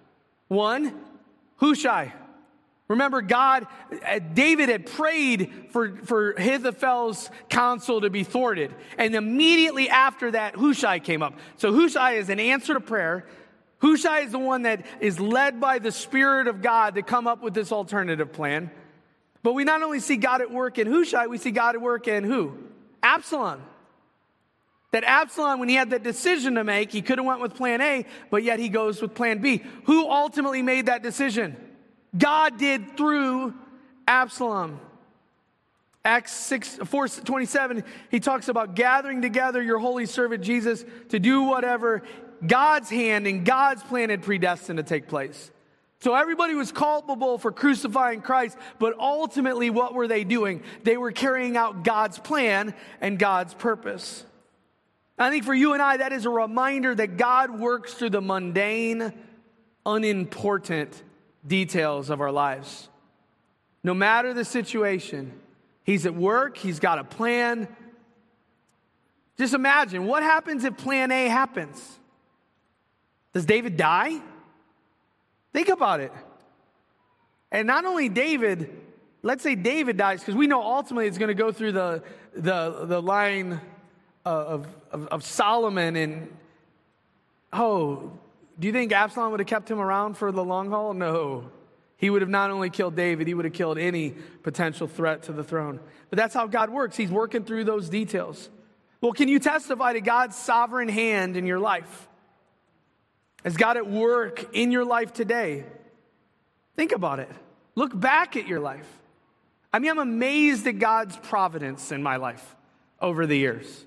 One, 0.49 0.95
Hushai. 1.57 2.13
Remember, 2.89 3.23
God, 3.23 3.69
uh, 4.05 4.19
David 4.35 4.69
had 4.69 4.85
prayed 4.85 5.69
for, 5.71 5.97
for 5.99 6.33
Ahithophel's 6.33 7.31
counsel 7.49 8.01
to 8.01 8.11
be 8.11 8.25
thwarted. 8.25 8.75
And 8.99 9.15
immediately 9.15 9.89
after 9.89 10.33
that, 10.33 10.57
Hushai 10.57 10.99
came 10.99 11.23
up. 11.23 11.35
So 11.57 11.73
Hushai 11.73 12.15
is 12.15 12.31
an 12.31 12.41
answer 12.41 12.75
to 12.75 12.81
prayer. 12.81 13.27
Hushai 13.79 14.21
is 14.23 14.33
the 14.33 14.41
one 14.41 14.63
that 14.63 14.85
is 14.99 15.21
led 15.21 15.61
by 15.61 15.79
the 15.79 15.93
Spirit 15.93 16.49
of 16.49 16.63
God 16.63 16.97
to 16.97 17.03
come 17.03 17.29
up 17.29 17.45
with 17.45 17.55
this 17.55 17.71
alternative 17.71 18.33
plan. 18.33 18.73
But 19.43 19.55
we 19.55 19.65
not 19.65 19.83
only 19.83 20.01
see 20.01 20.17
God 20.17 20.41
at 20.41 20.51
work 20.51 20.79
in 20.79 20.87
Hushai, 20.87 21.27
we 21.27 21.39
see 21.39 21.51
God 21.51 21.75
at 21.75 21.81
work 21.81 22.09
in 22.09 22.25
who? 22.25 22.57
Absalom. 23.03 23.63
That 24.93 25.05
Absalom, 25.05 25.61
when 25.61 25.69
he 25.69 25.77
had 25.77 25.91
that 25.91 26.03
decision 26.03 26.57
to 26.57 26.65
make, 26.65 26.91
he 26.91 27.01
could 27.01 27.19
have 27.19 27.27
went 27.27 27.41
with 27.41 27.55
plan 27.55 27.81
A, 27.81 28.05
but 28.31 28.43
yet 28.43 28.59
he 28.59 28.69
goes 28.69 29.01
with 29.01 29.15
plan 29.15 29.39
B. 29.39 29.63
Who 29.85 30.09
ultimately 30.11 30.63
made 30.63 30.87
that 30.87 31.03
decision? 31.03 31.57
God 32.17 32.59
did 32.59 32.97
through 32.97 33.55
Absalom. 34.09 34.81
Acts 36.05 36.33
6, 36.33 36.79
4, 36.85 37.09
27, 37.09 37.85
he 38.11 38.21
talks 38.21 38.49
about 38.49 38.75
gathering 38.75 39.21
together 39.21 39.63
your 39.63 39.79
holy 39.79 40.07
servant 40.07 40.43
Jesus 40.43 40.85
to 41.11 41.19
do 41.19 41.43
whatever 41.43 42.03
God's 42.45 42.89
hand 42.89 43.27
and 43.27 43.45
God's 43.45 43.83
plan 43.83 44.09
had 44.09 44.23
predestined 44.23 44.79
to 44.79 44.83
take 44.83 45.09
place. 45.09 45.51
So 46.01 46.15
everybody 46.15 46.55
was 46.55 46.73
culpable 46.73 47.37
for 47.37 47.53
crucifying 47.53 48.23
Christ, 48.23 48.57
but 48.79 48.99
ultimately, 48.99 49.69
what 49.69 49.93
were 49.93 50.09
they 50.09 50.25
doing? 50.25 50.63
They 50.83 50.97
were 50.97 51.13
carrying 51.13 51.59
out 51.59 51.85
God's 51.85 52.19
plan 52.19 52.75
and 53.03 53.19
God's 53.19 53.53
purpose. 53.53 54.25
I 55.19 55.29
think 55.29 55.45
for 55.45 55.53
you 55.53 55.75
and 55.75 55.83
I, 55.83 55.99
that 55.99 56.13
is 56.13 56.25
a 56.25 56.31
reminder 56.31 56.95
that 56.95 57.19
God 57.19 57.61
works 57.61 57.93
through 57.93 58.11
the 58.11 58.23
mundane, 58.23 59.13
unimportant 59.85 61.03
details 61.47 62.09
of 62.09 62.23
our 62.23 62.33
lives. 62.33 62.89
No 63.85 63.93
matter 63.93 64.33
the 64.33 64.47
situation, 64.47 65.33
He's 65.85 66.07
at 66.07 66.15
work, 66.15 66.57
He's 66.57 66.81
got 66.81 66.99
a 66.99 67.05
plan. 67.05 67.69
Just 69.37 69.53
imagine 69.53 70.07
what 70.07 70.23
happens 70.23 70.65
if 70.65 70.79
plan 70.79 71.11
A 71.11 71.29
happens? 71.29 71.99
Does 73.35 73.45
David 73.45 73.77
die? 73.77 74.21
Think 75.53 75.69
about 75.69 76.01
it. 76.01 76.13
And 77.53 77.67
not 77.67 77.85
only 77.85 78.09
David, 78.09 78.71
let's 79.23 79.43
say 79.43 79.55
David 79.55 79.97
dies, 79.97 80.21
because 80.21 80.37
we 80.37 80.47
know 80.47 80.63
ultimately 80.63 81.07
it's 81.07 81.19
going 81.19 81.29
to 81.29 81.35
go 81.35 81.51
through 81.53 81.73
the, 81.73 82.03
the, 82.35 82.87
the 82.87 83.03
line 83.03 83.61
uh, 84.25 84.29
of, 84.29 84.67
of, 84.93 85.07
of 85.09 85.25
Solomon 85.25 85.97
and, 85.97 86.37
oh, 87.53 88.13
do 88.59 88.67
you 88.67 88.73
think 88.73 88.93
Absalom 88.93 89.31
would 89.31 89.41
have 89.41 89.47
kept 89.47 89.71
him 89.71 89.81
around 89.81 90.19
for 90.19 90.31
the 90.31 90.45
long 90.45 90.69
haul? 90.69 90.93
No. 90.93 91.51
He 91.97 92.11
would 92.11 92.21
have 92.23 92.31
not 92.31 92.51
only 92.51 92.69
killed 92.69 92.95
David, 92.95 93.27
he 93.27 93.35
would 93.35 93.47
have 93.47 93.55
killed 93.55 93.79
any 93.79 94.15
potential 94.43 94.87
threat 94.87 95.25
to 95.25 95.33
the 95.33 95.43
throne. 95.43 95.81
But 96.11 96.19
that's 96.19 96.35
how 96.35 96.47
God 96.47 96.69
works. 96.69 96.97
He's 96.97 97.11
working 97.11 97.45
through 97.45 97.65
those 97.65 97.89
details. 97.89 98.51
Well, 99.01 99.13
can 99.13 99.29
you 99.29 99.39
testify 99.39 99.95
to 99.95 100.03
God's 100.03 100.37
sovereign 100.37 100.91
hand 100.91 101.39
in 101.39 101.47
your 101.47 101.59
life? 101.59 102.09
Is 103.45 103.57
God 103.57 103.77
at 103.77 103.89
work 103.89 104.55
in 104.55 104.71
your 104.71 104.85
life 104.85 105.13
today? 105.13 105.65
Think 106.77 106.93
about 106.93 107.21
it. 107.21 107.31
Look 107.75 107.99
back 107.99 108.37
at 108.37 108.47
your 108.47 108.61
life. 108.61 108.87
I 109.73 109.79
mean, 109.79 109.91
I'm 109.91 109.99
amazed 109.99 110.67
at 110.67 110.79
God's 110.79 111.17
providence 111.17 111.93
in 111.93 112.03
my 112.03 112.17
life 112.17 112.57
over 113.01 113.27
the 113.27 113.37
years. 113.37 113.85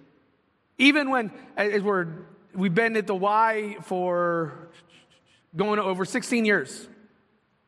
Even 0.78 1.10
when, 1.10 1.32
as 1.56 1.82
we're, 1.82 2.08
we've 2.54 2.74
been 2.74 2.96
at 2.96 3.08
the 3.08 3.16
Y 3.16 3.78
for 3.82 4.70
going 5.56 5.80
over 5.80 6.06
16 6.06 6.46
years. 6.46 6.88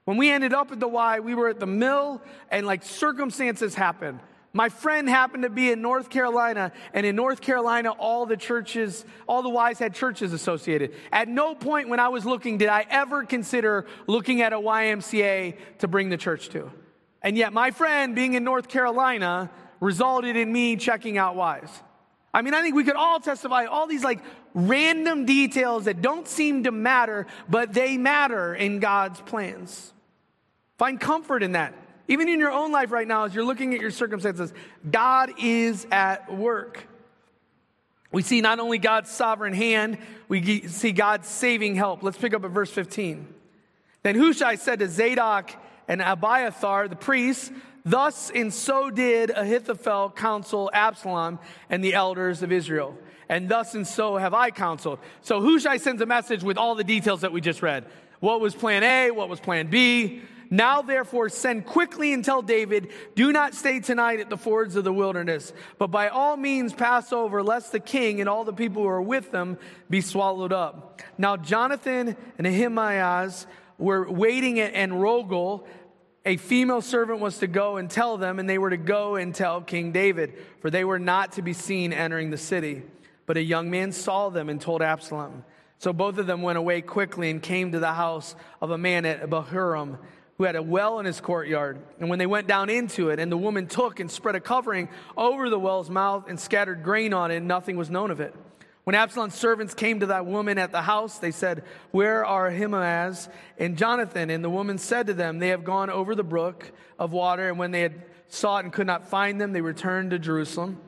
When 0.06 0.18
we 0.18 0.32
ended 0.32 0.54
up 0.54 0.72
at 0.72 0.80
the 0.80 0.88
Y, 0.88 1.20
we 1.20 1.36
were 1.36 1.50
at 1.50 1.60
the 1.60 1.68
mill 1.68 2.22
and 2.50 2.66
like 2.66 2.84
circumstances 2.84 3.76
happened. 3.76 4.20
My 4.56 4.70
friend 4.70 5.10
happened 5.10 5.44
to 5.44 5.50
be 5.50 5.70
in 5.70 5.82
North 5.82 6.10
Carolina, 6.10 6.72
and 6.94 7.06
in 7.06 7.18
North 7.18 7.42
Carolina, 7.42 7.92
all 7.92 8.26
the 8.26 8.38
churches, 8.38 9.04
all 9.28 9.42
the 9.42 9.50
Ys 9.50 9.80
had 9.80 9.94
churches 9.94 10.32
associated. 10.32 10.94
At 11.12 11.28
no 11.28 11.56
point 11.56 11.90
when 11.90 12.00
I 12.00 12.08
was 12.08 12.26
looking 12.26 12.58
did 12.58 12.70
I 12.70 12.86
ever 12.90 13.26
consider 13.26 13.86
looking 14.08 14.42
at 14.42 14.54
a 14.54 14.58
YMCA 14.58 15.58
to 15.80 15.90
bring 15.90 16.08
the 16.08 16.16
church 16.16 16.48
to. 16.50 16.72
And 17.22 17.36
yet, 17.36 17.52
my 17.52 17.72
friend 17.72 18.16
being 18.16 18.34
in 18.34 18.46
North 18.46 18.70
Carolina 18.70 19.52
resulted 19.82 20.38
in 20.38 20.54
me 20.54 20.78
checking 20.78 21.18
out 21.18 21.36
Ys. 21.36 21.70
I 22.34 22.42
mean, 22.42 22.54
I 22.54 22.62
think 22.62 22.76
we 22.76 22.86
could 22.86 22.96
all 22.96 23.20
testify 23.20 23.66
all 23.66 23.88
these 23.88 24.06
like 24.06 24.22
random 24.54 25.26
details 25.26 25.84
that 25.84 26.02
don't 26.02 26.30
seem 26.30 26.64
to 26.64 26.72
matter, 26.72 27.28
but 27.50 27.74
they 27.74 27.98
matter 27.98 28.56
in 28.56 28.80
God's 28.80 29.20
plans. 29.20 29.92
Find 30.78 30.98
comfort 30.98 31.44
in 31.44 31.52
that. 31.52 31.74
Even 32.08 32.30
in 32.30 32.40
your 32.40 32.52
own 32.52 32.72
life 32.72 32.92
right 32.92 33.08
now, 33.08 33.24
as 33.24 33.34
you're 33.34 33.46
looking 33.46 33.74
at 33.74 33.82
your 33.82 33.92
circumstances, 33.92 34.54
God 34.90 35.32
is 35.40 35.88
at 35.92 36.34
work. 36.34 36.88
We 38.12 38.22
see 38.22 38.42
not 38.42 38.60
only 38.60 38.78
God's 38.78 39.10
sovereign 39.10 39.54
hand, 39.54 39.98
we 40.28 40.68
see 40.68 40.92
God's 40.92 41.28
saving 41.28 41.76
help. 41.76 42.04
Let's 42.04 42.18
pick 42.18 42.34
up 42.34 42.46
at 42.46 42.52
verse 42.52 42.70
15. 42.70 43.28
Then 44.04 44.16
Hushai 44.16 44.56
said 44.56 44.80
to 44.80 44.88
Zadok 44.88 45.52
and 45.88 46.02
Abiathar, 46.02 46.88
the 46.88 46.96
priests, 46.96 47.52
Thus 47.84 48.32
and 48.34 48.54
so 48.54 48.90
did 48.90 49.32
Ahithophel 49.32 50.12
counsel 50.12 50.72
Absalom 50.74 51.40
and 51.70 51.84
the 51.84 51.94
elders 51.94 52.42
of 52.42 52.52
Israel. 52.52 52.98
And 53.30 53.50
thus 53.50 53.74
and 53.76 53.86
so 53.86 54.18
have 54.18 54.34
I 54.34 54.52
counseled. 54.52 55.00
So 55.22 55.42
Hushai 55.42 55.78
sends 55.78 56.02
a 56.02 56.06
message 56.06 56.44
with 56.44 56.58
all 56.58 56.76
the 56.76 56.84
details 56.84 57.22
that 57.22 57.32
we 57.32 57.42
just 57.42 57.62
read. 57.62 57.86
What 58.20 58.42
was 58.42 58.56
plan 58.56 58.84
A? 58.84 59.12
What 59.12 59.30
was 59.30 59.40
plan 59.40 59.68
B? 59.68 60.22
Now, 60.50 60.82
therefore, 60.82 61.30
send 61.30 61.66
quickly 61.66 62.14
and 62.14 62.24
tell 62.24 62.42
David, 62.42 62.92
Do 63.16 63.32
not 63.32 63.54
stay 63.54 63.80
tonight 63.80 64.20
at 64.20 64.30
the 64.30 64.38
fords 64.38 64.76
of 64.76 64.84
the 64.84 64.94
wilderness, 64.94 65.54
but 65.78 65.88
by 65.88 66.10
all 66.10 66.38
means 66.38 66.74
pass 66.74 67.12
over, 67.12 67.44
lest 67.44 67.72
the 67.72 67.80
king 67.80 68.20
and 68.20 68.30
all 68.30 68.44
the 68.44 68.54
people 68.54 68.84
who 68.84 68.88
are 68.88 69.02
with 69.02 69.32
them 69.32 69.58
be 69.90 70.02
swallowed 70.02 70.54
up. 70.54 71.02
Now, 71.18 71.38
Jonathan 71.38 72.16
and 72.38 72.48
Ahimaaz 72.48 73.48
were 73.78 74.10
waiting 74.10 74.60
at 74.60 74.74
Enrogel. 74.74 75.66
A 76.26 76.38
female 76.38 76.82
servant 76.82 77.20
was 77.20 77.38
to 77.40 77.48
go 77.48 77.78
and 77.78 77.90
tell 77.90 78.18
them, 78.18 78.40
and 78.40 78.50
they 78.50 78.58
were 78.58 78.72
to 78.72 78.78
go 78.78 79.16
and 79.16 79.34
tell 79.34 79.62
King 79.62 79.92
David, 79.92 80.34
for 80.60 80.70
they 80.70 80.84
were 80.84 81.00
not 81.00 81.34
to 81.34 81.42
be 81.42 81.54
seen 81.54 81.94
entering 81.94 82.32
the 82.32 82.38
city. 82.38 82.84
But 83.26 83.38
a 83.38 83.44
young 83.44 83.70
man 83.70 83.92
saw 83.92 84.30
them 84.30 84.50
and 84.50 84.60
told 84.60 84.82
Absalom. 84.82 85.44
So 85.78 85.94
both 85.94 86.18
of 86.18 86.28
them 86.28 86.42
went 86.42 86.58
away 86.58 86.82
quickly 86.82 87.30
and 87.30 87.42
came 87.42 87.72
to 87.72 87.80
the 87.80 87.94
house 87.94 88.36
of 88.62 88.72
a 88.72 88.78
man 88.78 89.06
at 89.06 89.30
Bahurim 89.30 89.98
who 90.38 90.44
had 90.44 90.56
a 90.56 90.62
well 90.62 91.00
in 91.00 91.06
his 91.06 91.22
courtyard. 91.22 91.80
And 92.00 92.10
when 92.10 92.20
they 92.20 92.26
went 92.26 92.48
down 92.48 92.70
into 92.70 93.10
it, 93.10 93.20
and 93.20 93.32
the 93.32 93.38
woman 93.38 93.68
took 93.68 94.00
and 94.00 94.12
spread 94.12 94.36
a 94.36 94.40
covering 94.40 94.90
over 95.16 95.50
the 95.50 95.60
well's 95.60 95.90
mouth 95.90 96.26
and 96.28 96.40
scattered 96.40 96.84
grain 96.84 97.14
on 97.14 97.32
it, 97.32 97.38
and 97.38 97.48
nothing 97.48 97.78
was 97.78 97.90
known 97.90 98.12
of 98.12 98.20
it. 98.20 98.36
When 98.84 98.96
Absalom's 98.96 99.34
servants 99.34 99.74
came 99.74 100.02
to 100.02 100.06
that 100.08 100.28
woman 100.28 100.60
at 100.60 100.72
the 100.72 100.84
house, 100.84 101.18
they 101.18 101.32
said, 101.32 101.64
Where 101.90 102.24
are 102.24 102.48
Ahimaaz 102.48 103.30
and 103.58 103.78
Jonathan? 103.78 104.30
And 104.30 104.44
the 104.44 104.50
woman 104.50 104.78
said 104.78 105.08
to 105.08 105.14
them, 105.14 105.40
They 105.40 105.48
have 105.48 105.64
gone 105.64 105.90
over 105.90 106.14
the 106.14 106.24
brook 106.24 106.72
of 107.00 107.12
water. 107.12 107.50
And 107.50 107.58
when 107.58 107.72
they 107.72 107.82
had 107.82 108.04
sought 108.28 108.64
and 108.64 108.72
could 108.72 108.86
not 108.86 109.10
find 109.10 109.42
them, 109.42 109.54
they 109.54 109.62
returned 109.62 110.12
to 110.12 110.20
Jerusalem. 110.20 110.80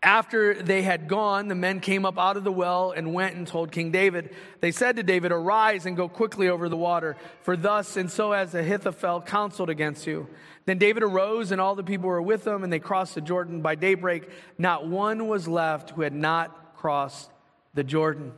After 0.00 0.54
they 0.54 0.82
had 0.82 1.08
gone, 1.08 1.48
the 1.48 1.56
men 1.56 1.80
came 1.80 2.06
up 2.06 2.18
out 2.18 2.36
of 2.36 2.44
the 2.44 2.52
well 2.52 2.92
and 2.92 3.12
went 3.12 3.34
and 3.34 3.44
told 3.46 3.72
King 3.72 3.90
David. 3.90 4.32
They 4.60 4.70
said 4.70 4.94
to 4.96 5.02
David, 5.02 5.32
Arise 5.32 5.86
and 5.86 5.96
go 5.96 6.08
quickly 6.08 6.48
over 6.48 6.68
the 6.68 6.76
water, 6.76 7.16
for 7.42 7.56
thus 7.56 7.96
and 7.96 8.08
so 8.08 8.30
has 8.30 8.54
Ahithophel 8.54 9.22
counseled 9.22 9.70
against 9.70 10.06
you. 10.06 10.28
Then 10.66 10.78
David 10.78 11.02
arose, 11.02 11.50
and 11.50 11.60
all 11.60 11.74
the 11.74 11.82
people 11.82 12.08
were 12.08 12.22
with 12.22 12.46
him, 12.46 12.62
and 12.62 12.72
they 12.72 12.78
crossed 12.78 13.16
the 13.16 13.20
Jordan 13.20 13.60
by 13.60 13.74
daybreak. 13.74 14.28
Not 14.56 14.86
one 14.86 15.26
was 15.26 15.48
left 15.48 15.90
who 15.90 16.02
had 16.02 16.14
not 16.14 16.76
crossed 16.76 17.30
the 17.74 17.82
Jordan. 17.82 18.32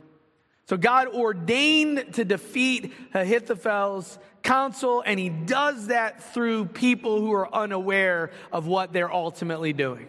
So 0.65 0.77
God 0.77 1.09
ordained 1.09 2.13
to 2.13 2.25
defeat 2.25 2.91
Ahithophel's 3.13 4.17
counsel, 4.41 5.03
and 5.05 5.19
he 5.19 5.29
does 5.29 5.87
that 5.87 6.33
through 6.33 6.65
people 6.65 7.19
who 7.19 7.33
are 7.33 7.53
unaware 7.53 8.31
of 8.51 8.65
what 8.65 8.93
they're 8.93 9.13
ultimately 9.13 9.73
doing. 9.73 10.07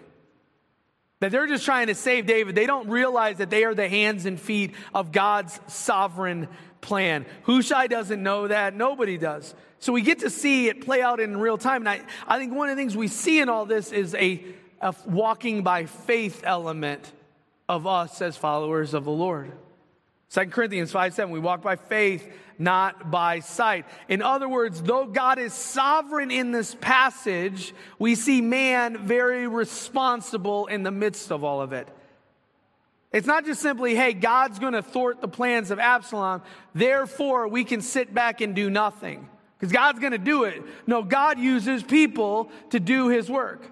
That 1.23 1.31
they're 1.31 1.47
just 1.47 1.65
trying 1.65 1.87
to 1.87 1.95
save 1.95 2.27
David. 2.27 2.57
They 2.57 2.67
don't 2.67 2.89
realize 2.89 3.37
that 3.37 3.49
they 3.49 3.63
are 3.63 3.77
the 3.77 3.89
hands 3.89 4.27
and 4.27 4.41
feet 4.41 4.75
of 4.93 5.13
God's 5.13 5.61
sovereign 5.69 6.49
plan. 6.81 7.27
Hushai 7.45 7.87
doesn't 7.87 8.21
know 8.21 8.49
that. 8.49 8.75
Nobody 8.75 9.19
does. 9.19 9.55
So 9.79 9.93
we 9.93 10.03
get 10.03 10.19
to 10.19 10.31
see 10.31 10.67
it 10.67 10.85
play 10.85 11.01
out 11.01 11.21
in 11.21 11.37
real 11.37 11.59
time. 11.59 11.83
And 11.83 11.89
I, 11.89 12.01
I 12.27 12.41
think 12.41 12.53
one 12.53 12.71
of 12.71 12.77
the 12.77 12.83
things 12.83 12.97
we 12.97 13.07
see 13.07 13.39
in 13.39 13.49
all 13.49 13.67
this 13.67 13.93
is 13.93 14.17
a, 14.17 14.45
a 14.81 14.97
walking 15.07 15.63
by 15.63 15.87
faith 15.87 16.43
element 16.45 17.13
of 17.69 17.87
us 17.87 18.21
as 18.21 18.37
followers 18.37 18.93
of 18.93 19.05
the 19.05 19.13
Lord. 19.13 19.53
2 20.33 20.47
Corinthians 20.47 20.91
5 20.91 21.15
7, 21.15 21.31
we 21.31 21.41
walk 21.41 21.61
by 21.61 21.77
faith, 21.77 22.27
not 22.59 23.11
by 23.11 23.41
sight. 23.41 23.85
In 24.09 24.23
other 24.23 24.49
words, 24.49 24.83
though 24.83 25.07
God 25.07 25.39
is 25.39 25.53
sovereign 25.53 26.31
in 26.31 26.53
this 26.53 26.75
passage, 26.75 27.75
we 27.99 28.15
see 28.15 28.41
man 28.41 29.07
very 29.07 29.47
responsible 29.47 30.67
in 30.67 30.85
the 30.85 30.91
midst 30.91 31.31
of 31.31 31.45
all 31.45 31.61
of 31.61 31.75
it. 31.75 31.87
It's 33.13 33.27
not 33.27 33.45
just 33.45 33.61
simply, 33.61 33.95
hey, 33.95 34.15
God's 34.15 34.59
going 34.59 34.73
to 34.73 34.83
thwart 34.83 35.21
the 35.21 35.29
plans 35.29 35.71
of 35.71 35.79
Absalom, 35.79 36.41
therefore 36.75 37.49
we 37.49 37.63
can 37.63 37.83
sit 37.83 38.15
back 38.15 38.41
and 38.41 38.55
do 38.55 38.71
nothing. 38.71 39.29
Because 39.59 39.73
God's 39.73 40.01
going 40.01 40.13
to 40.13 40.19
do 40.19 40.45
it. 40.45 40.63
No, 40.87 41.03
God 41.03 41.39
uses 41.39 41.83
people 41.83 42.51
to 42.71 42.81
do 42.81 43.09
his 43.09 43.31
work. 43.31 43.63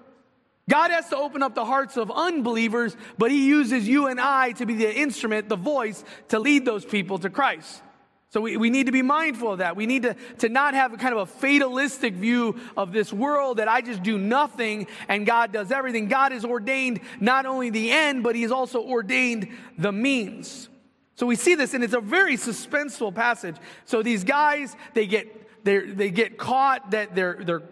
God 0.71 0.89
has 0.89 1.09
to 1.09 1.17
open 1.17 1.43
up 1.43 1.53
the 1.53 1.65
hearts 1.65 1.97
of 1.97 2.09
unbelievers, 2.09 2.95
but 3.17 3.29
He 3.29 3.45
uses 3.45 3.85
you 3.85 4.07
and 4.07 4.21
I 4.21 4.53
to 4.53 4.65
be 4.65 4.75
the 4.75 4.89
instrument, 4.89 5.49
the 5.49 5.57
voice, 5.57 6.01
to 6.29 6.39
lead 6.39 6.63
those 6.63 6.85
people 6.85 7.19
to 7.19 7.29
Christ. 7.29 7.81
So 8.29 8.39
we, 8.39 8.55
we 8.55 8.69
need 8.69 8.85
to 8.85 8.93
be 8.93 9.01
mindful 9.01 9.51
of 9.51 9.57
that. 9.57 9.75
We 9.75 9.85
need 9.85 10.03
to, 10.03 10.15
to 10.37 10.47
not 10.47 10.73
have 10.73 10.93
a 10.93 10.97
kind 10.97 11.13
of 11.13 11.19
a 11.19 11.25
fatalistic 11.25 12.13
view 12.13 12.57
of 12.77 12.93
this 12.93 13.11
world 13.11 13.57
that 13.57 13.67
I 13.67 13.81
just 13.81 14.01
do 14.01 14.17
nothing 14.17 14.87
and 15.09 15.25
God 15.25 15.51
does 15.51 15.73
everything. 15.73 16.07
God 16.07 16.31
has 16.31 16.45
ordained 16.45 17.01
not 17.19 17.45
only 17.45 17.69
the 17.69 17.91
end, 17.91 18.23
but 18.23 18.37
He 18.37 18.43
has 18.43 18.51
also 18.53 18.81
ordained 18.81 19.49
the 19.77 19.91
means. 19.91 20.69
So 21.15 21.25
we 21.25 21.35
see 21.35 21.55
this, 21.55 21.73
and 21.73 21.83
it's 21.83 21.93
a 21.93 21.99
very 21.99 22.37
suspenseful 22.37 23.13
passage. 23.13 23.57
So 23.83 24.01
these 24.03 24.23
guys, 24.23 24.73
they 24.93 25.05
get, 25.05 25.65
they 25.65 25.79
they 25.79 26.11
get 26.11 26.37
caught 26.37 26.91
that 26.91 27.13
they're, 27.13 27.39
they're 27.43 27.63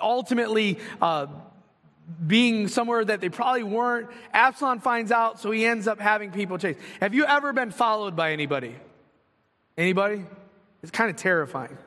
ultimately 0.00 0.78
uh, 1.02 1.26
being 2.26 2.68
somewhere 2.68 3.04
that 3.04 3.20
they 3.20 3.28
probably 3.28 3.62
weren't. 3.62 4.08
Absalom 4.32 4.80
finds 4.80 5.10
out, 5.10 5.40
so 5.40 5.50
he 5.50 5.64
ends 5.64 5.88
up 5.88 6.00
having 6.00 6.30
people 6.30 6.58
chase. 6.58 6.76
Have 7.00 7.14
you 7.14 7.24
ever 7.24 7.52
been 7.52 7.70
followed 7.70 8.14
by 8.14 8.32
anybody? 8.32 8.74
Anybody? 9.76 10.24
It's 10.82 10.90
kind 10.90 11.10
of 11.10 11.16
terrifying. 11.16 11.78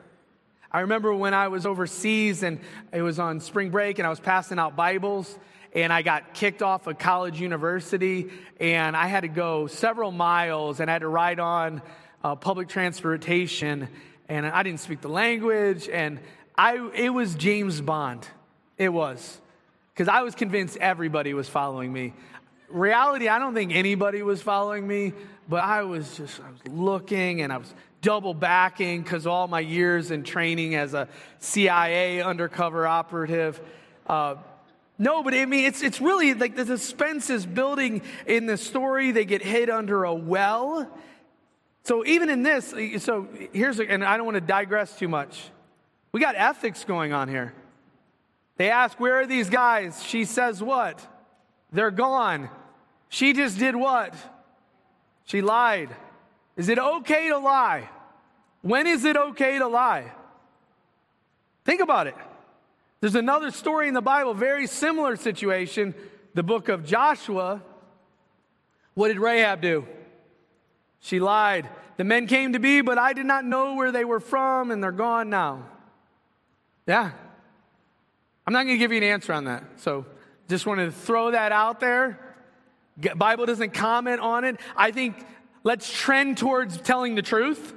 I 0.70 0.80
remember 0.80 1.14
when 1.14 1.32
I 1.32 1.48
was 1.48 1.64
overseas 1.64 2.42
and 2.42 2.60
it 2.92 3.00
was 3.00 3.18
on 3.18 3.40
spring 3.40 3.70
break 3.70 3.98
and 3.98 4.06
I 4.06 4.10
was 4.10 4.20
passing 4.20 4.58
out 4.58 4.76
Bibles 4.76 5.38
and 5.74 5.92
I 5.92 6.02
got 6.02 6.34
kicked 6.34 6.62
off 6.62 6.86
a 6.86 6.94
college 6.94 7.40
university 7.40 8.28
and 8.60 8.96
I 8.96 9.06
had 9.06 9.20
to 9.20 9.28
go 9.28 9.66
several 9.66 10.10
miles 10.10 10.80
and 10.80 10.90
I 10.90 10.94
had 10.94 11.02
to 11.02 11.08
ride 11.08 11.40
on 11.40 11.80
uh, 12.22 12.34
public 12.34 12.68
transportation 12.68 13.88
and 14.28 14.46
I 14.46 14.62
didn't 14.62 14.80
speak 14.80 15.00
the 15.00 15.08
language 15.08 15.88
and 15.88 16.20
I, 16.56 16.90
it 16.94 17.10
was 17.10 17.34
James 17.34 17.80
Bond. 17.80 18.26
It 18.76 18.90
was 18.90 19.40
because 19.98 20.08
I 20.08 20.22
was 20.22 20.36
convinced 20.36 20.76
everybody 20.76 21.34
was 21.34 21.48
following 21.48 21.92
me. 21.92 22.12
Reality, 22.68 23.28
I 23.28 23.40
don't 23.40 23.52
think 23.52 23.74
anybody 23.74 24.22
was 24.22 24.40
following 24.40 24.86
me, 24.86 25.12
but 25.48 25.64
I 25.64 25.82
was 25.82 26.16
just 26.16 26.40
I 26.40 26.48
was 26.52 26.72
looking 26.72 27.40
and 27.42 27.52
I 27.52 27.56
was 27.56 27.74
double 28.00 28.32
backing 28.32 29.02
because 29.02 29.26
all 29.26 29.48
my 29.48 29.58
years 29.58 30.12
in 30.12 30.22
training 30.22 30.76
as 30.76 30.94
a 30.94 31.08
CIA 31.40 32.22
undercover 32.22 32.86
operative. 32.86 33.60
Uh, 34.06 34.36
No, 35.00 35.24
but 35.24 35.34
I 35.34 35.46
mean, 35.46 35.64
it's, 35.64 35.82
it's 35.82 36.00
really 36.00 36.32
like 36.32 36.54
the 36.54 36.64
suspense 36.64 37.28
is 37.28 37.44
building 37.44 38.02
in 38.24 38.46
the 38.46 38.56
story. 38.56 39.10
They 39.10 39.24
get 39.24 39.42
hid 39.42 39.68
under 39.68 40.04
a 40.04 40.14
well. 40.14 40.88
So 41.82 42.06
even 42.06 42.30
in 42.30 42.44
this, 42.44 42.72
so 42.98 43.26
here's, 43.52 43.80
and 43.80 44.04
I 44.04 44.16
don't 44.16 44.26
want 44.26 44.36
to 44.36 44.40
digress 44.40 44.96
too 44.96 45.08
much. 45.08 45.50
We 46.12 46.20
got 46.20 46.36
ethics 46.36 46.84
going 46.84 47.12
on 47.12 47.28
here. 47.28 47.52
They 48.58 48.70
ask, 48.70 49.00
Where 49.00 49.20
are 49.20 49.26
these 49.26 49.48
guys? 49.48 50.02
She 50.04 50.26
says, 50.26 50.62
What? 50.62 51.00
They're 51.72 51.90
gone. 51.90 52.50
She 53.08 53.32
just 53.32 53.58
did 53.58 53.74
what? 53.74 54.14
She 55.24 55.40
lied. 55.40 55.88
Is 56.56 56.68
it 56.68 56.78
okay 56.78 57.28
to 57.28 57.38
lie? 57.38 57.88
When 58.62 58.86
is 58.86 59.04
it 59.04 59.16
okay 59.16 59.58
to 59.58 59.68
lie? 59.68 60.12
Think 61.64 61.80
about 61.80 62.06
it. 62.06 62.16
There's 63.00 63.14
another 63.14 63.50
story 63.50 63.88
in 63.88 63.94
the 63.94 64.02
Bible, 64.02 64.34
very 64.34 64.66
similar 64.66 65.16
situation, 65.16 65.94
the 66.34 66.42
book 66.42 66.68
of 66.68 66.84
Joshua. 66.84 67.62
What 68.94 69.08
did 69.08 69.18
Rahab 69.18 69.60
do? 69.60 69.86
She 70.98 71.20
lied. 71.20 71.68
The 71.96 72.04
men 72.04 72.26
came 72.26 72.54
to 72.54 72.58
be, 72.58 72.80
but 72.80 72.98
I 72.98 73.12
did 73.12 73.26
not 73.26 73.44
know 73.44 73.74
where 73.74 73.92
they 73.92 74.04
were 74.04 74.18
from, 74.18 74.72
and 74.72 74.82
they're 74.82 74.90
gone 74.90 75.30
now. 75.30 75.64
Yeah. 76.86 77.12
I'm 78.48 78.54
not 78.54 78.64
going 78.64 78.76
to 78.76 78.78
give 78.78 78.92
you 78.92 78.96
an 78.96 79.04
answer 79.04 79.34
on 79.34 79.44
that. 79.44 79.62
So 79.76 80.06
just 80.48 80.64
wanted 80.64 80.86
to 80.86 80.92
throw 80.92 81.32
that 81.32 81.52
out 81.52 81.80
there. 81.80 82.18
Bible 83.14 83.44
doesn't 83.44 83.74
comment 83.74 84.22
on 84.22 84.44
it. 84.44 84.58
I 84.74 84.90
think 84.90 85.22
let's 85.64 85.92
trend 85.92 86.38
towards 86.38 86.80
telling 86.80 87.14
the 87.14 87.20
truth. 87.20 87.74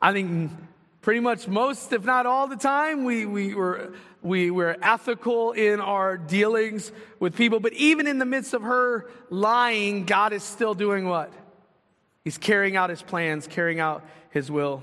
I 0.00 0.12
think 0.12 0.52
pretty 1.00 1.18
much 1.18 1.48
most, 1.48 1.92
if 1.92 2.04
not 2.04 2.26
all 2.26 2.46
the 2.46 2.54
time, 2.54 3.02
we, 3.02 3.26
we, 3.26 3.56
were, 3.56 3.92
we 4.22 4.52
were 4.52 4.76
ethical 4.80 5.50
in 5.50 5.80
our 5.80 6.16
dealings 6.16 6.92
with 7.18 7.34
people. 7.34 7.58
But 7.58 7.72
even 7.72 8.06
in 8.06 8.20
the 8.20 8.24
midst 8.24 8.54
of 8.54 8.62
her 8.62 9.10
lying, 9.30 10.04
God 10.04 10.32
is 10.32 10.44
still 10.44 10.74
doing 10.74 11.08
what? 11.08 11.32
He's 12.22 12.38
carrying 12.38 12.76
out 12.76 12.88
his 12.88 13.02
plans, 13.02 13.48
carrying 13.48 13.80
out 13.80 14.04
his 14.30 14.48
will. 14.48 14.80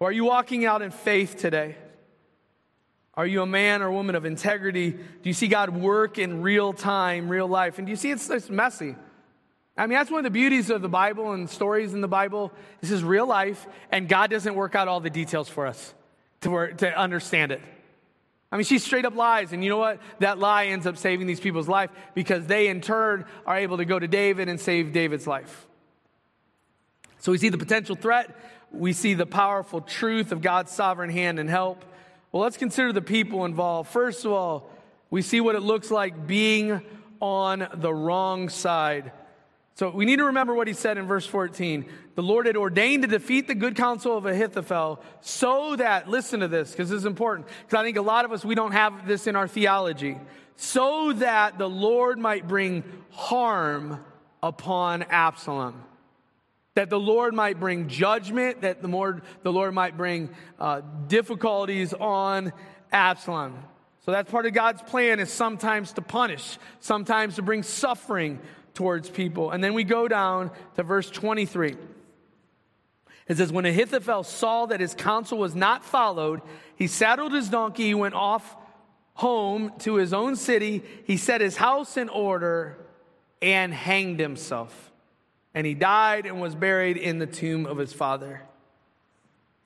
Or 0.00 0.08
are 0.08 0.12
you 0.12 0.24
walking 0.24 0.64
out 0.64 0.82
in 0.82 0.90
faith 0.90 1.36
today? 1.36 1.76
Are 3.16 3.26
you 3.26 3.42
a 3.42 3.46
man 3.46 3.80
or 3.82 3.92
woman 3.92 4.16
of 4.16 4.24
integrity? 4.24 4.90
Do 4.90 4.98
you 5.22 5.32
see 5.32 5.46
God 5.46 5.70
work 5.70 6.18
in 6.18 6.42
real 6.42 6.72
time, 6.72 7.28
real 7.28 7.46
life? 7.46 7.78
And 7.78 7.86
do 7.86 7.90
you 7.90 7.96
see 7.96 8.10
it's, 8.10 8.28
it's 8.28 8.50
messy? 8.50 8.96
I 9.76 9.86
mean, 9.86 9.98
that's 9.98 10.10
one 10.10 10.18
of 10.18 10.24
the 10.24 10.30
beauties 10.30 10.70
of 10.70 10.82
the 10.82 10.88
Bible 10.88 11.32
and 11.32 11.48
stories 11.48 11.94
in 11.94 12.00
the 12.00 12.08
Bible. 12.08 12.52
This 12.80 12.90
is 12.90 13.02
real 13.02 13.26
life, 13.26 13.66
and 13.90 14.08
God 14.08 14.30
doesn't 14.30 14.54
work 14.54 14.74
out 14.74 14.88
all 14.88 15.00
the 15.00 15.10
details 15.10 15.48
for 15.48 15.66
us 15.66 15.94
to, 16.42 16.50
work, 16.50 16.78
to 16.78 16.96
understand 16.96 17.52
it. 17.52 17.60
I 18.52 18.56
mean, 18.56 18.64
she 18.64 18.78
straight 18.78 19.04
up 19.04 19.16
lies, 19.16 19.52
and 19.52 19.64
you 19.64 19.70
know 19.70 19.78
what? 19.78 20.00
That 20.20 20.38
lie 20.38 20.66
ends 20.66 20.86
up 20.86 20.96
saving 20.96 21.26
these 21.26 21.40
people's 21.40 21.66
life 21.66 21.90
because 22.14 22.46
they, 22.46 22.68
in 22.68 22.80
turn, 22.80 23.24
are 23.46 23.56
able 23.56 23.78
to 23.78 23.84
go 23.84 23.98
to 23.98 24.06
David 24.06 24.48
and 24.48 24.60
save 24.60 24.92
David's 24.92 25.26
life. 25.26 25.66
So 27.18 27.32
we 27.32 27.38
see 27.38 27.48
the 27.48 27.58
potential 27.58 27.96
threat, 27.96 28.36
we 28.70 28.92
see 28.92 29.14
the 29.14 29.26
powerful 29.26 29.80
truth 29.80 30.30
of 30.30 30.40
God's 30.40 30.70
sovereign 30.70 31.10
hand 31.10 31.40
and 31.40 31.50
help. 31.50 31.84
Well, 32.34 32.42
let's 32.42 32.56
consider 32.56 32.92
the 32.92 33.00
people 33.00 33.44
involved. 33.44 33.92
First 33.92 34.24
of 34.24 34.32
all, 34.32 34.68
we 35.08 35.22
see 35.22 35.40
what 35.40 35.54
it 35.54 35.60
looks 35.60 35.88
like 35.92 36.26
being 36.26 36.82
on 37.20 37.68
the 37.74 37.94
wrong 37.94 38.48
side. 38.48 39.12
So 39.76 39.90
we 39.90 40.04
need 40.04 40.16
to 40.16 40.24
remember 40.24 40.52
what 40.52 40.66
he 40.66 40.74
said 40.74 40.98
in 40.98 41.06
verse 41.06 41.26
14. 41.26 41.88
The 42.16 42.22
Lord 42.24 42.46
had 42.46 42.56
ordained 42.56 43.04
to 43.04 43.08
defeat 43.08 43.46
the 43.46 43.54
good 43.54 43.76
counsel 43.76 44.18
of 44.18 44.26
Ahithophel 44.26 45.00
so 45.20 45.76
that, 45.76 46.10
listen 46.10 46.40
to 46.40 46.48
this, 46.48 46.72
because 46.72 46.90
this 46.90 46.98
is 46.98 47.06
important, 47.06 47.46
because 47.46 47.80
I 47.80 47.84
think 47.84 47.98
a 47.98 48.02
lot 48.02 48.24
of 48.24 48.32
us, 48.32 48.44
we 48.44 48.56
don't 48.56 48.72
have 48.72 49.06
this 49.06 49.28
in 49.28 49.36
our 49.36 49.46
theology, 49.46 50.18
so 50.56 51.12
that 51.12 51.56
the 51.56 51.70
Lord 51.70 52.18
might 52.18 52.48
bring 52.48 52.82
harm 53.10 54.04
upon 54.42 55.04
Absalom 55.04 55.80
that 56.74 56.90
the 56.90 56.98
Lord 56.98 57.34
might 57.34 57.60
bring 57.60 57.88
judgment, 57.88 58.62
that 58.62 58.82
the 58.82 58.88
Lord, 58.88 59.22
the 59.42 59.52
Lord 59.52 59.74
might 59.74 59.96
bring 59.96 60.30
uh, 60.58 60.82
difficulties 61.06 61.94
on 61.94 62.52
Absalom. 62.92 63.56
So 64.04 64.10
that's 64.10 64.30
part 64.30 64.44
of 64.46 64.52
God's 64.52 64.82
plan 64.82 65.20
is 65.20 65.30
sometimes 65.30 65.92
to 65.92 66.02
punish, 66.02 66.58
sometimes 66.80 67.36
to 67.36 67.42
bring 67.42 67.62
suffering 67.62 68.40
towards 68.74 69.08
people. 69.08 69.50
And 69.50 69.62
then 69.62 69.72
we 69.72 69.84
go 69.84 70.08
down 70.08 70.50
to 70.74 70.82
verse 70.82 71.08
23. 71.08 71.76
It 73.28 73.36
says, 73.36 73.52
When 73.52 73.64
Ahithophel 73.64 74.24
saw 74.24 74.66
that 74.66 74.80
his 74.80 74.94
counsel 74.94 75.38
was 75.38 75.54
not 75.54 75.84
followed, 75.84 76.42
he 76.76 76.88
saddled 76.88 77.32
his 77.32 77.48
donkey, 77.48 77.84
he 77.84 77.94
went 77.94 78.14
off 78.14 78.56
home 79.14 79.72
to 79.78 79.94
his 79.94 80.12
own 80.12 80.34
city, 80.34 80.82
he 81.04 81.16
set 81.16 81.40
his 81.40 81.56
house 81.56 81.96
in 81.96 82.08
order, 82.08 82.76
and 83.40 83.72
hanged 83.72 84.18
himself 84.18 84.90
and 85.54 85.66
he 85.66 85.74
died 85.74 86.26
and 86.26 86.40
was 86.40 86.54
buried 86.54 86.96
in 86.96 87.18
the 87.18 87.26
tomb 87.26 87.66
of 87.66 87.78
his 87.78 87.92
father. 87.92 88.42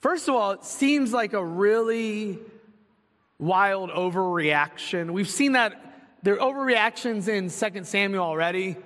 First 0.01 0.29
of 0.29 0.35
all, 0.35 0.53
it 0.53 0.65
seems 0.65 1.13
like 1.13 1.33
a 1.33 1.45
really 1.45 2.39
wild 3.39 3.91
overreaction. 3.91 5.11
We've 5.11 5.29
seen 5.29 5.53
that 5.53 5.89
there 6.23 6.41
are 6.41 6.53
overreactions 6.53 7.29
in 7.29 7.51
2 7.51 7.85
Samuel 7.85 8.25
already. 8.25 8.77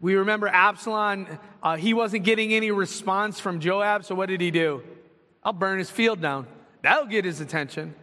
We 0.00 0.16
remember 0.16 0.48
Absalom, 0.48 1.26
uh, 1.62 1.76
he 1.76 1.94
wasn't 1.94 2.24
getting 2.24 2.52
any 2.52 2.70
response 2.70 3.40
from 3.40 3.60
Joab, 3.60 4.04
so 4.04 4.14
what 4.14 4.28
did 4.28 4.40
he 4.40 4.50
do? 4.50 4.82
I'll 5.42 5.52
burn 5.52 5.78
his 5.78 5.90
field 5.90 6.20
down. 6.20 6.46
That'll 6.82 7.06
get 7.06 7.24
his 7.24 7.40
attention. 7.40 7.94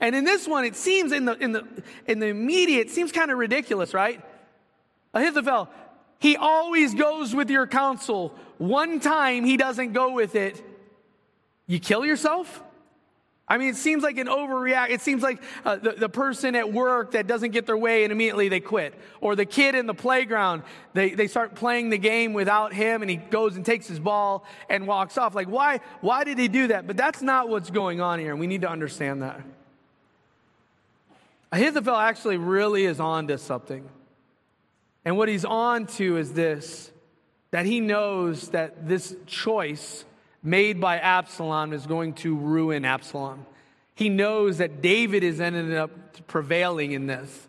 And 0.00 0.14
in 0.14 0.24
this 0.24 0.46
one, 0.46 0.64
it 0.64 0.76
seems 0.76 1.12
in 1.12 1.24
the, 1.24 1.36
in 1.38 1.52
the, 1.52 1.64
in 2.06 2.18
the 2.18 2.26
immediate, 2.26 2.90
seems 2.90 3.12
kind 3.12 3.30
of 3.30 3.38
ridiculous, 3.38 3.94
right? 3.94 4.20
Ahithophel, 5.14 5.68
he 6.18 6.36
always 6.36 6.94
goes 6.94 7.34
with 7.34 7.50
your 7.50 7.66
counsel. 7.66 8.34
One 8.58 9.00
time 9.00 9.44
he 9.44 9.56
doesn't 9.56 9.92
go 9.92 10.12
with 10.12 10.34
it. 10.34 10.62
You 11.66 11.78
kill 11.78 12.04
yourself? 12.04 12.62
I 13.50 13.56
mean, 13.56 13.68
it 13.68 13.76
seems 13.76 14.02
like 14.02 14.18
an 14.18 14.26
overreact. 14.26 14.90
It 14.90 15.00
seems 15.00 15.22
like 15.22 15.42
uh, 15.64 15.76
the, 15.76 15.92
the 15.92 16.08
person 16.08 16.54
at 16.54 16.70
work 16.70 17.12
that 17.12 17.26
doesn't 17.26 17.52
get 17.52 17.64
their 17.64 17.78
way 17.78 18.04
and 18.04 18.12
immediately 18.12 18.50
they 18.50 18.60
quit. 18.60 18.94
Or 19.22 19.36
the 19.36 19.46
kid 19.46 19.74
in 19.74 19.86
the 19.86 19.94
playground, 19.94 20.64
they, 20.92 21.10
they 21.14 21.28
start 21.28 21.54
playing 21.54 21.88
the 21.88 21.96
game 21.96 22.34
without 22.34 22.74
him 22.74 23.00
and 23.00 23.10
he 23.10 23.16
goes 23.16 23.56
and 23.56 23.64
takes 23.64 23.86
his 23.86 23.98
ball 23.98 24.44
and 24.68 24.86
walks 24.86 25.16
off. 25.16 25.34
Like, 25.34 25.48
why, 25.48 25.80
why 26.02 26.24
did 26.24 26.38
he 26.38 26.48
do 26.48 26.66
that? 26.66 26.86
But 26.86 26.98
that's 26.98 27.22
not 27.22 27.48
what's 27.48 27.70
going 27.70 28.02
on 28.02 28.18
here. 28.18 28.32
And 28.32 28.40
we 28.40 28.46
need 28.46 28.62
to 28.62 28.70
understand 28.70 29.22
that. 29.22 29.40
Ahithophel 31.50 31.96
actually 31.96 32.36
really 32.36 32.84
is 32.84 33.00
on 33.00 33.28
to 33.28 33.38
something. 33.38 33.88
And 35.08 35.16
what 35.16 35.30
he's 35.30 35.46
on 35.46 35.86
to 35.86 36.18
is 36.18 36.34
this 36.34 36.90
that 37.50 37.64
he 37.64 37.80
knows 37.80 38.50
that 38.50 38.86
this 38.86 39.16
choice 39.24 40.04
made 40.42 40.82
by 40.82 40.98
Absalom 40.98 41.72
is 41.72 41.86
going 41.86 42.12
to 42.16 42.36
ruin 42.36 42.84
Absalom. 42.84 43.46
He 43.94 44.10
knows 44.10 44.58
that 44.58 44.82
David 44.82 45.24
is 45.24 45.40
ended 45.40 45.72
up 45.72 46.26
prevailing 46.26 46.92
in 46.92 47.06
this. 47.06 47.48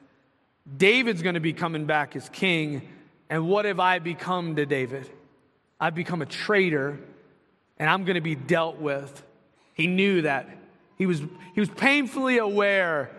David's 0.78 1.22
going 1.22 1.34
to 1.34 1.42
be 1.42 1.52
coming 1.52 1.86
back 1.86 2.16
as 2.16 2.30
king. 2.30 2.88
And 3.30 3.50
what 3.50 3.66
have 3.66 3.82
I 3.82 4.00
become 4.00 4.56
to 4.56 4.66
David? 4.66 5.10
I've 5.82 5.96
become 5.96 6.22
a 6.22 6.26
traitor 6.26 6.98
and 7.78 7.90
I'm 7.90 8.06
going 8.06 8.16
to 8.16 8.22
be 8.22 8.36
dealt 8.36 8.78
with. 8.78 9.22
He 9.74 9.88
knew 9.88 10.22
that. 10.22 10.48
He 10.98 11.06
was, 11.06 11.20
he 11.54 11.60
was 11.60 11.70
painfully 11.70 12.38
aware. 12.38 13.12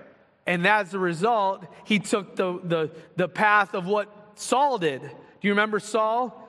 And 0.47 0.67
as 0.67 0.95
a 0.95 0.99
result, 0.99 1.67
he 1.85 1.99
took 1.99 2.37
the, 2.37 2.59
the, 2.65 2.91
the 3.17 3.29
path 3.29 3.75
of 3.75 3.87
what 3.87 4.17
Saul 4.35 4.79
did. 4.79 5.03
Do 5.03 5.09
you 5.49 5.51
remember 5.53 5.81
Saul? 5.81 6.49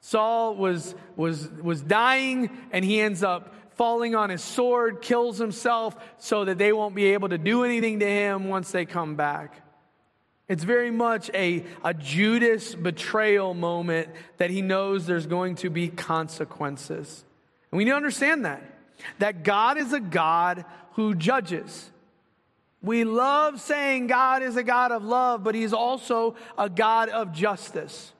Saul 0.00 0.54
was, 0.54 0.94
was, 1.16 1.48
was 1.62 1.82
dying 1.82 2.50
and 2.72 2.84
he 2.84 3.00
ends 3.00 3.22
up 3.22 3.54
falling 3.74 4.14
on 4.14 4.30
his 4.30 4.42
sword, 4.42 5.00
kills 5.00 5.38
himself 5.38 5.96
so 6.18 6.44
that 6.44 6.58
they 6.58 6.72
won't 6.72 6.94
be 6.94 7.12
able 7.12 7.28
to 7.28 7.38
do 7.38 7.64
anything 7.64 8.00
to 8.00 8.06
him 8.06 8.48
once 8.48 8.72
they 8.72 8.84
come 8.84 9.14
back. 9.14 9.62
It's 10.48 10.64
very 10.64 10.90
much 10.90 11.30
a, 11.34 11.64
a 11.84 11.92
Judas 11.94 12.74
betrayal 12.74 13.54
moment 13.54 14.08
that 14.38 14.50
he 14.50 14.62
knows 14.62 15.06
there's 15.06 15.26
going 15.26 15.56
to 15.56 15.70
be 15.70 15.88
consequences. 15.88 17.24
And 17.70 17.78
we 17.78 17.84
need 17.84 17.90
to 17.90 17.96
understand 17.96 18.46
that. 18.46 18.62
That 19.18 19.44
God 19.44 19.78
is 19.78 19.92
a 19.92 20.00
God 20.00 20.64
who 20.92 21.14
judges. 21.14 21.90
We 22.82 23.04
love 23.04 23.60
saying 23.60 24.06
God 24.06 24.42
is 24.42 24.56
a 24.56 24.62
God 24.62 24.92
of 24.92 25.04
love, 25.04 25.42
but 25.42 25.54
He's 25.54 25.72
also 25.72 26.36
a 26.56 26.68
God 26.68 27.08
of 27.08 27.32
justice. 27.32 28.12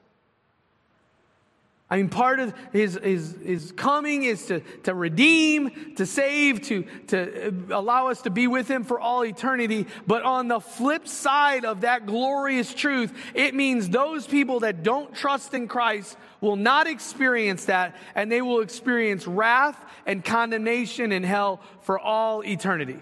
I 1.91 1.97
mean, 1.97 2.09
part 2.09 2.39
of 2.39 2.53
his, 2.71 2.99
his, 3.01 3.35
his 3.43 3.71
coming 3.71 4.21
is 4.21 4.45
to, 4.45 4.59
to 4.83 4.93
redeem, 4.93 5.95
to 5.95 6.05
save, 6.05 6.61
to, 6.67 6.83
to 7.07 7.51
allow 7.71 8.09
us 8.09 8.21
to 8.23 8.29
be 8.29 8.45
with 8.45 8.67
him 8.67 8.83
for 8.83 8.99
all 8.99 9.25
eternity. 9.25 9.87
But 10.05 10.21
on 10.21 10.47
the 10.49 10.59
flip 10.59 11.07
side 11.07 11.65
of 11.65 11.81
that 11.81 12.05
glorious 12.05 12.75
truth, 12.75 13.11
it 13.33 13.55
means 13.55 13.89
those 13.89 14.27
people 14.27 14.59
that 14.59 14.83
don't 14.83 15.15
trust 15.15 15.55
in 15.55 15.67
Christ 15.67 16.15
will 16.41 16.57
not 16.57 16.85
experience 16.85 17.65
that, 17.65 17.95
and 18.13 18.31
they 18.31 18.43
will 18.43 18.61
experience 18.61 19.25
wrath 19.25 19.83
and 20.05 20.23
condemnation 20.23 21.11
in 21.11 21.23
hell 21.23 21.59
for 21.81 21.99
all 21.99 22.43
eternity. 22.45 22.99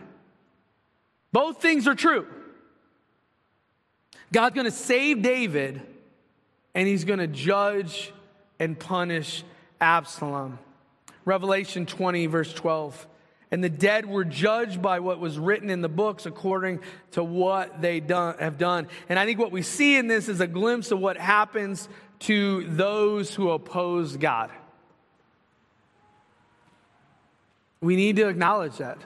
Both 1.32 1.62
things 1.62 1.88
are 1.88 1.96
true. 1.96 2.28
God's 4.32 4.56
going 4.56 4.66
to 4.66 4.72
save 4.72 5.22
David, 5.22 5.82
and 6.76 6.88
he's 6.88 7.06
going 7.06 7.20
to 7.20 7.28
judge 7.28 8.13
and 8.60 8.78
punish 8.78 9.44
Absalom. 9.80 10.60
Revelation 11.26 11.86
20, 11.86 12.26
verse 12.28 12.54
12. 12.54 13.08
And 13.52 13.63
the 13.63 13.70
dead 13.70 14.06
were 14.06 14.26
judged 14.26 14.82
by 14.82 15.00
what 15.00 15.20
was 15.20 15.40
written 15.40 15.70
in 15.70 15.82
the 15.82 15.90
books 15.90 16.26
according 16.26 16.82
to 17.12 17.24
what 17.24 17.82
they 17.82 18.02
done, 18.02 18.38
have 18.40 18.58
done. 18.58 18.88
And 19.08 19.18
I 19.18 19.26
think 19.26 19.40
what 19.40 19.52
we 19.52 19.62
see 19.62 19.96
in 19.96 20.08
this 20.08 20.28
is 20.28 20.42
a 20.42 20.48
glimpse 20.48 20.92
of 20.92 21.00
what 21.00 21.18
happens 21.18 21.88
to 22.20 22.68
those 22.68 23.34
who 23.34 23.52
oppose 23.52 24.18
God. 24.18 24.52
We 27.80 27.96
need 27.96 28.18
to 28.18 28.28
acknowledge 28.28 28.78
that. 28.78 28.98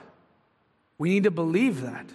We 1.02 1.08
need 1.08 1.24
to 1.24 1.32
believe 1.32 1.80
that. 1.80 2.06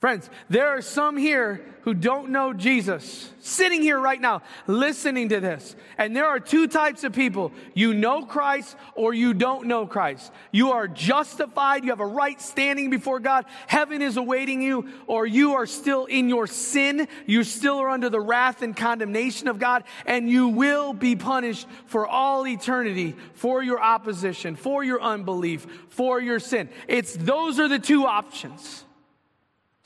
Friends, 0.00 0.30
there 0.48 0.68
are 0.68 0.80
some 0.80 1.18
here 1.18 1.62
who 1.82 1.92
don't 1.92 2.30
know 2.30 2.54
Jesus, 2.54 3.30
sitting 3.40 3.82
here 3.82 3.98
right 3.98 4.20
now, 4.20 4.40
listening 4.66 5.28
to 5.28 5.40
this. 5.40 5.76
And 5.98 6.16
there 6.16 6.24
are 6.24 6.40
two 6.40 6.68
types 6.68 7.04
of 7.04 7.12
people. 7.12 7.52
You 7.74 7.92
know 7.92 8.24
Christ 8.24 8.78
or 8.94 9.12
you 9.12 9.34
don't 9.34 9.66
know 9.66 9.86
Christ. 9.86 10.32
You 10.52 10.72
are 10.72 10.88
justified, 10.88 11.84
you 11.84 11.90
have 11.90 12.00
a 12.00 12.06
right 12.06 12.40
standing 12.40 12.88
before 12.88 13.20
God, 13.20 13.44
heaven 13.66 14.00
is 14.00 14.16
awaiting 14.16 14.62
you, 14.62 14.88
or 15.06 15.26
you 15.26 15.52
are 15.54 15.66
still 15.66 16.06
in 16.06 16.30
your 16.30 16.46
sin, 16.46 17.06
you 17.26 17.44
still 17.44 17.78
are 17.78 17.90
under 17.90 18.08
the 18.08 18.20
wrath 18.20 18.62
and 18.62 18.74
condemnation 18.74 19.48
of 19.48 19.58
God, 19.58 19.84
and 20.06 20.30
you 20.30 20.48
will 20.48 20.94
be 20.94 21.14
punished 21.14 21.66
for 21.84 22.06
all 22.06 22.46
eternity 22.46 23.16
for 23.34 23.62
your 23.62 23.82
opposition, 23.82 24.56
for 24.56 24.82
your 24.82 25.02
unbelief, 25.02 25.66
for 25.90 26.22
your 26.22 26.40
sin. 26.40 26.70
It's 26.88 27.14
those 27.14 27.60
are 27.60 27.68
the 27.68 27.78
two 27.78 28.06
options. 28.06 28.84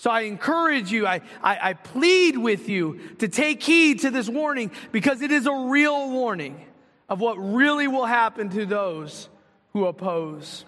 So 0.04 0.10
I 0.10 0.20
encourage 0.24 0.92
you, 0.92 1.06
I, 1.06 1.22
I, 1.42 1.70
I, 1.70 1.72
plead 1.72 2.36
with 2.36 2.68
you 2.68 3.00
to 3.20 3.26
take 3.26 3.62
heed 3.62 4.00
to 4.00 4.10
this 4.10 4.28
warning 4.28 4.70
because 4.92 5.22
it 5.22 5.32
is 5.32 5.46
a 5.46 5.54
real 5.54 6.10
warning 6.10 6.62
of 7.08 7.20
what 7.20 7.36
really 7.36 7.88
will 7.88 8.04
happen 8.04 8.50
to 8.50 8.66
those 8.66 9.30
who 9.72 9.86
oppose. 9.86 10.66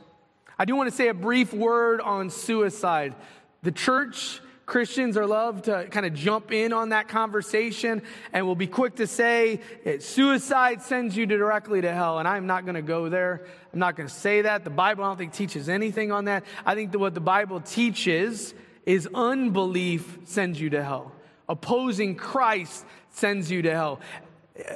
I 0.59 0.64
do 0.64 0.75
want 0.75 0.88
to 0.88 0.96
say 0.96 1.09
a 1.09 1.14
brief 1.14 1.53
word 1.53 2.01
on 2.01 2.31
suicide. 2.31 3.14
The 3.62 3.72
church, 3.72 4.40
Christians 4.64 5.18
are 5.18 5.27
love 5.27 5.61
to 5.64 5.87
kind 5.90 6.07
of 6.07 6.14
jump 6.14 6.51
in 6.51 6.72
on 6.72 6.88
that 6.88 7.07
conversation 7.07 8.01
and 8.33 8.46
will 8.46 8.55
be 8.55 8.66
quick 8.66 8.96
to 8.96 9.07
say 9.07 9.61
suicide 9.99 10.81
sends 10.81 11.14
you 11.14 11.27
directly 11.27 11.83
to 11.83 11.92
hell. 11.92 12.20
And 12.20 12.27
I'm 12.27 12.46
not 12.46 12.64
going 12.64 12.77
to 12.77 12.81
go 12.81 13.11
there. 13.11 13.44
I'm 13.75 13.81
not 13.81 13.96
going 13.96 14.09
to 14.09 14.14
say 14.14 14.40
that. 14.40 14.64
The 14.64 14.70
Bible, 14.70 15.05
I 15.05 15.09
don't 15.09 15.18
think, 15.18 15.35
teaches 15.35 15.68
anything 15.68 16.11
on 16.11 16.25
that. 16.25 16.44
I 16.64 16.75
think 16.75 16.92
that 16.92 17.01
what 17.01 17.12
the 17.12 17.20
Bible 17.20 17.61
teaches 17.61 18.55
is 18.87 19.09
unbelief 19.12 20.18
sends 20.25 20.61
you 20.61 20.70
to 20.70 20.83
hell. 20.83 21.12
Opposing 21.49 22.14
Christ 22.14 22.85
sends 23.11 23.51
you 23.51 23.62
to 23.62 23.70
hell. 23.72 24.01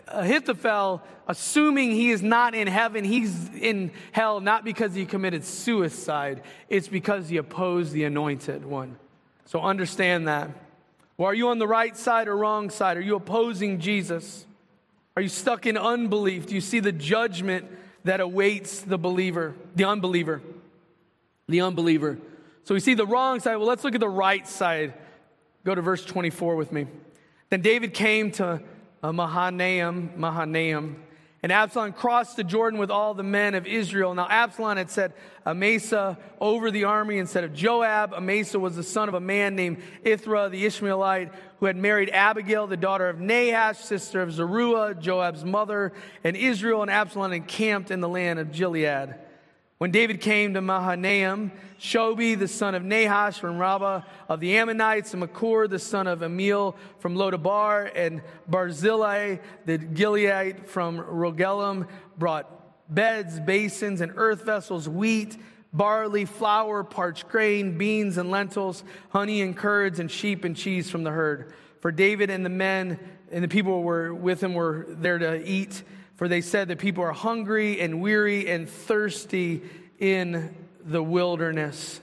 Ahithophel, 0.08 1.02
assuming 1.26 1.92
he 1.92 2.10
is 2.10 2.22
not 2.22 2.54
in 2.54 2.66
heaven, 2.66 3.04
he's 3.04 3.48
in 3.54 3.92
hell 4.12 4.40
not 4.40 4.64
because 4.64 4.94
he 4.94 5.06
committed 5.06 5.44
suicide, 5.44 6.42
it's 6.68 6.88
because 6.88 7.28
he 7.28 7.38
opposed 7.38 7.92
the 7.92 8.04
anointed 8.04 8.64
one. 8.64 8.96
So 9.46 9.60
understand 9.60 10.28
that. 10.28 10.50
Well, 11.16 11.28
are 11.28 11.34
you 11.34 11.48
on 11.48 11.58
the 11.58 11.66
right 11.66 11.96
side 11.96 12.28
or 12.28 12.36
wrong 12.36 12.70
side? 12.70 12.96
Are 12.96 13.02
you 13.02 13.16
opposing 13.16 13.78
Jesus? 13.80 14.46
Are 15.16 15.22
you 15.22 15.28
stuck 15.28 15.66
in 15.66 15.76
unbelief? 15.76 16.46
Do 16.46 16.54
you 16.54 16.60
see 16.60 16.80
the 16.80 16.92
judgment 16.92 17.66
that 18.04 18.20
awaits 18.20 18.80
the 18.80 18.98
believer, 18.98 19.54
the 19.74 19.84
unbeliever? 19.84 20.40
The 21.48 21.60
unbeliever. 21.62 22.18
So 22.64 22.74
we 22.74 22.80
see 22.80 22.94
the 22.94 23.06
wrong 23.06 23.40
side. 23.40 23.56
Well, 23.56 23.66
let's 23.66 23.84
look 23.84 23.94
at 23.94 24.00
the 24.00 24.08
right 24.08 24.46
side. 24.46 24.94
Go 25.64 25.74
to 25.74 25.82
verse 25.82 26.04
24 26.04 26.56
with 26.56 26.72
me. 26.72 26.86
Then 27.50 27.62
David 27.62 27.94
came 27.94 28.30
to 28.32 28.62
uh, 29.02 29.12
Mahanaim, 29.12 30.12
Mahanaim, 30.16 31.02
and 31.42 31.50
Absalom 31.50 31.94
crossed 31.94 32.36
the 32.36 32.44
Jordan 32.44 32.78
with 32.78 32.90
all 32.90 33.14
the 33.14 33.22
men 33.22 33.54
of 33.54 33.66
Israel. 33.66 34.14
Now 34.14 34.26
Absalom 34.28 34.76
had 34.76 34.90
set 34.90 35.16
Amasa 35.46 36.18
over 36.38 36.70
the 36.70 36.84
army 36.84 37.16
instead 37.16 37.44
of 37.44 37.54
Joab. 37.54 38.12
Amasa 38.12 38.58
was 38.58 38.76
the 38.76 38.82
son 38.82 39.08
of 39.08 39.14
a 39.14 39.20
man 39.20 39.56
named 39.56 39.82
Ithra 40.04 40.50
the 40.50 40.66
Ishmaelite, 40.66 41.32
who 41.58 41.66
had 41.66 41.76
married 41.76 42.10
Abigail, 42.10 42.66
the 42.66 42.76
daughter 42.76 43.08
of 43.08 43.20
Nahash, 43.20 43.78
sister 43.78 44.20
of 44.20 44.32
Zeruiah, 44.32 44.94
Joab's 44.94 45.42
mother. 45.42 45.92
And 46.24 46.36
Israel 46.36 46.82
and 46.82 46.90
Absalom 46.90 47.32
encamped 47.32 47.90
in 47.90 48.00
the 48.00 48.08
land 48.08 48.38
of 48.38 48.52
Gilead. 48.52 49.14
When 49.80 49.92
David 49.92 50.20
came 50.20 50.52
to 50.52 50.60
Mahanaim, 50.60 51.52
Shobi, 51.80 52.38
the 52.38 52.48
son 52.48 52.74
of 52.74 52.82
Nahash 52.82 53.38
from 53.38 53.56
Rabbah 53.56 54.02
of 54.28 54.38
the 54.38 54.58
Ammonites, 54.58 55.14
and 55.14 55.20
Machir, 55.20 55.68
the 55.68 55.78
son 55.78 56.06
of 56.06 56.20
Ammiel 56.20 56.76
from 56.98 57.16
Lo-debar, 57.16 57.86
and 57.96 58.20
Barzillai, 58.46 59.38
the 59.64 59.78
Gileadite 59.78 60.66
from 60.66 60.98
Rogelim, 60.98 61.88
brought 62.18 62.94
beds, 62.94 63.40
basins, 63.40 64.02
and 64.02 64.12
earth 64.16 64.44
vessels, 64.44 64.86
wheat, 64.86 65.38
barley, 65.72 66.26
flour, 66.26 66.84
parched 66.84 67.26
grain, 67.28 67.78
beans 67.78 68.18
and 68.18 68.30
lentils, 68.30 68.84
honey 69.08 69.40
and 69.40 69.56
curds, 69.56 69.98
and 69.98 70.10
sheep 70.10 70.44
and 70.44 70.58
cheese 70.58 70.90
from 70.90 71.04
the 71.04 71.10
herd. 71.10 71.54
For 71.80 71.90
David 71.90 72.28
and 72.28 72.44
the 72.44 72.50
men 72.50 73.00
and 73.32 73.42
the 73.42 73.48
people 73.48 73.76
who 73.76 73.86
were 73.86 74.12
with 74.12 74.42
him 74.42 74.52
were 74.52 74.84
there 74.90 75.16
to 75.16 75.42
eat 75.42 75.82
for 76.20 76.28
they 76.28 76.42
said 76.42 76.68
that 76.68 76.78
people 76.78 77.02
are 77.02 77.12
hungry 77.12 77.80
and 77.80 77.98
weary 77.98 78.46
and 78.46 78.68
thirsty 78.68 79.62
in 79.98 80.54
the 80.84 81.02
wilderness. 81.02 81.98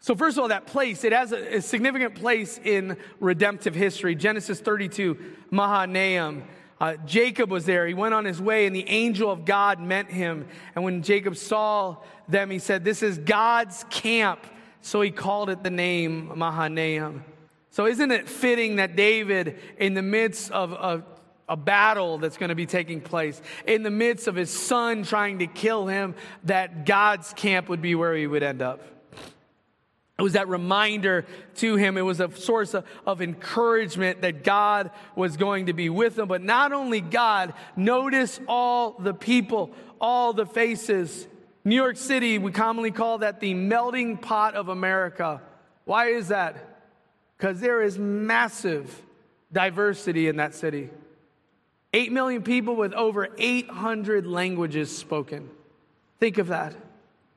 So, 0.00 0.14
first 0.14 0.36
of 0.36 0.42
all, 0.42 0.48
that 0.48 0.66
place, 0.66 1.02
it 1.02 1.14
has 1.14 1.32
a, 1.32 1.56
a 1.56 1.62
significant 1.62 2.14
place 2.14 2.60
in 2.62 2.98
redemptive 3.20 3.74
history. 3.74 4.14
Genesis 4.14 4.60
32, 4.60 5.16
Mahanaim. 5.50 6.44
Uh, 6.78 6.96
Jacob 7.06 7.50
was 7.50 7.64
there. 7.64 7.86
He 7.86 7.94
went 7.94 8.12
on 8.12 8.26
his 8.26 8.38
way, 8.38 8.66
and 8.66 8.76
the 8.76 8.86
angel 8.86 9.30
of 9.30 9.46
God 9.46 9.80
met 9.80 10.10
him. 10.10 10.46
And 10.74 10.84
when 10.84 11.02
Jacob 11.02 11.38
saw 11.38 11.96
them, 12.28 12.50
he 12.50 12.58
said, 12.58 12.84
This 12.84 13.02
is 13.02 13.16
God's 13.16 13.86
camp. 13.88 14.46
So 14.82 15.00
he 15.00 15.10
called 15.10 15.48
it 15.48 15.62
the 15.62 15.70
name 15.70 16.32
Mahanaim. 16.36 17.24
So, 17.70 17.86
isn't 17.86 18.10
it 18.10 18.28
fitting 18.28 18.76
that 18.76 18.94
David, 18.94 19.58
in 19.78 19.94
the 19.94 20.02
midst 20.02 20.50
of, 20.50 20.74
of 20.74 21.02
a 21.48 21.56
battle 21.56 22.18
that's 22.18 22.36
going 22.36 22.48
to 22.48 22.54
be 22.54 22.66
taking 22.66 23.00
place 23.00 23.40
in 23.66 23.82
the 23.82 23.90
midst 23.90 24.28
of 24.28 24.34
his 24.34 24.50
son 24.50 25.02
trying 25.02 25.40
to 25.40 25.46
kill 25.46 25.86
him, 25.86 26.14
that 26.44 26.86
God's 26.86 27.32
camp 27.34 27.68
would 27.68 27.82
be 27.82 27.94
where 27.94 28.14
he 28.14 28.26
would 28.26 28.42
end 28.42 28.62
up. 28.62 28.80
It 30.18 30.22
was 30.22 30.34
that 30.34 30.48
reminder 30.48 31.26
to 31.56 31.74
him. 31.74 31.96
It 31.96 32.02
was 32.02 32.20
a 32.20 32.30
source 32.36 32.72
of, 32.74 32.84
of, 33.04 33.20
encouragement 33.20 34.22
that 34.22 34.44
God 34.44 34.92
was 35.16 35.36
going 35.36 35.66
to 35.66 35.72
be 35.72 35.88
with 35.88 36.16
him. 36.16 36.28
But 36.28 36.40
not 36.40 36.72
only 36.72 37.00
God, 37.00 37.52
notice 37.74 38.38
all 38.46 38.92
the 38.92 39.12
people, 39.12 39.72
all 40.00 40.32
the 40.32 40.46
faces. 40.46 41.26
New 41.64 41.74
York 41.74 41.96
City, 41.96 42.38
we 42.38 42.52
commonly 42.52 42.92
call 42.92 43.18
that 43.18 43.40
the 43.40 43.54
melting 43.54 44.16
pot 44.16 44.54
of 44.54 44.68
America. 44.68 45.42
Why 45.84 46.10
is 46.10 46.28
that? 46.28 46.82
Because 47.36 47.58
there 47.58 47.82
is 47.82 47.98
massive 47.98 49.02
diversity 49.52 50.28
in 50.28 50.36
that 50.36 50.54
city. 50.54 50.90
8 51.94 52.10
million 52.10 52.42
people 52.42 52.74
with 52.74 52.92
over 52.92 53.28
800 53.38 54.26
languages 54.26 54.94
spoken. 54.94 55.48
Think 56.18 56.38
of 56.38 56.48
that. 56.48 56.74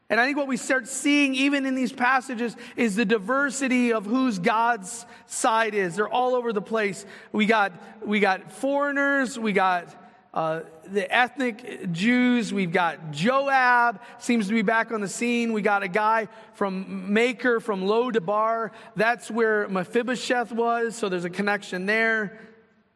And 0.09 0.19
I 0.19 0.25
think 0.25 0.35
what 0.35 0.47
we 0.47 0.57
start 0.57 0.87
seeing, 0.87 1.35
even 1.35 1.67
in 1.67 1.75
these 1.75 1.91
passages, 1.91 2.55
is 2.75 2.95
the 2.95 3.05
diversity 3.05 3.93
of 3.93 4.05
whose 4.05 4.39
God's 4.39 5.05
side 5.27 5.75
is. 5.75 5.97
They're 5.97 6.09
all 6.09 6.33
over 6.33 6.53
the 6.53 6.61
place. 6.61 7.05
We 7.31 7.45
got, 7.45 7.71
we 8.03 8.19
got 8.19 8.51
foreigners, 8.51 9.37
we 9.37 9.53
got 9.53 9.95
uh, 10.33 10.61
the 10.85 11.13
ethnic 11.13 11.91
Jews, 11.91 12.51
we've 12.51 12.71
got 12.71 13.11
Joab, 13.11 14.01
seems 14.17 14.47
to 14.47 14.53
be 14.55 14.63
back 14.63 14.91
on 14.91 15.01
the 15.01 15.07
scene. 15.07 15.53
We 15.53 15.61
got 15.61 15.83
a 15.83 15.87
guy 15.87 16.29
from 16.53 17.13
Machir, 17.13 17.59
from 17.59 17.85
Lo-debar. 17.85 18.71
That's 18.95 19.29
where 19.29 19.67
Mephibosheth 19.67 20.51
was, 20.51 20.95
so 20.95 21.09
there's 21.09 21.25
a 21.25 21.29
connection 21.29 21.85
there. 21.85 22.39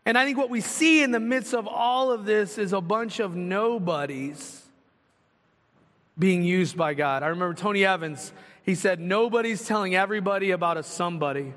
And 0.06 0.18
I 0.18 0.26
think 0.26 0.38
what 0.38 0.50
we 0.50 0.62
see 0.62 1.04
in 1.04 1.12
the 1.12 1.20
midst 1.20 1.54
of 1.54 1.68
all 1.68 2.12
of 2.12 2.26
this 2.26 2.58
is 2.58 2.74
a 2.74 2.82
bunch 2.82 3.20
of 3.20 3.36
nobodies 3.36 4.62
being 6.18 6.44
used 6.44 6.76
by 6.76 6.94
God. 6.94 7.24
I 7.24 7.28
remember 7.28 7.54
Tony 7.54 7.86
Evans, 7.86 8.34
he 8.64 8.76
said, 8.76 9.00
Nobody's 9.00 9.66
telling 9.66 9.96
everybody 9.96 10.52
about 10.52 10.78
a 10.78 10.84
somebody. 10.84 11.54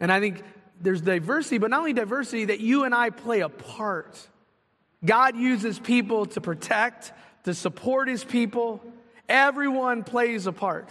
And 0.00 0.12
I 0.12 0.18
think 0.18 0.42
there's 0.80 1.00
diversity, 1.00 1.58
but 1.58 1.70
not 1.70 1.80
only 1.80 1.92
diversity, 1.92 2.46
that 2.46 2.60
you 2.60 2.84
and 2.84 2.94
I 2.94 3.10
play 3.10 3.40
a 3.40 3.48
part. 3.48 4.18
God 5.04 5.36
uses 5.36 5.78
people 5.78 6.26
to 6.26 6.40
protect, 6.40 7.12
to 7.44 7.54
support 7.54 8.08
his 8.08 8.24
people. 8.24 8.82
Everyone 9.28 10.02
plays 10.02 10.46
a 10.46 10.52
part. 10.52 10.88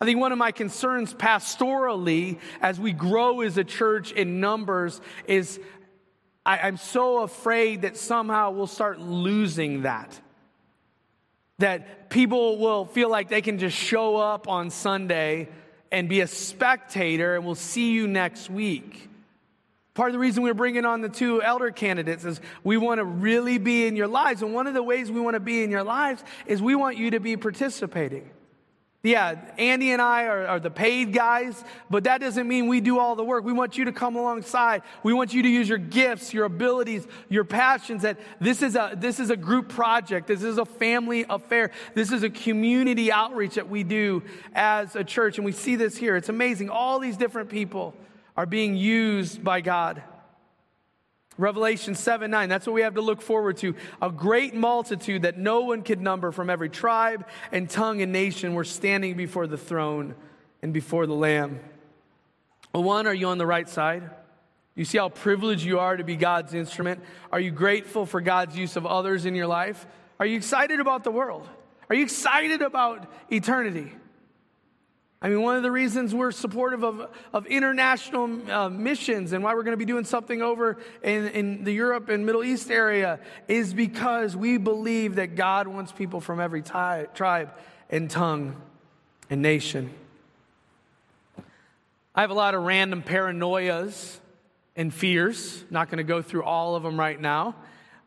I 0.00 0.04
think 0.04 0.20
one 0.20 0.32
of 0.32 0.38
my 0.38 0.52
concerns 0.52 1.12
pastorally 1.12 2.38
as 2.60 2.78
we 2.78 2.92
grow 2.92 3.40
as 3.40 3.58
a 3.58 3.64
church 3.64 4.12
in 4.12 4.40
numbers 4.40 5.00
is 5.26 5.58
I, 6.46 6.68
am 6.68 6.76
so 6.76 7.22
afraid 7.22 7.82
that 7.82 7.96
somehow 7.96 8.52
we'll 8.52 8.68
start 8.68 9.00
losing 9.00 9.82
that. 9.82 10.18
That 11.58 12.08
people 12.10 12.58
will 12.58 12.86
feel 12.86 13.10
like 13.10 13.28
they 13.28 13.42
can 13.42 13.58
just 13.58 13.76
show 13.76 14.16
up 14.16 14.48
on 14.48 14.70
Sunday 14.70 15.48
and 15.90 16.08
be 16.08 16.20
a 16.20 16.26
spectator, 16.26 17.34
and 17.34 17.44
we'll 17.44 17.54
see 17.54 17.90
you 17.90 18.06
next 18.06 18.48
week. 18.48 19.08
Part 19.94 20.10
of 20.10 20.12
the 20.12 20.20
reason 20.20 20.44
we're 20.44 20.54
bringing 20.54 20.84
on 20.84 21.00
the 21.00 21.08
two 21.08 21.42
elder 21.42 21.72
candidates 21.72 22.24
is 22.24 22.40
we 22.62 22.76
want 22.76 22.98
to 22.98 23.04
really 23.04 23.58
be 23.58 23.86
in 23.86 23.96
your 23.96 24.06
lives. 24.06 24.42
And 24.42 24.54
one 24.54 24.68
of 24.68 24.74
the 24.74 24.82
ways 24.82 25.10
we 25.10 25.20
want 25.20 25.34
to 25.34 25.40
be 25.40 25.64
in 25.64 25.70
your 25.70 25.82
lives 25.82 26.22
is 26.46 26.62
we 26.62 26.76
want 26.76 26.96
you 26.96 27.10
to 27.10 27.20
be 27.20 27.36
participating. 27.36 28.30
Yeah, 29.04 29.36
Andy 29.58 29.92
and 29.92 30.02
I 30.02 30.24
are, 30.24 30.46
are, 30.48 30.60
the 30.60 30.72
paid 30.72 31.12
guys, 31.12 31.62
but 31.88 32.02
that 32.04 32.20
doesn't 32.20 32.48
mean 32.48 32.66
we 32.66 32.80
do 32.80 32.98
all 32.98 33.14
the 33.14 33.22
work. 33.22 33.44
We 33.44 33.52
want 33.52 33.78
you 33.78 33.84
to 33.84 33.92
come 33.92 34.16
alongside. 34.16 34.82
We 35.04 35.12
want 35.12 35.32
you 35.32 35.40
to 35.44 35.48
use 35.48 35.68
your 35.68 35.78
gifts, 35.78 36.34
your 36.34 36.46
abilities, 36.46 37.06
your 37.28 37.44
passions. 37.44 38.02
That 38.02 38.18
this 38.40 38.60
is 38.60 38.74
a 38.74 38.94
this 38.96 39.20
is 39.20 39.30
a 39.30 39.36
group 39.36 39.68
project. 39.68 40.26
This 40.26 40.42
is 40.42 40.58
a 40.58 40.64
family 40.64 41.24
affair. 41.30 41.70
This 41.94 42.10
is 42.10 42.24
a 42.24 42.30
community 42.30 43.12
outreach 43.12 43.54
that 43.54 43.68
we 43.68 43.84
do 43.84 44.24
as 44.52 44.96
a 44.96 45.04
church, 45.04 45.38
and 45.38 45.44
we 45.44 45.52
see 45.52 45.76
this 45.76 45.96
here. 45.96 46.16
It's 46.16 46.28
amazing. 46.28 46.68
All 46.68 46.98
these 46.98 47.16
different 47.16 47.50
people 47.50 47.94
are 48.36 48.46
being 48.46 48.74
used 48.74 49.44
by 49.44 49.60
God. 49.60 50.02
Revelation 51.38 51.94
7 51.94 52.30
9, 52.30 52.48
that's 52.48 52.66
what 52.66 52.72
we 52.72 52.82
have 52.82 52.96
to 52.96 53.00
look 53.00 53.22
forward 53.22 53.56
to. 53.58 53.74
A 54.02 54.10
great 54.10 54.54
multitude 54.54 55.22
that 55.22 55.38
no 55.38 55.60
one 55.60 55.82
could 55.82 56.00
number 56.00 56.32
from 56.32 56.50
every 56.50 56.68
tribe 56.68 57.26
and 57.52 57.70
tongue 57.70 58.02
and 58.02 58.12
nation 58.12 58.54
were 58.54 58.64
standing 58.64 59.16
before 59.16 59.46
the 59.46 59.56
throne 59.56 60.16
and 60.62 60.74
before 60.74 61.06
the 61.06 61.14
Lamb. 61.14 61.60
One, 62.72 63.06
are 63.06 63.14
you 63.14 63.28
on 63.28 63.38
the 63.38 63.46
right 63.46 63.68
side? 63.68 64.10
You 64.74 64.84
see 64.84 64.98
how 64.98 65.08
privileged 65.08 65.64
you 65.64 65.78
are 65.78 65.96
to 65.96 66.04
be 66.04 66.16
God's 66.16 66.54
instrument? 66.54 67.02
Are 67.32 67.40
you 67.40 67.50
grateful 67.50 68.06
for 68.06 68.20
God's 68.20 68.56
use 68.56 68.76
of 68.76 68.86
others 68.86 69.24
in 69.24 69.34
your 69.34 69.46
life? 69.46 69.86
Are 70.20 70.26
you 70.26 70.36
excited 70.36 70.80
about 70.80 71.04
the 71.04 71.10
world? 71.10 71.48
Are 71.88 71.96
you 71.96 72.02
excited 72.02 72.62
about 72.62 73.10
eternity? 73.30 73.92
I 75.20 75.28
mean, 75.28 75.42
one 75.42 75.56
of 75.56 75.64
the 75.64 75.70
reasons 75.70 76.14
we're 76.14 76.30
supportive 76.30 76.84
of, 76.84 77.10
of 77.32 77.46
international 77.46 78.50
uh, 78.50 78.68
missions 78.68 79.32
and 79.32 79.42
why 79.42 79.54
we're 79.54 79.64
going 79.64 79.72
to 79.72 79.76
be 79.76 79.84
doing 79.84 80.04
something 80.04 80.42
over 80.42 80.78
in, 81.02 81.26
in 81.28 81.64
the 81.64 81.72
Europe 81.72 82.08
and 82.08 82.24
Middle 82.24 82.44
East 82.44 82.70
area 82.70 83.18
is 83.48 83.74
because 83.74 84.36
we 84.36 84.58
believe 84.58 85.16
that 85.16 85.34
God 85.34 85.66
wants 85.66 85.90
people 85.90 86.20
from 86.20 86.38
every 86.38 86.62
ty- 86.62 87.08
tribe 87.14 87.52
and 87.90 88.08
tongue 88.08 88.54
and 89.28 89.42
nation. 89.42 89.90
I 92.14 92.20
have 92.20 92.30
a 92.30 92.34
lot 92.34 92.54
of 92.54 92.62
random 92.62 93.02
paranoias 93.02 94.18
and 94.76 94.94
fears. 94.94 95.64
Not 95.68 95.88
going 95.88 95.98
to 95.98 96.04
go 96.04 96.22
through 96.22 96.44
all 96.44 96.76
of 96.76 96.84
them 96.84 96.98
right 96.98 97.20
now 97.20 97.56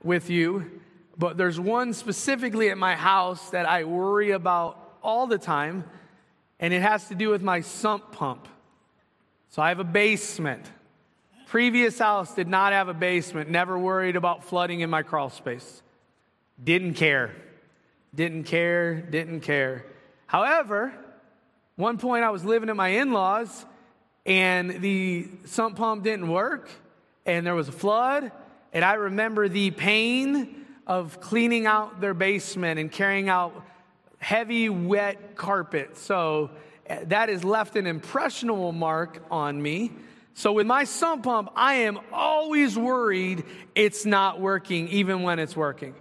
with 0.02 0.30
you, 0.30 0.80
but 1.18 1.36
there's 1.36 1.60
one 1.60 1.94
specifically 1.94 2.70
at 2.70 2.78
my 2.78 2.96
house 2.96 3.50
that 3.50 3.68
I 3.68 3.84
worry 3.84 4.32
about 4.32 4.98
all 5.04 5.28
the 5.28 5.38
time 5.38 5.84
and 6.62 6.74
it 6.74 6.82
has 6.82 7.08
to 7.08 7.16
do 7.16 7.30
with 7.30 7.42
my 7.42 7.62
sump 7.62 8.12
pump. 8.12 8.48
So 9.50 9.62
I 9.62 9.70
have 9.70 9.80
a 9.80 9.84
basement. 9.84 10.66
Previous 11.48 12.00
house 12.00 12.34
did 12.34 12.48
not 12.48 12.72
have 12.72 12.88
a 12.88 12.94
basement, 12.94 13.50
never 13.50 13.78
worried 13.78 14.16
about 14.16 14.46
flooding 14.46 14.80
in 14.80 14.90
my 14.90 15.02
crawl 15.02 15.30
space. 15.30 15.82
Didn't 16.64 16.94
care. 16.94 17.36
Didn't 18.14 18.44
care, 18.44 19.02
didn't 19.02 19.42
care. 19.42 19.86
However, 20.28 20.94
one 21.76 21.98
point 21.98 22.24
I 22.24 22.30
was 22.30 22.46
living 22.46 22.70
at 22.70 22.76
my 22.76 22.90
in 22.90 23.12
laws 23.12 23.66
and 24.26 24.82
the 24.82 25.28
sump 25.46 25.78
pump 25.78 26.04
didn't 26.04 26.30
work 26.30 26.70
and 27.26 27.46
there 27.46 27.56
was 27.56 27.68
a 27.68 27.74
flood. 27.74 28.32
And 28.72 28.86
I 28.86 28.94
remember 28.94 29.50
the 29.50 29.72
pain 29.72 30.66
of 30.88 31.20
cleaning 31.20 31.66
out 31.66 32.00
their 32.00 32.14
basement 32.14 32.80
and 32.80 32.92
carrying 32.92 33.30
out 33.30 33.66
heavy, 34.22 34.70
wet 34.70 35.36
carpet. 35.36 35.98
So 35.98 36.52
eh, 36.86 37.04
that 37.08 37.28
has 37.28 37.44
left 37.44 37.76
an 37.76 37.88
impressionable 37.88 38.72
mark 38.72 39.22
on 39.30 39.62
me. 39.62 39.92
So 40.36 40.54
with 40.54 40.68
my 40.68 40.86
sump 40.86 41.24
pump, 41.24 41.50
I 41.56 41.74
am 41.74 42.00
always 42.14 42.78
worried 42.78 43.44
it's 43.76 44.06
not 44.06 44.40
working, 44.40 44.88
even 44.90 45.24
when 45.24 45.40
it's 45.40 45.56
working. 45.56 45.96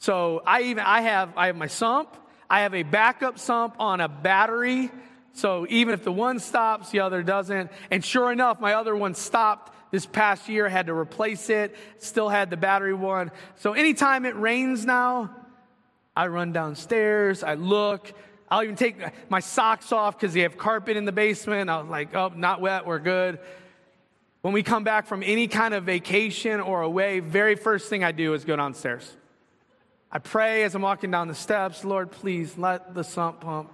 So 0.00 0.42
I 0.44 0.62
even 0.62 0.84
I 0.84 1.00
have 1.00 1.32
I 1.36 1.46
have 1.46 1.56
my 1.56 1.68
sump. 1.68 2.14
I 2.50 2.60
have 2.60 2.74
a 2.74 2.82
backup 2.82 3.38
sump 3.38 3.76
on 3.78 4.00
a 4.00 4.08
battery. 4.08 4.90
So 5.32 5.66
even 5.70 5.94
if 5.94 6.04
the 6.04 6.12
one 6.12 6.40
stops, 6.40 6.90
the 6.90 7.00
other 7.00 7.22
doesn't. 7.22 7.70
And 7.90 8.04
sure 8.04 8.30
enough, 8.30 8.60
my 8.60 8.74
other 8.74 8.94
one 8.94 9.14
stopped 9.14 9.72
this 9.92 10.04
past 10.04 10.48
year. 10.48 10.68
Had 10.68 10.88
to 10.88 10.94
replace 10.94 11.48
it. 11.48 11.74
Still 11.98 12.28
had 12.28 12.50
the 12.50 12.56
battery 12.56 12.94
one. 12.94 13.30
So 13.56 13.72
anytime 13.72 14.26
it 14.26 14.36
rains 14.36 14.84
now, 14.84 15.30
I 16.16 16.28
run 16.28 16.52
downstairs, 16.52 17.42
I 17.42 17.54
look, 17.54 18.12
I'll 18.48 18.62
even 18.62 18.76
take 18.76 18.96
my 19.28 19.40
socks 19.40 19.90
off 19.90 20.16
because 20.18 20.34
they 20.34 20.40
have 20.40 20.56
carpet 20.56 20.96
in 20.96 21.04
the 21.04 21.12
basement. 21.12 21.68
I 21.70 21.80
was 21.80 21.88
like, 21.88 22.14
oh, 22.14 22.32
not 22.36 22.60
wet, 22.60 22.86
we're 22.86 23.00
good. 23.00 23.40
When 24.42 24.52
we 24.52 24.62
come 24.62 24.84
back 24.84 25.06
from 25.06 25.22
any 25.22 25.48
kind 25.48 25.74
of 25.74 25.84
vacation 25.84 26.60
or 26.60 26.82
away, 26.82 27.20
very 27.20 27.56
first 27.56 27.88
thing 27.88 28.04
I 28.04 28.12
do 28.12 28.34
is 28.34 28.44
go 28.44 28.54
downstairs. 28.54 29.10
I 30.12 30.18
pray 30.18 30.62
as 30.62 30.74
I'm 30.74 30.82
walking 30.82 31.10
down 31.10 31.26
the 31.26 31.34
steps, 31.34 31.84
Lord, 31.84 32.12
please 32.12 32.56
let 32.56 32.94
the 32.94 33.02
sump 33.02 33.40
pump. 33.40 33.72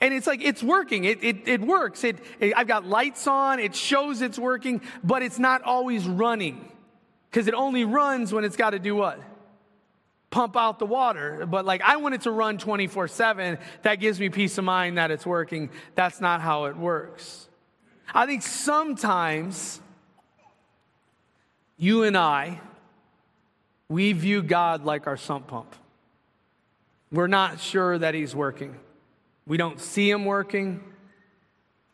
And 0.00 0.14
it's 0.14 0.26
like, 0.26 0.42
it's 0.42 0.62
working. 0.62 1.04
It, 1.04 1.24
it, 1.24 1.48
it 1.48 1.60
works. 1.60 2.04
It, 2.04 2.18
it, 2.38 2.54
I've 2.56 2.68
got 2.68 2.86
lights 2.86 3.26
on. 3.26 3.58
It 3.58 3.74
shows 3.74 4.22
it's 4.22 4.38
working, 4.38 4.80
but 5.02 5.22
it's 5.22 5.38
not 5.38 5.62
always 5.62 6.06
running 6.06 6.70
because 7.30 7.48
it 7.48 7.54
only 7.54 7.84
runs 7.84 8.32
when 8.32 8.44
it's 8.44 8.56
got 8.56 8.70
to 8.70 8.78
do 8.78 8.94
what? 8.94 9.20
Pump 10.36 10.54
out 10.54 10.78
the 10.78 10.84
water. 10.84 11.46
But 11.46 11.64
like, 11.64 11.80
I 11.80 11.96
want 11.96 12.14
it 12.14 12.20
to 12.22 12.30
run 12.30 12.58
24 12.58 13.08
7. 13.08 13.58
That 13.82 13.96
gives 13.96 14.20
me 14.20 14.28
peace 14.28 14.58
of 14.58 14.64
mind 14.64 14.98
that 14.98 15.10
it's 15.10 15.24
working. 15.24 15.70
That's 15.94 16.20
not 16.20 16.42
how 16.42 16.66
it 16.66 16.76
works. 16.76 17.48
I 18.14 18.26
think 18.26 18.42
sometimes 18.42 19.80
you 21.78 22.02
and 22.02 22.18
I, 22.18 22.60
we 23.88 24.12
view 24.12 24.42
God 24.42 24.84
like 24.84 25.06
our 25.06 25.16
sump 25.16 25.46
pump. 25.46 25.74
We're 27.10 27.28
not 27.28 27.58
sure 27.58 27.96
that 27.96 28.12
He's 28.12 28.34
working. 28.34 28.76
We 29.46 29.56
don't 29.56 29.80
see 29.80 30.10
Him 30.10 30.26
working. 30.26 30.84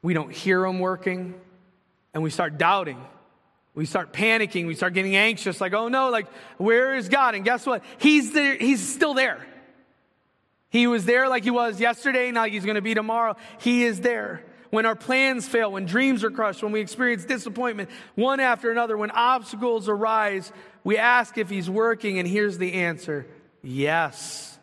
We 0.02 0.14
don't 0.14 0.32
hear 0.32 0.66
Him 0.66 0.80
working. 0.80 1.34
And 2.12 2.24
we 2.24 2.30
start 2.30 2.58
doubting. 2.58 3.00
We 3.74 3.86
start 3.86 4.12
panicking. 4.12 4.66
We 4.66 4.74
start 4.74 4.92
getting 4.92 5.16
anxious, 5.16 5.60
like, 5.60 5.72
oh 5.72 5.88
no, 5.88 6.10
like, 6.10 6.26
where 6.58 6.94
is 6.94 7.08
God? 7.08 7.34
And 7.34 7.44
guess 7.44 7.64
what? 7.64 7.82
He's 7.98 8.32
there, 8.32 8.56
he's 8.56 8.86
still 8.86 9.14
there. 9.14 9.46
He 10.68 10.86
was 10.86 11.04
there 11.04 11.28
like 11.28 11.44
he 11.44 11.50
was 11.50 11.80
yesterday, 11.80 12.30
now 12.30 12.44
he's 12.44 12.64
gonna 12.64 12.82
be 12.82 12.94
tomorrow. 12.94 13.36
He 13.58 13.84
is 13.84 14.00
there. 14.00 14.44
When 14.70 14.86
our 14.86 14.96
plans 14.96 15.46
fail, 15.46 15.72
when 15.72 15.84
dreams 15.84 16.24
are 16.24 16.30
crushed, 16.30 16.62
when 16.62 16.72
we 16.72 16.80
experience 16.80 17.26
disappointment 17.26 17.90
one 18.14 18.40
after 18.40 18.70
another, 18.70 18.96
when 18.96 19.10
obstacles 19.10 19.86
arise, 19.86 20.50
we 20.82 20.96
ask 20.96 21.36
if 21.36 21.50
he's 21.50 21.68
working, 21.68 22.18
and 22.18 22.26
here's 22.26 22.58
the 22.58 22.72
answer 22.74 23.26
yes. 23.62 24.58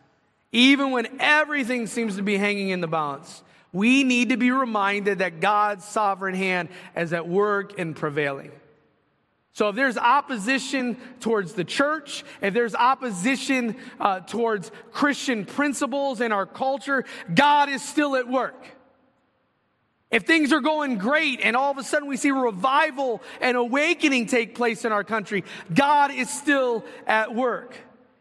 Even 0.51 0.91
when 0.91 1.19
everything 1.19 1.85
seems 1.85 2.15
to 2.15 2.23
be 2.23 2.37
hanging 2.37 2.69
in 2.69 2.81
the 2.81 2.87
balance, 2.87 3.43
we 3.71 4.03
need 4.03 4.29
to 4.29 4.37
be 4.37 4.49
reminded 4.49 5.19
that 5.19 5.39
God's 5.39 5.85
sovereign 5.85 6.33
hand 6.33 6.69
is 6.95 7.13
at 7.13 7.27
work 7.27 7.77
and 7.77 7.95
prevailing. 7.95 8.51
So 9.59 9.67
if 9.67 9.75
there's 9.75 9.97
opposition 9.97 10.95
towards 11.19 11.51
the 11.51 11.65
church, 11.65 12.23
if 12.41 12.53
there's 12.53 12.73
opposition 12.75 13.75
uh, 13.99 14.21
towards 14.21 14.71
Christian 14.93 15.43
principles 15.43 16.21
in 16.21 16.31
our 16.31 16.45
culture, 16.45 17.03
God 17.35 17.67
is 17.67 17.83
still 17.83 18.15
at 18.15 18.25
work. 18.25 18.65
If 20.11 20.23
things 20.23 20.53
are 20.53 20.61
going 20.61 20.97
great 20.97 21.41
and 21.43 21.57
all 21.57 21.71
of 21.71 21.77
a 21.77 21.83
sudden 21.83 22.07
we 22.07 22.15
see 22.15 22.31
revival 22.31 23.21
and 23.41 23.57
awakening 23.57 24.27
take 24.27 24.55
place 24.55 24.85
in 24.85 24.93
our 24.93 25.03
country, 25.03 25.43
God 25.75 26.11
is 26.11 26.29
still 26.29 26.85
at 27.05 27.35
work. 27.35 27.75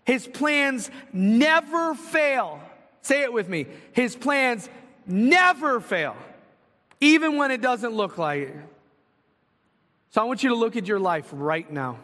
His 0.04 0.26
plans 0.26 0.90
never 1.12 1.94
fail. 1.94 2.60
Say 3.02 3.22
it 3.22 3.32
with 3.32 3.48
me. 3.48 3.66
His 3.92 4.16
plans 4.16 4.68
never 5.06 5.78
fail, 5.78 6.16
even 7.00 7.36
when 7.36 7.52
it 7.52 7.60
doesn't 7.60 7.92
look 7.92 8.18
like 8.18 8.40
it. 8.40 8.56
So 10.10 10.20
I 10.20 10.24
want 10.24 10.42
you 10.42 10.50
to 10.50 10.54
look 10.54 10.76
at 10.76 10.86
your 10.86 11.00
life 11.00 11.28
right 11.32 11.70
now. 11.70 11.98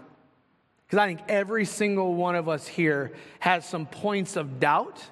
Because 0.87 0.99
I 0.99 1.07
think 1.07 1.21
every 1.29 1.65
single 1.65 2.15
one 2.15 2.35
of 2.35 2.49
us 2.49 2.67
here 2.67 3.13
has 3.41 3.67
some 3.67 3.87
points 3.87 4.37
of 4.37 4.61
doubt, 4.61 5.03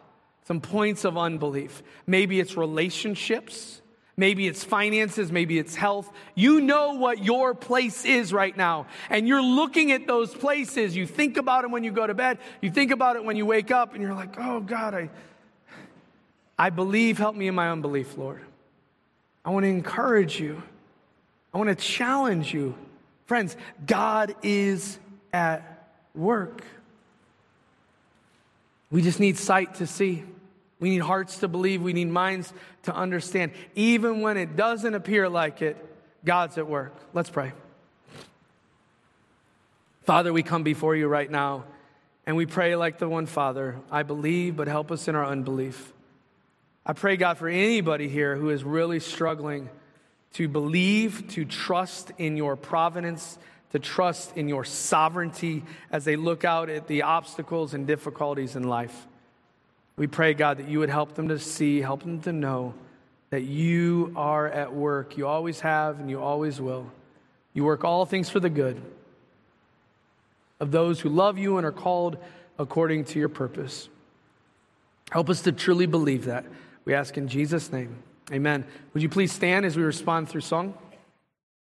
some 0.45 0.61
points 0.61 1.05
of 1.05 1.17
unbelief. 1.17 1.83
Maybe 2.07 2.39
it's 2.41 2.57
relationships, 2.57 3.81
maybe 4.17 4.47
it's 4.47 4.63
finances, 4.63 5.33
maybe 5.33 5.59
it's 5.59 5.75
health. 5.75 6.13
You 6.35 6.61
know 6.61 6.95
what 6.95 7.25
your 7.25 7.55
place 7.55 8.05
is 8.05 8.33
right 8.33 8.55
now. 8.55 8.87
And 9.09 9.27
you're 9.27 9.43
looking 9.43 9.93
at 9.93 10.07
those 10.07 10.35
places. 10.35 10.95
You 10.95 11.07
think 11.07 11.39
about 11.39 11.63
them 11.63 11.73
when 11.73 11.85
you 11.85 11.91
go 11.91 12.07
to 12.07 12.15
bed, 12.15 12.39
you 12.61 12.71
think 12.71 12.91
about 12.91 13.17
it 13.17 13.25
when 13.25 13.37
you 13.37 13.47
wake 13.47 13.71
up, 13.71 13.95
and 13.95 14.03
you're 14.03 14.15
like, 14.15 14.35
oh 14.39 14.61
God, 14.61 14.95
I, 14.95 15.11
I 16.59 16.69
believe, 16.69 17.17
help 17.17 17.35
me 17.35 17.49
in 17.49 17.55
my 17.55 17.71
unbelief, 17.71 18.19
Lord. 18.19 18.43
I 19.45 19.51
want 19.51 19.65
to 19.65 19.71
encourage 19.71 20.39
you. 20.39 20.63
I 21.53 21.59
want 21.59 21.69
to 21.69 21.75
challenge 21.75 22.53
you. 22.55 22.75
Friends, 23.27 23.57
God 23.87 24.35
is 24.43 24.99
at 25.33 25.89
work. 26.15 26.63
We 28.91 29.03
just 29.03 29.21
need 29.21 29.39
sight 29.39 29.77
to 29.77 29.87
see. 29.87 30.25
We 30.81 30.91
need 30.91 31.01
hearts 31.01 31.39
to 31.39 31.49
believe. 31.49 31.83
We 31.83 31.93
need 31.93 32.09
minds 32.09 32.53
to 32.85 32.95
understand. 32.95 33.53
Even 33.75 34.21
when 34.21 34.37
it 34.37 34.57
doesn't 34.57 34.95
appear 34.95 35.29
like 35.29 35.63
it, 35.63 35.77
God's 36.25 36.59
at 36.59 36.67
work. 36.67 36.95
Let's 37.15 37.31
pray. 37.31 37.53
Father, 40.05 40.33
we 40.33 40.43
come 40.43 40.63
before 40.63 40.97
you 40.97 41.07
right 41.07 41.31
now 41.31 41.65
and 42.27 42.37
we 42.37 42.47
pray 42.47 42.77
like 42.77 42.99
the 42.99 43.09
one 43.09 43.27
Father. 43.27 43.77
I 43.91 44.03
believe, 44.03 44.57
but 44.57 44.69
help 44.69 44.91
us 44.91 45.09
in 45.09 45.15
our 45.15 45.25
unbelief. 45.25 45.93
I 46.85 46.93
pray, 46.93 47.17
God, 47.17 47.39
for 47.39 47.49
anybody 47.49 48.09
here 48.09 48.37
who 48.37 48.51
is 48.51 48.65
really 48.65 48.99
struggling 49.01 49.69
to 50.35 50.49
believe, 50.49 51.29
to 51.29 51.45
trust 51.45 52.13
in 52.19 52.37
your 52.37 52.57
providence, 52.57 53.39
to 53.73 53.79
trust 53.79 54.37
in 54.37 54.49
your 54.49 54.65
sovereignty 54.65 55.65
as 55.91 56.05
they 56.05 56.17
look 56.17 56.45
out 56.45 56.69
at 56.69 56.87
the 56.87 57.03
obstacles 57.03 57.75
and 57.75 57.87
difficulties 57.87 58.57
in 58.57 58.65
life. 58.65 59.07
We 59.97 60.07
pray, 60.07 60.35
God, 60.35 60.59
that 60.59 60.69
you 60.69 60.79
would 60.79 60.91
help 60.91 61.15
them 61.15 61.29
to 61.29 61.39
see, 61.39 61.81
help 61.81 62.03
them 62.03 62.21
to 62.23 62.33
know 62.33 62.75
that 63.31 63.43
you 63.43 64.13
are 64.17 64.49
at 64.49 64.75
work. 64.75 65.17
You 65.17 65.27
always 65.27 65.61
have 65.61 66.01
and 66.01 66.11
you 66.11 66.21
always 66.21 66.61
will. 66.61 66.91
You 67.55 67.65
work 67.65 67.85
all 67.85 68.05
things 68.05 68.29
for 68.29 68.41
the 68.41 68.51
good 68.51 68.81
of 70.61 70.71
those 70.71 71.01
who 71.01 71.09
love 71.09 71.39
you 71.39 71.57
and 71.57 71.67
are 71.67 71.73
called 71.73 72.19
according 72.59 73.05
to 73.07 73.19
your 73.19 73.29
purpose. 73.29 73.89
Help 75.11 75.29
us 75.29 75.43
to 75.43 75.53
truly 75.53 75.87
believe 75.87 76.27
that. 76.27 76.45
We 76.85 76.95
ask 76.95 77.17
in 77.17 77.29
Jesus' 77.29 77.73
name. 77.73 77.97
Amen. 78.31 78.65
Would 78.95 79.03
you 79.03 79.09
please 79.09 79.33
stand 79.33 79.67
as 79.67 79.77
we 79.77 79.83
respond 79.83 80.29
through 80.29 80.43
song? 80.43 80.75